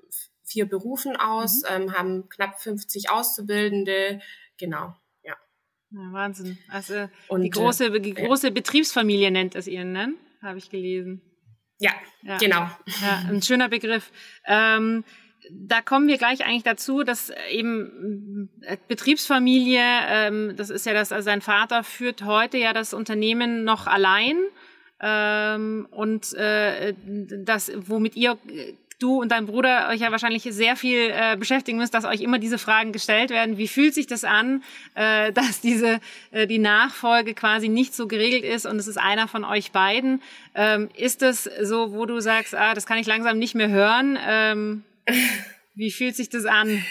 vier 0.44 0.68
Berufen 0.68 1.16
aus, 1.16 1.62
mhm. 1.62 1.92
haben 1.92 2.28
knapp 2.28 2.60
50 2.60 3.10
Auszubildende. 3.10 4.20
Genau, 4.58 4.94
ja. 5.22 5.34
ja 5.90 6.12
Wahnsinn. 6.12 6.58
Also 6.68 7.08
und, 7.28 7.42
die 7.42 7.50
große, 7.50 7.86
äh, 7.86 8.00
die 8.00 8.14
große 8.14 8.50
Betriebsfamilie 8.50 9.30
nennt 9.30 9.54
es 9.56 9.66
ihr, 9.66 9.84
ne? 9.84 10.14
Habe 10.42 10.58
ich 10.58 10.70
gelesen. 10.70 11.22
Ja, 11.84 11.92
ja, 12.22 12.38
genau. 12.38 12.68
Ja, 13.02 13.24
ein 13.28 13.42
schöner 13.42 13.68
Begriff. 13.68 14.10
Ähm, 14.46 15.04
da 15.50 15.82
kommen 15.82 16.08
wir 16.08 16.16
gleich 16.16 16.42
eigentlich 16.46 16.62
dazu, 16.62 17.02
dass 17.02 17.30
eben 17.50 18.48
äh, 18.62 18.78
Betriebsfamilie, 18.88 19.82
ähm, 19.82 20.54
das 20.56 20.70
ist 20.70 20.86
ja 20.86 20.94
das, 20.94 21.12
also 21.12 21.26
sein 21.26 21.42
Vater 21.42 21.84
führt 21.84 22.24
heute 22.24 22.56
ja 22.56 22.72
das 22.72 22.94
Unternehmen 22.94 23.64
noch 23.64 23.86
allein 23.86 24.38
ähm, 25.00 25.86
und 25.90 26.32
äh, 26.32 26.94
das, 27.04 27.70
womit 27.76 28.16
ihr 28.16 28.38
du 28.98 29.20
und 29.20 29.30
dein 29.30 29.46
Bruder 29.46 29.88
euch 29.90 30.00
ja 30.00 30.10
wahrscheinlich 30.10 30.42
sehr 30.42 30.76
viel 30.76 31.10
äh, 31.12 31.36
beschäftigen 31.36 31.78
müsst, 31.78 31.94
dass 31.94 32.04
euch 32.04 32.20
immer 32.20 32.38
diese 32.38 32.58
Fragen 32.58 32.92
gestellt 32.92 33.30
werden. 33.30 33.58
Wie 33.58 33.68
fühlt 33.68 33.94
sich 33.94 34.06
das 34.06 34.24
an, 34.24 34.62
äh, 34.94 35.32
dass 35.34 35.60
diese 35.60 36.00
äh, 36.30 36.46
die 36.46 36.58
Nachfolge 36.58 37.34
quasi 37.34 37.68
nicht 37.68 37.94
so 37.94 38.06
geregelt 38.06 38.44
ist 38.44 38.66
und 38.66 38.78
es 38.78 38.86
ist 38.86 38.98
einer 38.98 39.28
von 39.28 39.44
euch 39.44 39.72
beiden? 39.72 40.22
Ähm, 40.54 40.88
ist 40.96 41.22
das 41.22 41.44
so, 41.62 41.92
wo 41.92 42.06
du 42.06 42.20
sagst, 42.20 42.54
ah, 42.54 42.74
das 42.74 42.86
kann 42.86 42.98
ich 42.98 43.06
langsam 43.06 43.38
nicht 43.38 43.54
mehr 43.54 43.68
hören? 43.68 44.18
Ähm, 44.26 44.84
wie 45.74 45.90
fühlt 45.90 46.16
sich 46.16 46.28
das 46.28 46.44
an? 46.44 46.84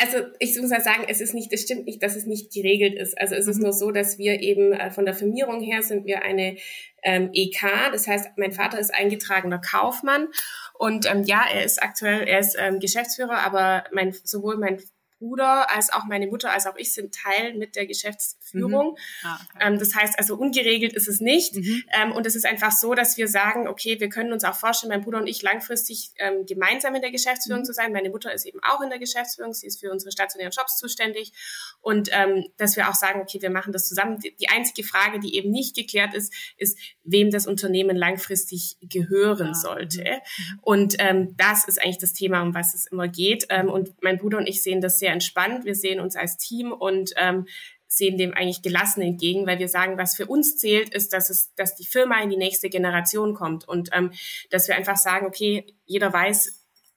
also 0.00 0.18
ich 0.38 0.58
muss 0.60 0.70
mal 0.70 0.80
sagen, 0.80 1.04
es 1.08 1.20
ist 1.20 1.34
nicht, 1.34 1.52
es 1.52 1.62
stimmt 1.62 1.86
nicht, 1.86 2.02
dass 2.02 2.16
es 2.16 2.26
nicht 2.26 2.52
geregelt 2.52 2.94
ist. 2.94 3.18
Also 3.18 3.34
es 3.34 3.46
ist 3.46 3.56
mhm. 3.56 3.64
nur 3.64 3.72
so, 3.72 3.90
dass 3.90 4.18
wir 4.18 4.40
eben 4.40 4.72
äh, 4.72 4.90
von 4.90 5.04
der 5.04 5.14
Firmierung 5.14 5.60
her 5.60 5.82
sind 5.82 6.06
wir 6.06 6.22
eine 6.22 6.56
ähm, 7.02 7.30
EK. 7.32 7.60
Das 7.92 8.06
heißt, 8.06 8.36
mein 8.36 8.52
Vater 8.52 8.78
ist 8.78 8.94
eingetragener 8.94 9.60
Kaufmann 9.60 10.28
und 10.76 11.06
ähm, 11.10 11.22
ja, 11.24 11.44
er 11.50 11.64
ist 11.64 11.82
aktuell, 11.82 12.26
er 12.26 12.40
ist 12.40 12.56
ähm, 12.58 12.80
Geschäftsführer, 12.80 13.38
aber 13.38 13.84
mein 13.92 14.12
sowohl 14.12 14.56
mein 14.58 14.80
Bruder 15.24 15.70
als 15.74 15.92
auch 15.92 16.04
meine 16.04 16.26
Mutter 16.26 16.52
als 16.52 16.66
auch 16.66 16.76
ich 16.76 16.92
sind 16.92 17.14
Teil 17.14 17.54
mit 17.54 17.76
der 17.76 17.86
Geschäftsführung. 17.86 18.92
Mhm. 18.92 19.28
Ah, 19.28 19.38
okay. 19.42 19.66
ähm, 19.66 19.78
das 19.78 19.94
heißt 19.94 20.18
also 20.18 20.36
ungeregelt 20.36 20.92
ist 20.92 21.08
es 21.08 21.20
nicht. 21.20 21.54
Mhm. 21.54 21.84
Ähm, 21.92 22.12
und 22.12 22.26
es 22.26 22.36
ist 22.36 22.44
einfach 22.44 22.72
so, 22.72 22.94
dass 22.94 23.16
wir 23.16 23.28
sagen, 23.28 23.66
okay, 23.66 23.98
wir 24.00 24.08
können 24.08 24.32
uns 24.32 24.44
auch 24.44 24.54
vorstellen, 24.54 24.90
mein 24.90 25.02
Bruder 25.02 25.18
und 25.18 25.26
ich 25.26 25.42
langfristig 25.42 26.10
ähm, 26.18 26.44
gemeinsam 26.46 26.94
in 26.94 27.00
der 27.00 27.10
Geschäftsführung 27.10 27.62
mhm. 27.62 27.64
zu 27.64 27.72
sein. 27.72 27.92
Meine 27.92 28.10
Mutter 28.10 28.32
ist 28.32 28.44
eben 28.44 28.60
auch 28.62 28.82
in 28.82 28.90
der 28.90 28.98
Geschäftsführung, 28.98 29.54
sie 29.54 29.66
ist 29.66 29.80
für 29.80 29.90
unsere 29.90 30.12
stationären 30.12 30.52
Jobs 30.52 30.76
zuständig. 30.76 31.32
Und 31.80 32.10
ähm, 32.12 32.44
dass 32.58 32.76
wir 32.76 32.88
auch 32.88 32.94
sagen, 32.94 33.20
okay, 33.20 33.40
wir 33.40 33.50
machen 33.50 33.72
das 33.72 33.88
zusammen. 33.88 34.18
Die, 34.18 34.36
die 34.36 34.48
einzige 34.48 34.86
Frage, 34.86 35.20
die 35.20 35.36
eben 35.36 35.50
nicht 35.50 35.74
geklärt 35.74 36.14
ist, 36.14 36.32
ist, 36.58 36.78
wem 37.02 37.30
das 37.30 37.46
Unternehmen 37.46 37.96
langfristig 37.96 38.76
gehören 38.82 39.48
ja. 39.48 39.54
sollte. 39.54 40.04
Mhm. 40.04 40.58
Und 40.60 40.96
ähm, 40.98 41.34
das 41.36 41.66
ist 41.66 41.82
eigentlich 41.82 41.98
das 41.98 42.12
Thema, 42.12 42.42
um 42.42 42.54
was 42.54 42.74
es 42.74 42.86
immer 42.86 43.08
geht. 43.08 43.46
Ähm, 43.48 43.68
und 43.70 44.02
mein 44.02 44.18
Bruder 44.18 44.38
und 44.38 44.46
ich 44.46 44.62
sehen 44.62 44.80
das 44.80 44.98
sehr 44.98 45.13
entspannt. 45.14 45.64
Wir 45.64 45.74
sehen 45.74 46.00
uns 46.00 46.16
als 46.16 46.36
Team 46.36 46.72
und 46.72 47.12
ähm, 47.16 47.46
sehen 47.86 48.18
dem 48.18 48.34
eigentlich 48.34 48.62
gelassen 48.62 49.02
entgegen, 49.02 49.46
weil 49.46 49.58
wir 49.58 49.68
sagen, 49.68 49.96
was 49.96 50.16
für 50.16 50.26
uns 50.26 50.56
zählt, 50.56 50.94
ist, 50.94 51.12
dass 51.12 51.30
es, 51.30 51.54
dass 51.54 51.76
die 51.76 51.86
Firma 51.86 52.20
in 52.22 52.30
die 52.30 52.36
nächste 52.36 52.68
Generation 52.68 53.34
kommt 53.34 53.66
und 53.66 53.88
ähm, 53.92 54.12
dass 54.50 54.68
wir 54.68 54.76
einfach 54.76 54.96
sagen, 54.96 55.26
okay, 55.26 55.66
jeder 55.86 56.12
weiß 56.12 56.52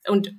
und 0.08 0.34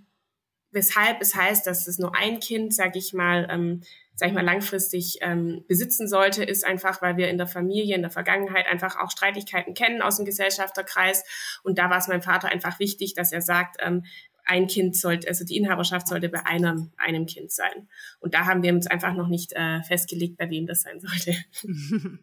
weshalb 0.71 1.21
es 1.21 1.35
heißt, 1.35 1.67
dass 1.67 1.87
es 1.87 1.99
nur 1.99 2.15
ein 2.15 2.41
Kind, 2.41 2.75
sage 2.75 2.99
ich 2.99 3.13
mal, 3.13 3.49
ähm, 3.51 3.83
sag 4.15 4.29
ich 4.29 4.35
mal, 4.35 4.45
langfristig 4.45 5.19
ähm, 5.21 5.65
besitzen 5.69 6.09
sollte, 6.09 6.43
ist 6.43 6.67
einfach, 6.67 7.01
weil 7.03 7.17
wir 7.17 7.29
in 7.29 7.39
der 7.39 7.47
Familie, 7.47 7.95
in 7.95 8.03
der 8.03 8.11
Vergangenheit 8.11 8.67
einfach 8.67 8.99
auch 8.99 9.13
Streitigkeiten 9.13 9.75
kennen 9.75 10.03
aus 10.03 10.17
dem 10.17 10.25
Gesellschafterkreis. 10.25 11.25
Und 11.63 11.79
da 11.79 11.89
war 11.89 11.99
es 11.99 12.09
meinem 12.09 12.23
Vater 12.23 12.49
einfach 12.49 12.81
wichtig, 12.81 13.15
dass 13.15 13.31
er 13.31 13.43
sagt, 13.43 13.77
ähm, 13.79 14.05
ein 14.49 14.67
Kind 14.67 14.97
sollte, 14.97 15.29
also 15.29 15.45
die 15.45 15.57
Inhaberschaft 15.57 16.09
sollte 16.09 16.29
bei 16.29 16.45
einem, 16.47 16.91
einem 16.97 17.27
Kind 17.27 17.53
sein. 17.53 17.89
Und 18.21 18.35
da 18.35 18.47
haben 18.47 18.63
wir 18.63 18.73
uns 18.73 18.87
einfach 18.87 19.15
noch 19.15 19.29
nicht 19.29 19.53
äh, 19.53 19.83
festgelegt, 19.83 20.39
bei 20.39 20.51
wem 20.51 20.67
das 20.67 20.83
sein 20.83 21.01
sollte. 21.01 21.37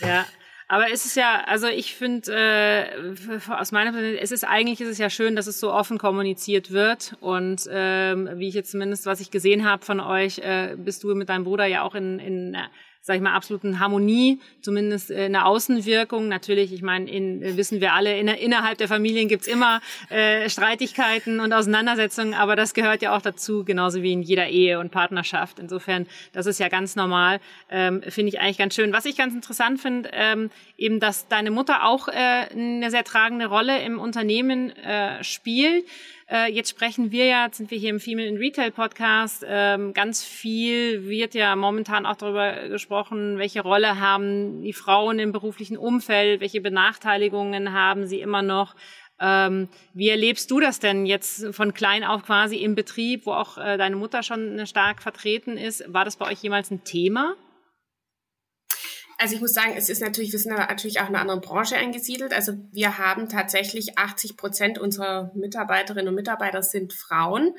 ja. 0.00 0.26
Aber 0.68 0.88
es 0.92 1.04
ist 1.04 1.16
ja, 1.16 1.42
also 1.46 1.66
ich 1.66 1.96
finde, 1.96 2.32
äh, 2.32 3.50
aus 3.52 3.72
meiner 3.72 3.92
Sicht, 3.92 4.22
es 4.22 4.30
ist 4.30 4.44
eigentlich 4.44 4.80
ist 4.80 4.88
es 4.88 4.98
ja 4.98 5.10
schön, 5.10 5.34
dass 5.34 5.48
es 5.48 5.58
so 5.58 5.72
offen 5.72 5.98
kommuniziert 5.98 6.70
wird. 6.70 7.16
Und 7.20 7.68
ähm, 7.70 8.28
wie 8.34 8.48
ich 8.48 8.54
jetzt 8.54 8.70
zumindest, 8.70 9.06
was 9.06 9.20
ich 9.20 9.32
gesehen 9.32 9.68
habe 9.68 9.84
von 9.84 9.98
euch, 9.98 10.38
äh, 10.38 10.76
bist 10.76 11.02
du 11.02 11.14
mit 11.14 11.28
deinem 11.28 11.42
Bruder 11.42 11.66
ja 11.66 11.82
auch 11.82 11.96
in, 11.96 12.20
in 12.20 12.56
sag 13.02 13.16
ich 13.16 13.22
mal, 13.22 13.34
absoluten 13.34 13.80
Harmonie, 13.80 14.40
zumindest 14.60 15.10
in 15.10 15.32
der 15.32 15.46
Außenwirkung. 15.46 16.28
Natürlich, 16.28 16.72
ich 16.72 16.82
meine, 16.82 17.10
in, 17.10 17.56
wissen 17.56 17.80
wir 17.80 17.94
alle, 17.94 18.18
in, 18.18 18.28
innerhalb 18.28 18.78
der 18.78 18.88
Familien 18.88 19.26
gibt's 19.26 19.46
immer 19.46 19.80
äh, 20.10 20.50
Streitigkeiten 20.50 21.40
und 21.40 21.52
Auseinandersetzungen, 21.52 22.34
aber 22.34 22.56
das 22.56 22.74
gehört 22.74 23.00
ja 23.00 23.16
auch 23.16 23.22
dazu, 23.22 23.64
genauso 23.64 24.02
wie 24.02 24.12
in 24.12 24.22
jeder 24.22 24.48
Ehe 24.48 24.78
und 24.78 24.90
Partnerschaft. 24.90 25.58
Insofern, 25.58 26.06
das 26.32 26.46
ist 26.46 26.60
ja 26.60 26.68
ganz 26.68 26.94
normal, 26.94 27.40
ähm, 27.70 28.02
finde 28.06 28.28
ich 28.28 28.40
eigentlich 28.40 28.58
ganz 28.58 28.74
schön. 28.74 28.92
Was 28.92 29.06
ich 29.06 29.16
ganz 29.16 29.34
interessant 29.34 29.80
finde, 29.80 30.10
ähm, 30.12 30.50
eben, 30.76 31.00
dass 31.00 31.26
deine 31.28 31.50
Mutter 31.50 31.86
auch 31.86 32.08
äh, 32.08 32.12
eine 32.12 32.90
sehr 32.90 33.04
tragende 33.04 33.46
Rolle 33.46 33.82
im 33.82 33.98
Unternehmen 33.98 34.70
äh, 34.76 35.24
spielt. 35.24 35.84
Äh, 36.30 36.52
jetzt 36.52 36.70
sprechen 36.70 37.10
wir 37.10 37.26
ja, 37.26 37.46
jetzt 37.46 37.56
sind 37.56 37.72
wir 37.72 37.78
hier 37.78 37.90
im 37.90 37.98
Female 37.98 38.28
in 38.28 38.36
Retail 38.36 38.70
Podcast. 38.70 39.44
Ähm, 39.46 39.92
ganz 39.92 40.22
viel 40.22 41.08
wird 41.08 41.34
ja 41.34 41.56
momentan 41.56 42.06
auch 42.06 42.14
darüber 42.14 42.68
gesprochen, 42.68 43.38
welche 43.38 43.62
Rolle 43.62 43.98
haben 43.98 44.62
die 44.62 44.72
Frauen 44.72 45.18
im 45.18 45.32
beruflichen 45.32 45.76
Umfeld, 45.76 46.40
welche 46.40 46.60
Benachteiligungen 46.60 47.72
haben 47.72 48.06
sie 48.06 48.20
immer 48.20 48.42
noch. 48.42 48.76
Ähm, 49.18 49.68
wie 49.92 50.08
erlebst 50.08 50.50
du 50.52 50.60
das 50.60 50.78
denn 50.78 51.04
jetzt 51.04 51.52
von 51.52 51.74
klein 51.74 52.04
auf 52.04 52.22
quasi 52.22 52.58
im 52.58 52.76
Betrieb, 52.76 53.26
wo 53.26 53.32
auch 53.32 53.58
äh, 53.58 53.76
deine 53.76 53.96
Mutter 53.96 54.22
schon 54.22 54.64
stark 54.66 55.02
vertreten 55.02 55.56
ist? 55.56 55.82
War 55.92 56.04
das 56.04 56.16
bei 56.16 56.30
euch 56.30 56.40
jemals 56.42 56.70
ein 56.70 56.84
Thema? 56.84 57.34
Also 59.20 59.34
ich 59.34 59.42
muss 59.42 59.52
sagen, 59.52 59.74
es 59.76 59.90
ist 59.90 60.00
natürlich, 60.00 60.32
wir 60.32 60.38
sind 60.38 60.56
natürlich 60.56 60.98
auch 61.00 61.08
in 61.08 61.14
einer 61.14 61.20
anderen 61.20 61.42
Branche 61.42 61.76
eingesiedelt. 61.76 62.32
Also 62.32 62.54
wir 62.72 62.96
haben 62.96 63.28
tatsächlich 63.28 63.98
80 63.98 64.38
Prozent 64.38 64.78
unserer 64.78 65.30
Mitarbeiterinnen 65.34 66.08
und 66.08 66.14
Mitarbeiter 66.14 66.62
sind 66.62 66.94
Frauen. 66.94 67.54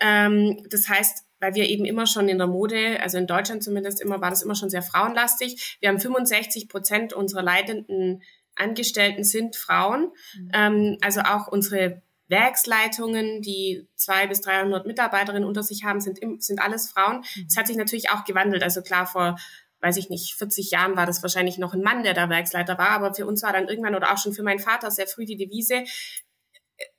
Ähm, 0.00 0.66
das 0.68 0.88
heißt, 0.88 1.24
weil 1.38 1.54
wir 1.54 1.68
eben 1.68 1.84
immer 1.84 2.08
schon 2.08 2.28
in 2.28 2.38
der 2.38 2.48
Mode, 2.48 2.98
also 3.00 3.16
in 3.16 3.28
Deutschland 3.28 3.62
zumindest 3.62 4.00
immer, 4.00 4.20
war 4.20 4.30
das 4.30 4.42
immer 4.42 4.56
schon 4.56 4.70
sehr 4.70 4.82
frauenlastig. 4.82 5.78
Wir 5.78 5.88
haben 5.88 6.00
65 6.00 6.68
Prozent 6.68 7.12
unserer 7.12 7.42
leitenden 7.42 8.24
Angestellten 8.56 9.22
sind 9.22 9.54
Frauen. 9.54 10.10
Mhm. 10.34 10.50
Ähm, 10.52 10.98
also 11.00 11.20
auch 11.20 11.46
unsere 11.46 12.02
Werksleitungen, 12.26 13.40
die 13.40 13.86
zwei 13.94 14.26
bis 14.26 14.40
300 14.40 14.84
Mitarbeiterinnen 14.84 15.48
unter 15.48 15.62
sich 15.62 15.84
haben, 15.84 16.00
sind, 16.00 16.18
sind 16.42 16.60
alles 16.60 16.90
Frauen. 16.90 17.18
Mhm. 17.18 17.46
Es 17.46 17.56
hat 17.56 17.68
sich 17.68 17.76
natürlich 17.76 18.10
auch 18.10 18.24
gewandelt. 18.24 18.64
Also 18.64 18.82
klar, 18.82 19.06
vor 19.06 19.36
weiß 19.80 19.96
ich 19.96 20.10
nicht, 20.10 20.34
40 20.34 20.70
Jahren 20.70 20.96
war 20.96 21.06
das 21.06 21.22
wahrscheinlich 21.22 21.58
noch 21.58 21.74
ein 21.74 21.82
Mann, 21.82 22.02
der 22.02 22.14
da 22.14 22.28
Werksleiter 22.28 22.78
war, 22.78 22.90
aber 22.90 23.14
für 23.14 23.26
uns 23.26 23.42
war 23.42 23.52
dann 23.52 23.68
irgendwann 23.68 23.94
oder 23.94 24.12
auch 24.12 24.18
schon 24.18 24.32
für 24.32 24.42
meinen 24.42 24.58
Vater 24.58 24.90
sehr 24.90 25.06
früh 25.06 25.24
die 25.24 25.36
Devise, 25.36 25.84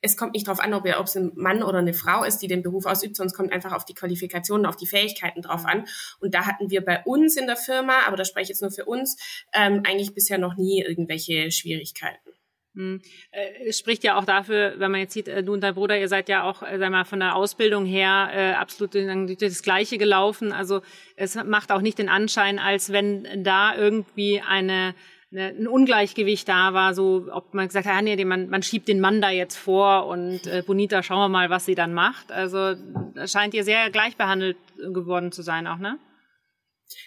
es 0.02 0.18
kommt 0.18 0.34
nicht 0.34 0.48
darauf 0.48 0.60
an, 0.60 0.74
ob, 0.74 0.86
er, 0.86 1.00
ob 1.00 1.08
es 1.08 1.16
ein 1.16 1.32
Mann 1.36 1.64
oder 1.64 1.80
eine 1.80 1.94
Frau 1.94 2.24
ist, 2.24 2.40
die 2.40 2.48
den 2.48 2.64
Beruf 2.64 2.86
ausübt, 2.86 3.16
sondern 3.16 3.32
es 3.32 3.38
kommt 3.38 3.54
einfach 3.54 3.72
auf 3.72 3.86
die 3.86 3.94
Qualifikationen, 3.94 4.66
auf 4.66 4.76
die 4.76 4.88
Fähigkeiten 4.88 5.42
drauf 5.42 5.66
an. 5.66 5.86
Und 6.20 6.34
da 6.34 6.46
hatten 6.46 6.70
wir 6.70 6.84
bei 6.84 7.02
uns 7.06 7.38
in 7.38 7.48
der 7.48 7.56
Firma, 7.56 8.06
aber 8.06 8.18
da 8.18 8.26
spreche 8.26 8.44
ich 8.44 8.50
jetzt 8.50 8.62
nur 8.62 8.72
für 8.72 8.86
uns, 8.86 9.18
ähm, 9.54 9.84
eigentlich 9.86 10.14
bisher 10.14 10.38
noch 10.38 10.58
nie 10.58 10.82
irgendwelche 10.82 11.52
Schwierigkeiten. 11.52 12.30
Hm. 12.80 13.02
Äh, 13.32 13.68
es 13.68 13.78
spricht 13.78 14.06
ja 14.06 14.18
auch 14.18 14.24
dafür, 14.24 14.76
wenn 14.78 14.90
man 14.90 15.02
jetzt 15.02 15.12
sieht, 15.12 15.28
äh, 15.28 15.44
du 15.44 15.52
und 15.52 15.60
dein 15.60 15.76
Bruder, 15.76 16.00
ihr 16.00 16.08
seid 16.08 16.30
ja 16.30 16.44
auch, 16.44 16.64
äh, 16.64 16.78
sag 16.80 16.90
mal, 16.92 17.04
von 17.04 17.20
der 17.20 17.36
Ausbildung 17.36 17.86
her 17.86 18.30
äh, 18.34 18.54
absolut 18.54 18.96
das 18.96 19.64
Gleiche 19.64 19.98
gelaufen. 19.98 20.54
Also 20.54 20.82
es 21.18 21.36
macht 21.44 21.74
auch 21.74 21.82
nicht 21.82 22.00
den 22.00 22.08
Anschein, 22.08 22.58
als 22.58 22.94
wenn 22.94 23.44
da 23.44 23.76
irgendwie 23.76 24.40
eine, 24.40 24.96
eine 25.30 25.48
ein 25.48 25.68
Ungleichgewicht 25.68 26.48
da 26.48 26.74
war, 26.74 26.94
so 26.94 27.28
ob 27.30 27.54
man 27.54 27.68
gesagt 27.68 27.86
hat, 27.86 27.96
ah, 27.96 28.02
nee, 28.02 28.24
man, 28.24 28.48
man 28.48 28.64
schiebt 28.64 28.88
den 28.88 29.02
Mann 29.02 29.22
da 29.22 29.30
jetzt 29.30 29.58
vor 29.58 30.08
und 30.08 30.48
äh, 30.48 30.64
Bonita, 30.66 31.04
schauen 31.04 31.20
wir 31.20 31.30
mal, 31.30 31.50
was 31.50 31.66
sie 31.66 31.76
dann 31.76 31.94
macht. 31.94 32.32
Also 32.32 32.76
scheint 33.26 33.54
ihr 33.56 33.66
sehr 33.66 33.90
gleichbehandelt 33.90 34.58
geworden 34.78 35.34
zu 35.34 35.42
sein 35.42 35.68
auch, 35.68 35.80
ne? 35.80 36.00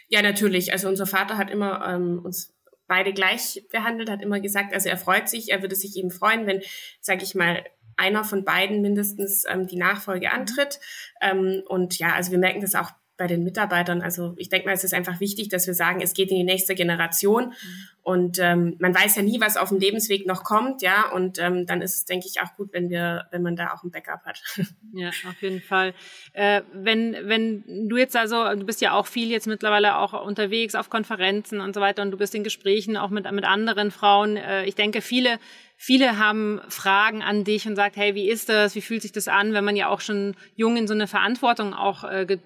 Ja, 0.08 0.20
natürlich. 0.20 0.70
Also 0.70 0.88
unser 0.88 1.06
Vater 1.06 1.38
hat 1.38 1.50
immer 1.50 1.82
ähm, 1.88 2.20
uns 2.22 2.52
beide 2.92 3.14
gleich 3.14 3.64
behandelt, 3.72 4.10
hat 4.10 4.20
immer 4.20 4.38
gesagt, 4.38 4.74
also 4.74 4.90
er 4.90 4.98
freut 4.98 5.26
sich, 5.26 5.50
er 5.50 5.62
würde 5.62 5.74
sich 5.74 5.96
eben 5.96 6.10
freuen, 6.10 6.46
wenn, 6.46 6.60
sage 7.00 7.22
ich 7.22 7.34
mal, 7.34 7.64
einer 7.96 8.22
von 8.22 8.44
beiden 8.44 8.82
mindestens 8.82 9.44
ähm, 9.48 9.66
die 9.66 9.76
Nachfolge 9.78 10.30
antritt. 10.30 10.78
Ähm, 11.22 11.62
und 11.66 11.98
ja, 11.98 12.12
also 12.12 12.32
wir 12.32 12.38
merken 12.38 12.60
das 12.60 12.74
auch 12.74 12.90
bei 13.22 13.28
den 13.28 13.44
Mitarbeitern. 13.44 14.02
Also 14.02 14.34
ich 14.36 14.48
denke 14.48 14.66
mal, 14.66 14.72
es 14.72 14.82
ist 14.82 14.94
einfach 14.94 15.20
wichtig, 15.20 15.48
dass 15.48 15.68
wir 15.68 15.74
sagen, 15.74 16.00
es 16.00 16.12
geht 16.12 16.32
in 16.32 16.38
die 16.38 16.42
nächste 16.42 16.74
Generation. 16.74 17.50
Mhm. 17.50 17.54
Und 18.02 18.38
ähm, 18.40 18.74
man 18.80 18.92
weiß 18.92 19.14
ja 19.14 19.22
nie, 19.22 19.40
was 19.40 19.56
auf 19.56 19.68
dem 19.68 19.78
Lebensweg 19.78 20.26
noch 20.26 20.42
kommt, 20.42 20.82
ja. 20.82 21.08
Und 21.10 21.38
ähm, 21.38 21.64
dann 21.64 21.82
ist 21.82 21.94
es, 21.94 22.04
denke 22.04 22.26
ich, 22.28 22.42
auch 22.42 22.56
gut, 22.56 22.72
wenn 22.72 22.90
wir, 22.90 23.28
wenn 23.30 23.42
man 23.42 23.54
da 23.54 23.72
auch 23.72 23.84
ein 23.84 23.92
Backup 23.92 24.24
hat. 24.24 24.42
Ja, 24.94 25.08
auf 25.08 25.40
jeden 25.40 25.62
Fall. 25.62 25.94
Äh, 26.34 26.60
wenn, 26.74 27.16
wenn 27.22 27.88
du 27.88 27.96
jetzt 27.96 28.14
also, 28.14 28.44
du 28.54 28.66
bist 28.66 28.82
ja 28.82 28.92
auch 28.92 29.06
viel 29.06 29.30
jetzt 29.30 29.46
mittlerweile 29.46 29.96
auch 29.96 30.12
unterwegs 30.26 30.74
auf 30.74 30.90
Konferenzen 30.90 31.62
und 31.62 31.74
so 31.74 31.80
weiter 31.80 32.02
und 32.02 32.10
du 32.10 32.18
bist 32.18 32.34
in 32.34 32.44
Gesprächen 32.44 32.98
auch 32.98 33.08
mit, 33.08 33.30
mit 33.32 33.44
anderen 33.44 33.90
Frauen. 33.90 34.36
Äh, 34.36 34.66
ich 34.66 34.74
denke, 34.74 35.00
viele 35.00 35.38
Viele 35.84 36.16
haben 36.16 36.60
Fragen 36.68 37.22
an 37.24 37.42
dich 37.42 37.66
und 37.66 37.74
sagt, 37.74 37.96
hey, 37.96 38.14
wie 38.14 38.30
ist 38.30 38.48
das? 38.48 38.76
Wie 38.76 38.80
fühlt 38.80 39.02
sich 39.02 39.10
das 39.10 39.26
an, 39.26 39.52
wenn 39.52 39.64
man 39.64 39.74
ja 39.74 39.88
auch 39.88 40.00
schon 40.00 40.36
jung 40.54 40.76
in 40.76 40.86
so 40.86 40.94
eine 40.94 41.08
Verantwortung 41.08 41.74
auch 41.74 42.04
äh, 42.04 42.24
ge 42.24 42.38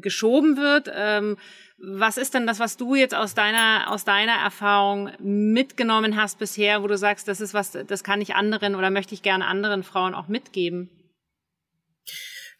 geschoben 0.00 0.56
wird? 0.56 0.88
Ähm, 0.94 1.36
was 1.78 2.18
ist 2.18 2.34
denn 2.34 2.46
das, 2.46 2.60
was 2.60 2.76
du 2.76 2.94
jetzt 2.94 3.16
aus 3.16 3.34
deiner, 3.34 3.90
aus 3.90 4.04
deiner 4.04 4.34
Erfahrung 4.34 5.10
mitgenommen 5.18 6.14
hast 6.14 6.38
bisher, 6.38 6.80
wo 6.84 6.86
du 6.86 6.96
sagst, 6.96 7.26
das 7.26 7.40
ist 7.40 7.52
was, 7.52 7.72
das 7.72 8.04
kann 8.04 8.20
ich 8.20 8.36
anderen 8.36 8.76
oder 8.76 8.90
möchte 8.90 9.12
ich 9.12 9.22
gerne 9.22 9.48
anderen 9.48 9.82
Frauen 9.82 10.14
auch 10.14 10.28
mitgeben? 10.28 10.88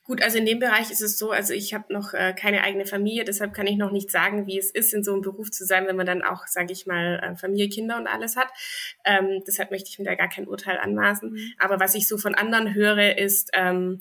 Gut, 0.09 0.23
also 0.23 0.38
in 0.38 0.47
dem 0.47 0.59
Bereich 0.59 0.90
ist 0.90 1.03
es 1.03 1.18
so, 1.18 1.33
also 1.33 1.53
ich 1.53 1.75
habe 1.75 1.92
noch 1.92 2.14
äh, 2.14 2.33
keine 2.33 2.62
eigene 2.62 2.87
Familie, 2.87 3.25
deshalb 3.25 3.53
kann 3.53 3.66
ich 3.66 3.77
noch 3.77 3.92
nicht 3.92 4.11
sagen, 4.11 4.47
wie 4.47 4.59
es 4.59 4.71
ist, 4.71 4.94
in 4.94 5.05
so 5.05 5.12
einem 5.12 5.21
Beruf 5.21 5.51
zu 5.51 5.66
sein, 5.66 5.87
wenn 5.87 5.97
man 5.97 6.07
dann 6.07 6.23
auch, 6.23 6.47
sage 6.47 6.73
ich 6.73 6.87
mal, 6.87 7.21
äh, 7.23 7.37
Familie, 7.37 7.68
Kinder 7.68 7.99
und 7.99 8.07
alles 8.07 8.35
hat. 8.35 8.49
Ähm, 9.05 9.42
deshalb 9.47 9.71
möchte 9.71 9.90
ich 9.90 9.99
mir 9.99 10.07
da 10.07 10.14
gar 10.14 10.31
kein 10.31 10.49
Urteil 10.49 10.79
anmaßen. 10.79 11.31
Mhm. 11.31 11.53
Aber 11.59 11.79
was 11.79 11.94
ich 11.94 12.09
so 12.09 12.16
von 12.16 12.35
anderen 12.35 12.73
höre, 12.73 13.18
ist, 13.18 13.51
ähm, 13.53 14.01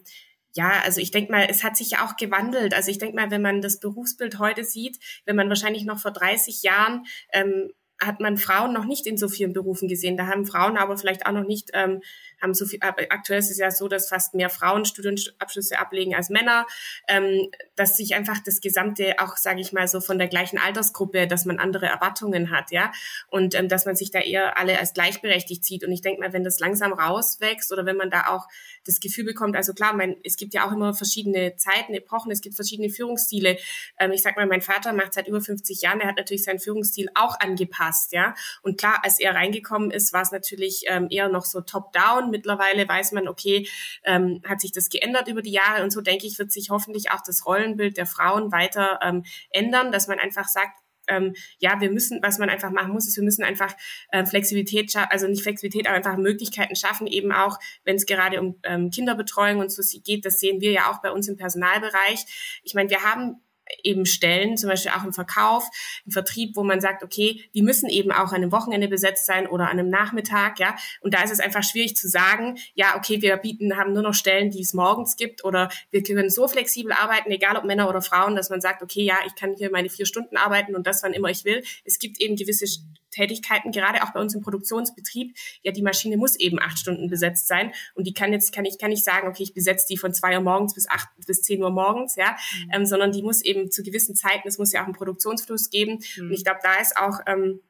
ja, 0.54 0.82
also 0.86 1.02
ich 1.02 1.12
denke 1.12 1.30
mal, 1.30 1.46
es 1.50 1.66
hat 1.66 1.76
sich 1.76 1.92
ja 1.92 2.06
auch 2.06 2.16
gewandelt. 2.16 2.74
Also 2.74 2.90
ich 2.90 3.00
denke 3.00 3.18
mal, 3.18 3.30
wenn 3.30 3.42
man 3.42 3.62
das 3.62 3.82
Berufsbild 3.82 4.40
heute 4.40 4.64
sieht, 4.64 5.00
wenn 5.26 5.36
man 5.36 5.50
wahrscheinlich 5.50 5.84
noch 5.84 6.00
vor 6.00 6.12
30 6.12 6.64
Jahren 6.64 7.04
ähm, 7.34 7.70
hat 8.00 8.20
man 8.20 8.38
Frauen 8.38 8.74
noch 8.74 8.86
nicht 8.86 9.08
in 9.08 9.18
so 9.18 9.28
vielen 9.28 9.54
Berufen 9.54 9.88
gesehen. 9.88 10.18
Da 10.18 10.28
haben 10.28 10.46
Frauen 10.46 10.78
aber 10.78 10.98
vielleicht 10.98 11.26
auch 11.26 11.32
noch 11.32 11.46
nicht 11.46 11.72
ähm, 11.74 12.02
haben 12.42 12.54
so 12.54 12.66
viel, 12.66 12.80
aktuell 12.82 13.40
ist 13.40 13.52
es 13.52 13.58
ja 13.58 13.72
so, 13.72 13.88
dass 13.88 14.10
fast 14.10 14.34
mehr 14.34 14.50
Frauen 14.50 14.86
Studienabschlüsse 14.86 15.80
ablegen 15.80 16.16
als 16.16 16.30
Männer, 16.30 16.66
ähm, 17.08 17.50
dass 17.76 17.98
sich 17.98 18.16
einfach 18.16 18.38
das 18.46 18.62
Gesamte 18.62 19.16
auch, 19.20 19.38
sage 19.38 19.62
ich 19.62 19.74
mal, 19.74 19.88
so 19.88 20.02
von 20.02 20.18
der 20.18 20.28
gleichen 20.28 20.58
Altersgruppe, 20.58 21.28
dass 21.28 21.46
man 21.46 21.60
andere 21.60 21.88
Erwartungen 21.88 22.52
hat, 22.52 22.72
ja, 22.72 22.92
und 23.30 23.56
ähm, 23.56 23.70
dass 23.70 23.86
man 23.86 23.96
sich 23.96 24.12
da 24.12 24.20
eher 24.20 24.58
alle 24.58 24.80
als 24.80 24.94
gleichberechtigt 24.94 25.64
sieht. 25.64 25.84
Und 25.84 25.92
ich 25.92 26.02
denke 26.02 26.22
mal, 26.22 26.34
wenn 26.34 26.44
das 26.44 26.60
langsam 26.60 26.94
rauswächst 26.94 27.72
oder 27.72 27.86
wenn 27.86 27.98
man 27.98 28.10
da 28.10 28.28
auch 28.28 28.48
das 28.86 29.00
Gefühl 29.00 29.26
bekommt, 29.26 29.56
also 29.56 29.74
klar, 29.74 29.94
mein, 29.94 30.16
es 30.24 30.38
gibt 30.38 30.54
ja 30.54 30.68
auch 30.68 30.72
immer 30.72 30.94
verschiedene 30.94 31.56
Zeiten, 31.58 31.94
Epochen, 31.94 32.32
es 32.32 32.42
gibt 32.42 32.56
verschiedene 32.56 32.90
Führungsstile. 32.90 33.58
Ähm, 34.00 34.12
ich 34.12 34.22
sag 34.22 34.38
mal, 34.38 34.46
mein 34.46 34.62
Vater 34.62 34.94
macht 34.94 35.14
seit 35.14 35.28
über 35.28 35.42
50 35.42 35.82
Jahren, 35.82 36.00
er 36.02 36.08
hat 36.08 36.18
natürlich 36.18 36.44
seinen 36.44 36.60
Führungsstil 36.60 37.10
auch 37.16 37.40
angepasst, 37.40 38.14
ja. 38.14 38.36
Und 38.62 38.78
klar, 38.78 39.00
als 39.04 39.20
er 39.20 39.36
reingekommen 39.36 39.92
ist, 39.92 40.14
war 40.14 40.22
es 40.22 40.32
natürlich 40.32 40.84
ähm, 40.88 41.08
eher 41.10 41.30
noch 41.30 41.46
so 41.46 41.62
top-down 41.62 42.27
Mittlerweile 42.30 42.88
weiß 42.88 43.12
man, 43.14 43.28
okay, 43.28 43.68
ähm, 44.04 44.42
hat 44.48 44.62
sich 44.62 44.72
das 44.72 44.90
geändert 44.90 45.28
über 45.28 45.42
die 45.42 45.52
Jahre 45.52 45.84
und 45.84 45.92
so 45.92 46.02
denke 46.02 46.28
ich, 46.28 46.40
wird 46.40 46.52
sich 46.52 46.70
hoffentlich 46.70 47.12
auch 47.12 47.22
das 47.26 47.46
Rollenbild 47.46 47.98
der 47.98 48.06
Frauen 48.06 48.52
weiter 48.52 49.00
ähm, 49.04 49.24
ändern, 49.50 49.92
dass 49.92 50.08
man 50.08 50.20
einfach 50.20 50.48
sagt, 50.48 50.78
ähm, 51.08 51.34
ja, 51.60 51.80
wir 51.80 51.92
müssen, 51.92 52.20
was 52.22 52.38
man 52.38 52.50
einfach 52.50 52.72
machen 52.72 52.94
muss, 52.94 53.08
ist, 53.08 53.16
wir 53.18 53.24
müssen 53.24 53.44
einfach 53.44 53.74
äh, 54.12 54.26
Flexibilität, 54.26 54.94
also 55.10 55.28
nicht 55.28 55.44
Flexibilität, 55.44 55.88
aber 55.88 55.96
einfach 55.96 56.18
Möglichkeiten 56.18 56.76
schaffen, 56.76 57.08
eben 57.08 57.32
auch, 57.32 57.58
wenn 57.84 57.96
es 57.96 58.06
gerade 58.06 58.42
um 58.42 58.60
ähm, 58.64 58.92
Kinderbetreuung 58.92 59.60
und 59.60 59.72
so 59.72 59.82
geht, 60.04 60.26
das 60.26 60.40
sehen 60.40 60.62
wir 60.62 60.72
ja 60.72 60.92
auch 60.92 61.02
bei 61.02 61.12
uns 61.12 61.28
im 61.28 61.38
Personalbereich. 61.38 62.26
Ich 62.64 62.74
meine, 62.74 62.90
wir 62.90 63.04
haben 63.04 63.42
eben 63.84 64.06
Stellen, 64.06 64.58
zum 64.58 64.70
Beispiel 64.70 64.92
auch 64.92 65.04
im 65.04 65.14
Verkauf, 65.14 65.70
im 66.06 66.12
Vertrieb, 66.12 66.56
wo 66.56 66.64
man 66.64 66.82
sagt, 66.82 67.04
okay, 67.04 67.44
die 67.54 67.62
müssen 67.62 67.90
eben 67.90 68.12
auch 68.12 68.30
an 68.32 68.36
einem 68.36 68.52
Wochenende 68.52 68.88
besetzt 68.88 69.26
sein 69.26 69.48
oder 69.48 69.66
an 69.66 69.80
einem 69.80 69.90
Nachmittag, 69.90 70.60
ja. 70.60 70.76
Und 71.02 71.14
da 71.14 71.24
ist 71.24 71.32
es 71.32 71.40
einfach 71.40 71.64
schwierig 71.64 71.96
zu 71.96 72.08
sagen, 72.08 72.58
ja, 72.74 72.96
okay, 72.98 73.22
wir 73.22 73.38
bieten, 73.38 73.78
haben 73.78 73.94
nur 73.94 74.04
noch 74.04 74.14
Stellen, 74.14 74.52
die 74.52 74.62
es 74.62 74.74
morgens 74.74 75.16
gibt 75.16 75.44
oder 75.44 75.70
wir 75.92 76.04
können 76.04 76.30
so 76.30 76.48
flexibel 76.48 76.92
arbeiten, 76.92 77.32
egal 77.32 77.58
ob 77.58 77.66
Männer 77.66 77.90
oder 77.90 78.02
Frauen, 78.02 78.36
dass 78.36 78.50
man 78.50 78.62
sagt, 78.62 78.82
okay, 78.82 79.04
ja, 79.04 79.18
ich 79.26 79.36
kann 79.36 79.56
hier 79.58 79.72
meine 79.72 79.90
vier 79.90 80.06
Stunden 80.06 80.38
arbeiten 80.38 80.76
und 80.76 80.88
das, 80.88 81.04
wann 81.04 81.14
immer 81.14 81.30
ich 81.30 81.46
will. 81.46 81.64
Es 81.84 82.00
gibt 82.00 82.22
eben 82.22 82.36
gewisse 82.36 82.66
Tätigkeiten, 83.12 83.72
gerade 83.72 84.04
auch 84.04 84.14
bei 84.14 84.20
uns 84.20 84.34
im 84.36 84.42
Produktionsbetrieb, 84.42 85.36
ja, 85.64 85.72
die 85.72 85.82
Maschine 85.82 86.18
muss 86.18 86.36
eben 86.36 86.60
acht 86.60 86.80
Stunden 86.80 87.10
besetzt 87.10 87.48
sein 87.48 87.72
und 87.96 88.08
die 88.08 88.14
kann 88.14 88.34
jetzt, 88.34 88.54
kann 88.54 88.66
ich, 88.66 88.78
kann 88.78 88.92
ich 88.92 89.04
sagen, 89.04 89.28
okay, 89.28 89.44
ich 89.44 89.54
besetze 89.54 89.86
die 89.90 89.98
von 89.98 90.14
zwei 90.14 90.36
Uhr 90.38 90.44
morgens 90.44 90.74
bis 90.74 90.90
acht, 90.90 91.08
bis 91.26 91.42
zehn 91.42 91.62
Uhr 91.62 91.72
morgens, 91.72 92.16
ja, 92.16 92.32
mhm. 92.32 92.72
ähm, 92.74 92.86
sondern 92.86 93.12
die 93.12 93.22
muss 93.22 93.44
eben 93.44 93.72
zu 93.72 93.84
gewissen 93.84 94.16
Zeiten, 94.16 94.48
es 94.48 94.58
muss 94.58 94.72
ja 94.72 94.82
auch 94.82 94.86
einen 94.86 94.96
Produktionsfluss 94.96 95.70
geben 95.70 96.00
mhm. 96.18 96.28
und 96.28 96.34
ich 96.34 96.44
glaube, 96.44 96.60
da 96.64 96.76
ist 96.82 96.98
auch, 96.98 97.20
ähm, 97.28 97.62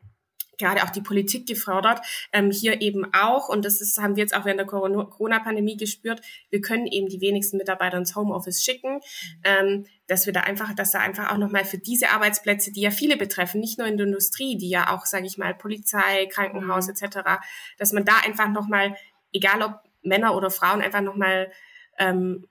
gerade 0.58 0.84
auch 0.84 0.90
die 0.90 1.02
Politik 1.02 1.48
gefordert, 1.48 2.02
ähm, 2.34 2.52
hier 2.52 2.82
eben 2.82 3.14
auch, 3.14 3.50
und 3.50 3.66
das 3.66 3.82
ist, 3.82 3.98
haben 3.98 4.16
wir 4.16 4.24
jetzt 4.24 4.36
auch 4.36 4.46
während 4.46 4.60
der 4.60 4.68
Corona-Pandemie 4.68 5.78
gespürt, 5.78 6.22
wir 6.50 6.62
können 6.62 6.88
eben 6.88 7.08
die 7.08 7.22
wenigsten 7.22 7.58
Mitarbeiter 7.58 7.98
ins 7.98 8.16
Homeoffice 8.16 8.64
schicken, 8.64 9.00
ähm, 9.44 9.86
dass 10.08 10.26
wir 10.26 10.34
da 10.34 10.42
einfach, 10.42 10.74
dass 10.74 10.92
da 10.92 11.00
einfach 11.00 11.32
auch 11.32 11.38
nochmal 11.38 11.66
für 11.66 11.78
diese 11.78 12.10
Arbeitsplätze, 12.10 12.72
die 12.72 12.82
ja 12.82 12.92
viele 12.92 13.18
betreffen, 13.18 13.60
nicht 13.60 13.78
nur 13.78 13.88
in 13.88 13.98
der 13.98 14.08
Industrie, 14.08 14.58
die 14.58 14.70
ja 14.70 14.96
auch, 14.96 15.06
sage 15.06 15.26
ich 15.26 15.38
mal, 15.38 15.54
Polizei, 15.54 16.28
Krankenhaus 16.28 16.88
mhm. 16.88 16.94
etc., 16.94 17.20
dass 17.78 17.94
man 17.94 18.06
da 18.06 18.14
einfach 18.26 18.50
nochmal, 18.50 18.96
egal 19.34 19.62
ob 19.62 19.82
Männer 20.02 20.36
oder 20.36 20.50
Frauen, 20.50 20.82
einfach 20.82 21.02
nochmal 21.02 21.52
ähm, 22.00 22.48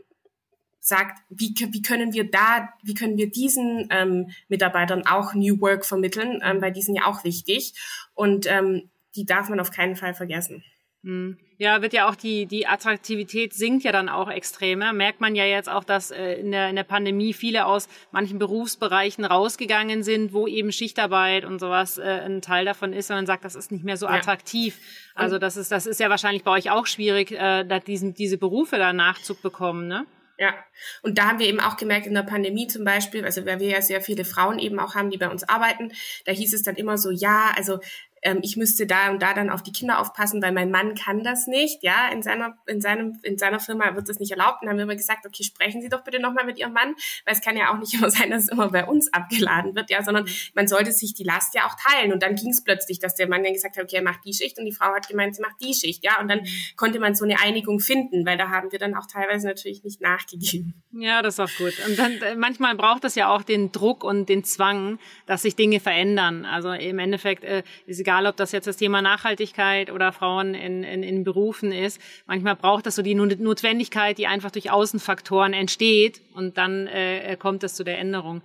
sagt, 0.87 1.19
wie, 1.29 1.53
wie 1.73 1.83
können 1.83 2.13
wir 2.13 2.31
da, 2.31 2.69
wie 2.83 2.95
können 2.95 3.17
wir 3.17 3.29
diesen 3.29 3.89
ähm, 3.91 4.31
Mitarbeitern 4.49 5.05
auch 5.07 5.35
New 5.35 5.61
Work 5.61 5.85
vermitteln, 5.85 6.41
ähm, 6.45 6.63
weil 6.63 6.73
die 6.73 6.83
sind 6.83 6.95
ja 6.95 7.07
auch 7.07 7.25
wichtig 7.25 7.75
und 8.15 8.47
ähm, 8.47 8.89
die 9.17 9.27
darf 9.27 9.49
man 9.49 9.59
auf 9.59 9.73
keinen 9.73 9.97
Fall 9.97 10.15
vergessen. 10.15 10.63
Hm. 11.03 11.39
Ja, 11.59 11.81
wird 11.83 11.93
ja 11.93 12.09
auch 12.09 12.15
die, 12.15 12.47
die 12.47 12.67
Attraktivität 12.67 13.55
sinkt 13.55 13.83
ja 13.85 13.91
dann 13.91 14.09
auch 14.09 14.31
extremer. 14.31 14.93
Merkt 14.93 15.21
man 15.21 15.35
ja 15.35 15.45
jetzt 15.45 15.69
auch, 15.69 15.85
dass 15.85 16.11
äh, 16.11 16.35
in, 16.35 16.53
der, 16.53 16.69
in 16.69 16.77
der 16.77 16.85
Pandemie 16.85 17.33
viele 17.33 17.65
aus 17.65 17.89
manchen 18.13 18.39
Berufsbereichen 18.39 19.25
rausgegangen 19.25 20.03
sind, 20.03 20.33
wo 20.33 20.47
eben 20.47 20.71
Schichtarbeit 20.71 21.45
und 21.45 21.59
sowas 21.59 21.97
äh, 21.99 22.03
ein 22.03 22.43
Teil 22.43 22.65
davon 22.65 22.93
ist, 22.93 23.11
und 23.11 23.17
man 23.17 23.27
sagt, 23.27 23.45
das 23.45 23.55
ist 23.55 23.73
nicht 23.73 23.85
mehr 23.85 23.97
so 23.97 24.07
attraktiv. 24.07 24.79
Ja. 25.15 25.23
Also 25.23 25.39
das 25.39 25.57
ist, 25.57 25.73
das 25.73 25.87
ist 25.87 25.99
ja 25.99 26.11
wahrscheinlich 26.11 26.45
bei 26.45 26.51
euch 26.51 26.71
auch 26.71 26.87
schwierig, 26.87 27.33
äh, 27.33 27.81
diesen, 27.87 28.13
diese 28.15 28.37
Berufe 28.37 28.77
danach 28.77 29.19
zu 29.21 29.35
bekommen, 29.35 29.89
ne? 29.89 30.07
Ja, 30.39 30.55
und 31.03 31.17
da 31.17 31.29
haben 31.29 31.39
wir 31.39 31.47
eben 31.47 31.61
auch 31.61 31.79
gemerkt 31.79 32.07
in 32.07 32.13
der 32.13 32.23
Pandemie 32.23 32.67
zum 32.67 32.85
Beispiel, 32.85 33.25
also 33.25 33.47
weil 33.47 33.59
wir 33.59 33.69
ja 33.69 33.81
sehr 33.81 34.03
viele 34.03 34.25
Frauen 34.27 34.59
eben 34.59 34.79
auch 34.79 34.95
haben, 34.95 35.11
die 35.11 35.17
bei 35.17 35.31
uns 35.31 35.49
arbeiten, 35.49 35.93
da 36.27 36.33
hieß 36.33 36.53
es 36.53 36.63
dann 36.63 36.77
immer 36.77 36.99
so, 36.99 37.11
ja, 37.11 37.55
also 37.57 37.79
ähm, 38.27 38.41
ich 38.43 38.57
müsste 38.57 38.87
da 38.87 39.11
und 39.11 39.23
da 39.23 39.35
dann 39.35 39.51
auf 39.51 39.63
die 39.63 39.71
Kinder 39.71 40.01
aufpassen, 40.01 40.43
weil 40.43 40.51
mein 40.51 40.71
Mann 40.71 40.97
kann 40.97 41.23
das 41.23 41.47
nicht, 41.47 41.83
ja, 41.83 42.09
in 42.13 42.23
seiner, 42.23 42.59
in 42.67 42.81
seinem, 42.81 43.19
in 43.23 43.39
seiner 43.39 43.61
Firma 43.61 43.95
wird 43.95 44.09
das 44.09 44.19
nicht 44.19 44.33
erlaubt. 44.33 44.63
Und 44.63 44.67
dann 44.67 44.71
haben 44.71 44.79
wir 44.79 44.83
immer 44.83 44.97
gesagt, 44.97 45.25
okay, 45.25 45.45
sprechen 45.45 45.81
Sie 45.81 45.89
doch 45.89 46.03
bitte 46.03 46.19
nochmal 46.19 46.45
mit 46.45 46.59
Ihrem 46.59 46.73
Mann, 46.73 46.95
weil 47.25 47.35
es 47.35 47.41
kann 47.41 47.57
ja 47.57 47.73
auch 47.73 47.79
nicht 47.79 47.95
immer 47.99 48.11
sein, 48.11 48.31
dass 48.31 48.45
es 48.45 48.49
immer 48.49 48.69
bei 48.71 48.85
uns 48.85 49.13
abgeladen 49.13 49.77
wird, 49.77 49.91
ja, 49.91 50.03
sondern 50.03 50.29
man 50.55 50.67
sollte 50.67 50.91
sich 50.91 51.15
die 51.15 51.23
Last 51.23 51.55
ja 51.55 51.67
auch 51.67 51.77
teilen. 51.77 52.13
Und 52.13 52.23
dann 52.23 52.35
ging 52.35 52.51
es 52.51 52.65
plötzlich, 52.65 52.99
dass 52.99 53.15
der 53.15 53.29
Mann 53.29 53.45
dann 53.45 53.53
gesagt 53.53 53.77
hat, 53.77 53.85
okay, 53.85 53.97
er 53.97 54.03
macht 54.03 54.25
die 54.25 54.35
Schicht 54.35 54.59
und 54.59 54.65
die 54.65 54.73
Frau 54.73 54.93
hat 54.93 55.09
gemeint, 55.09 55.37
sie 55.37 55.43
macht 55.43 55.57
die 55.63 55.73
Schicht, 55.73 56.03
ja, 56.03 56.21
und 56.21 56.29
dann 56.29 56.41
konnte 56.75 56.99
man 56.99 57.15
so 57.15 57.25
eine 57.25 57.41
Einigung 57.41 57.79
finden, 57.79 58.27
weil 58.27 58.37
da 58.37 58.51
haben 58.51 58.73
wir 58.73 58.81
dann 58.81 58.97
auch 58.97 59.07
teilweise 59.07 59.47
natürlich 59.47 59.85
nicht 59.85 60.01
nachgegeben. 60.01 60.75
Ja, 60.99 61.23
das 61.23 61.35
ist 61.35 61.41
auch 61.41 61.59
gut. 61.59 61.75
Und 61.87 61.99
dann 61.99 62.13
äh, 62.23 62.35
manchmal 62.35 62.75
braucht 62.75 63.05
es 63.05 63.15
ja 63.15 63.29
auch 63.29 63.43
den 63.43 63.71
Druck 63.71 64.03
und 64.03 64.29
den 64.29 64.45
Zwang, 64.45 64.99
dass 65.27 65.43
sich 65.43 65.55
Dinge 65.55 65.79
verändern. 65.79 66.45
Also 66.47 66.73
im 66.73 66.99
Endeffekt 66.99 67.45
äh, 67.45 67.63
ist 67.87 68.01
egal, 68.01 68.16
ob 68.25 68.37
das 68.37 68.53
jetzt 68.53 68.67
das 68.67 68.77
Thema 68.77 69.03
Nachhaltigkeit 69.03 69.91
oder 69.91 70.13
Frauen 70.13 70.55
in, 70.55 70.85
in, 70.85 71.03
in 71.03 71.25
Berufen 71.25 71.73
ist. 71.73 72.01
Manchmal 72.27 72.55
braucht 72.55 72.87
das 72.87 72.95
so 72.95 73.03
die 73.03 73.17
Notwendigkeit, 73.17 74.17
die 74.17 74.29
einfach 74.29 74.53
durch 74.53 74.71
Außenfaktoren 74.71 75.53
entsteht 75.53 76.23
und 76.33 76.57
dann 76.57 76.87
äh, 76.87 77.37
kommt 77.37 77.65
es 77.65 77.75
zu 77.75 77.85
der 77.85 77.99
Änderung. 77.99 78.43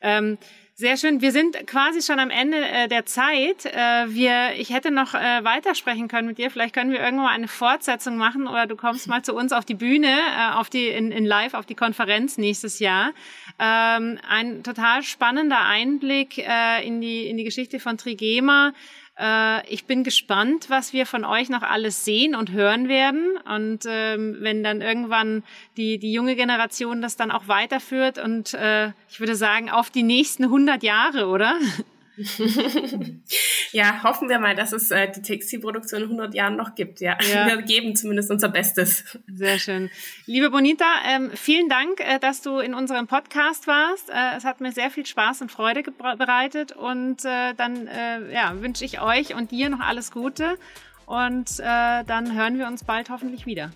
Ähm, 0.00 0.38
sehr 0.80 0.96
schön. 0.96 1.20
Wir 1.20 1.30
sind 1.30 1.66
quasi 1.66 2.00
schon 2.00 2.18
am 2.18 2.30
Ende 2.30 2.56
äh, 2.56 2.88
der 2.88 3.04
Zeit. 3.04 3.66
Äh, 3.66 4.14
wir, 4.14 4.52
ich 4.56 4.70
hätte 4.70 4.90
noch 4.90 5.12
äh, 5.12 5.44
weitersprechen 5.44 6.08
können 6.08 6.26
mit 6.26 6.38
dir. 6.38 6.50
Vielleicht 6.50 6.74
können 6.74 6.90
wir 6.90 7.00
irgendwann 7.00 7.26
mal 7.26 7.34
eine 7.34 7.48
Fortsetzung 7.48 8.16
machen 8.16 8.46
oder 8.46 8.66
du 8.66 8.76
kommst 8.76 9.06
mal 9.06 9.20
zu 9.22 9.34
uns 9.34 9.52
auf 9.52 9.66
die 9.66 9.74
Bühne, 9.74 10.08
äh, 10.08 10.54
auf 10.54 10.70
die 10.70 10.88
in, 10.88 11.12
in 11.12 11.26
Live 11.26 11.52
auf 11.52 11.66
die 11.66 11.74
Konferenz 11.74 12.38
nächstes 12.38 12.78
Jahr. 12.78 13.12
Ähm, 13.58 14.18
ein 14.26 14.62
total 14.62 15.02
spannender 15.02 15.60
Einblick 15.60 16.38
äh, 16.38 16.82
in 16.86 17.02
die 17.02 17.26
in 17.26 17.36
die 17.36 17.44
Geschichte 17.44 17.78
von 17.78 17.98
Trigema. 17.98 18.72
Äh, 19.20 19.66
ich 19.68 19.84
bin 19.84 20.02
gespannt, 20.02 20.70
was 20.70 20.92
wir 20.92 21.04
von 21.04 21.24
euch 21.24 21.50
noch 21.50 21.62
alles 21.62 22.04
sehen 22.04 22.34
und 22.34 22.52
hören 22.52 22.88
werden. 22.88 23.36
Und 23.54 23.84
ähm, 23.86 24.38
wenn 24.40 24.64
dann 24.64 24.80
irgendwann 24.80 25.44
die, 25.76 25.98
die 25.98 26.12
junge 26.12 26.36
Generation 26.36 27.02
das 27.02 27.16
dann 27.16 27.30
auch 27.30 27.46
weiterführt 27.46 28.18
und 28.18 28.54
äh, 28.54 28.92
ich 29.08 29.20
würde 29.20 29.36
sagen, 29.36 29.70
auf 29.70 29.90
die 29.90 30.02
nächsten 30.02 30.44
100 30.44 30.82
Jahre, 30.82 31.26
oder? 31.26 31.54
ja, 33.72 34.02
hoffen 34.02 34.28
wir 34.28 34.38
mal, 34.38 34.54
dass 34.54 34.72
es 34.72 34.90
äh, 34.90 35.10
die 35.10 35.22
Textilproduktion 35.22 36.02
in 36.02 36.08
100 36.08 36.34
Jahren 36.34 36.56
noch 36.56 36.74
gibt. 36.74 37.00
Ja, 37.00 37.16
ja. 37.32 37.46
wir 37.56 37.62
geben 37.62 37.96
zumindest 37.96 38.30
unser 38.30 38.48
Bestes. 38.48 39.18
Sehr 39.26 39.58
schön. 39.58 39.90
Liebe 40.26 40.50
Bonita, 40.50 40.84
ähm, 41.08 41.30
vielen 41.34 41.68
Dank, 41.68 42.00
äh, 42.00 42.18
dass 42.18 42.42
du 42.42 42.58
in 42.58 42.74
unserem 42.74 43.06
Podcast 43.06 43.66
warst. 43.66 44.10
Äh, 44.10 44.36
es 44.36 44.44
hat 44.44 44.60
mir 44.60 44.72
sehr 44.72 44.90
viel 44.90 45.06
Spaß 45.06 45.42
und 45.42 45.50
Freude 45.50 45.82
bereitet 45.82 46.72
und 46.72 47.24
äh, 47.24 47.54
dann 47.54 47.86
äh, 47.86 48.32
ja, 48.32 48.60
wünsche 48.60 48.84
ich 48.84 49.00
euch 49.00 49.34
und 49.34 49.50
dir 49.50 49.70
noch 49.70 49.80
alles 49.80 50.10
Gute 50.10 50.58
und 51.06 51.58
äh, 51.58 52.04
dann 52.04 52.34
hören 52.34 52.58
wir 52.58 52.66
uns 52.66 52.84
bald 52.84 53.10
hoffentlich 53.10 53.46
wieder. 53.46 53.70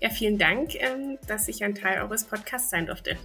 Ja, 0.00 0.10
vielen 0.10 0.38
Dank, 0.38 0.74
ähm, 0.74 1.18
dass 1.26 1.48
ich 1.48 1.64
ein 1.64 1.74
Teil 1.74 2.02
eures 2.02 2.24
Podcasts 2.24 2.70
sein 2.70 2.86
durfte. 2.86 3.16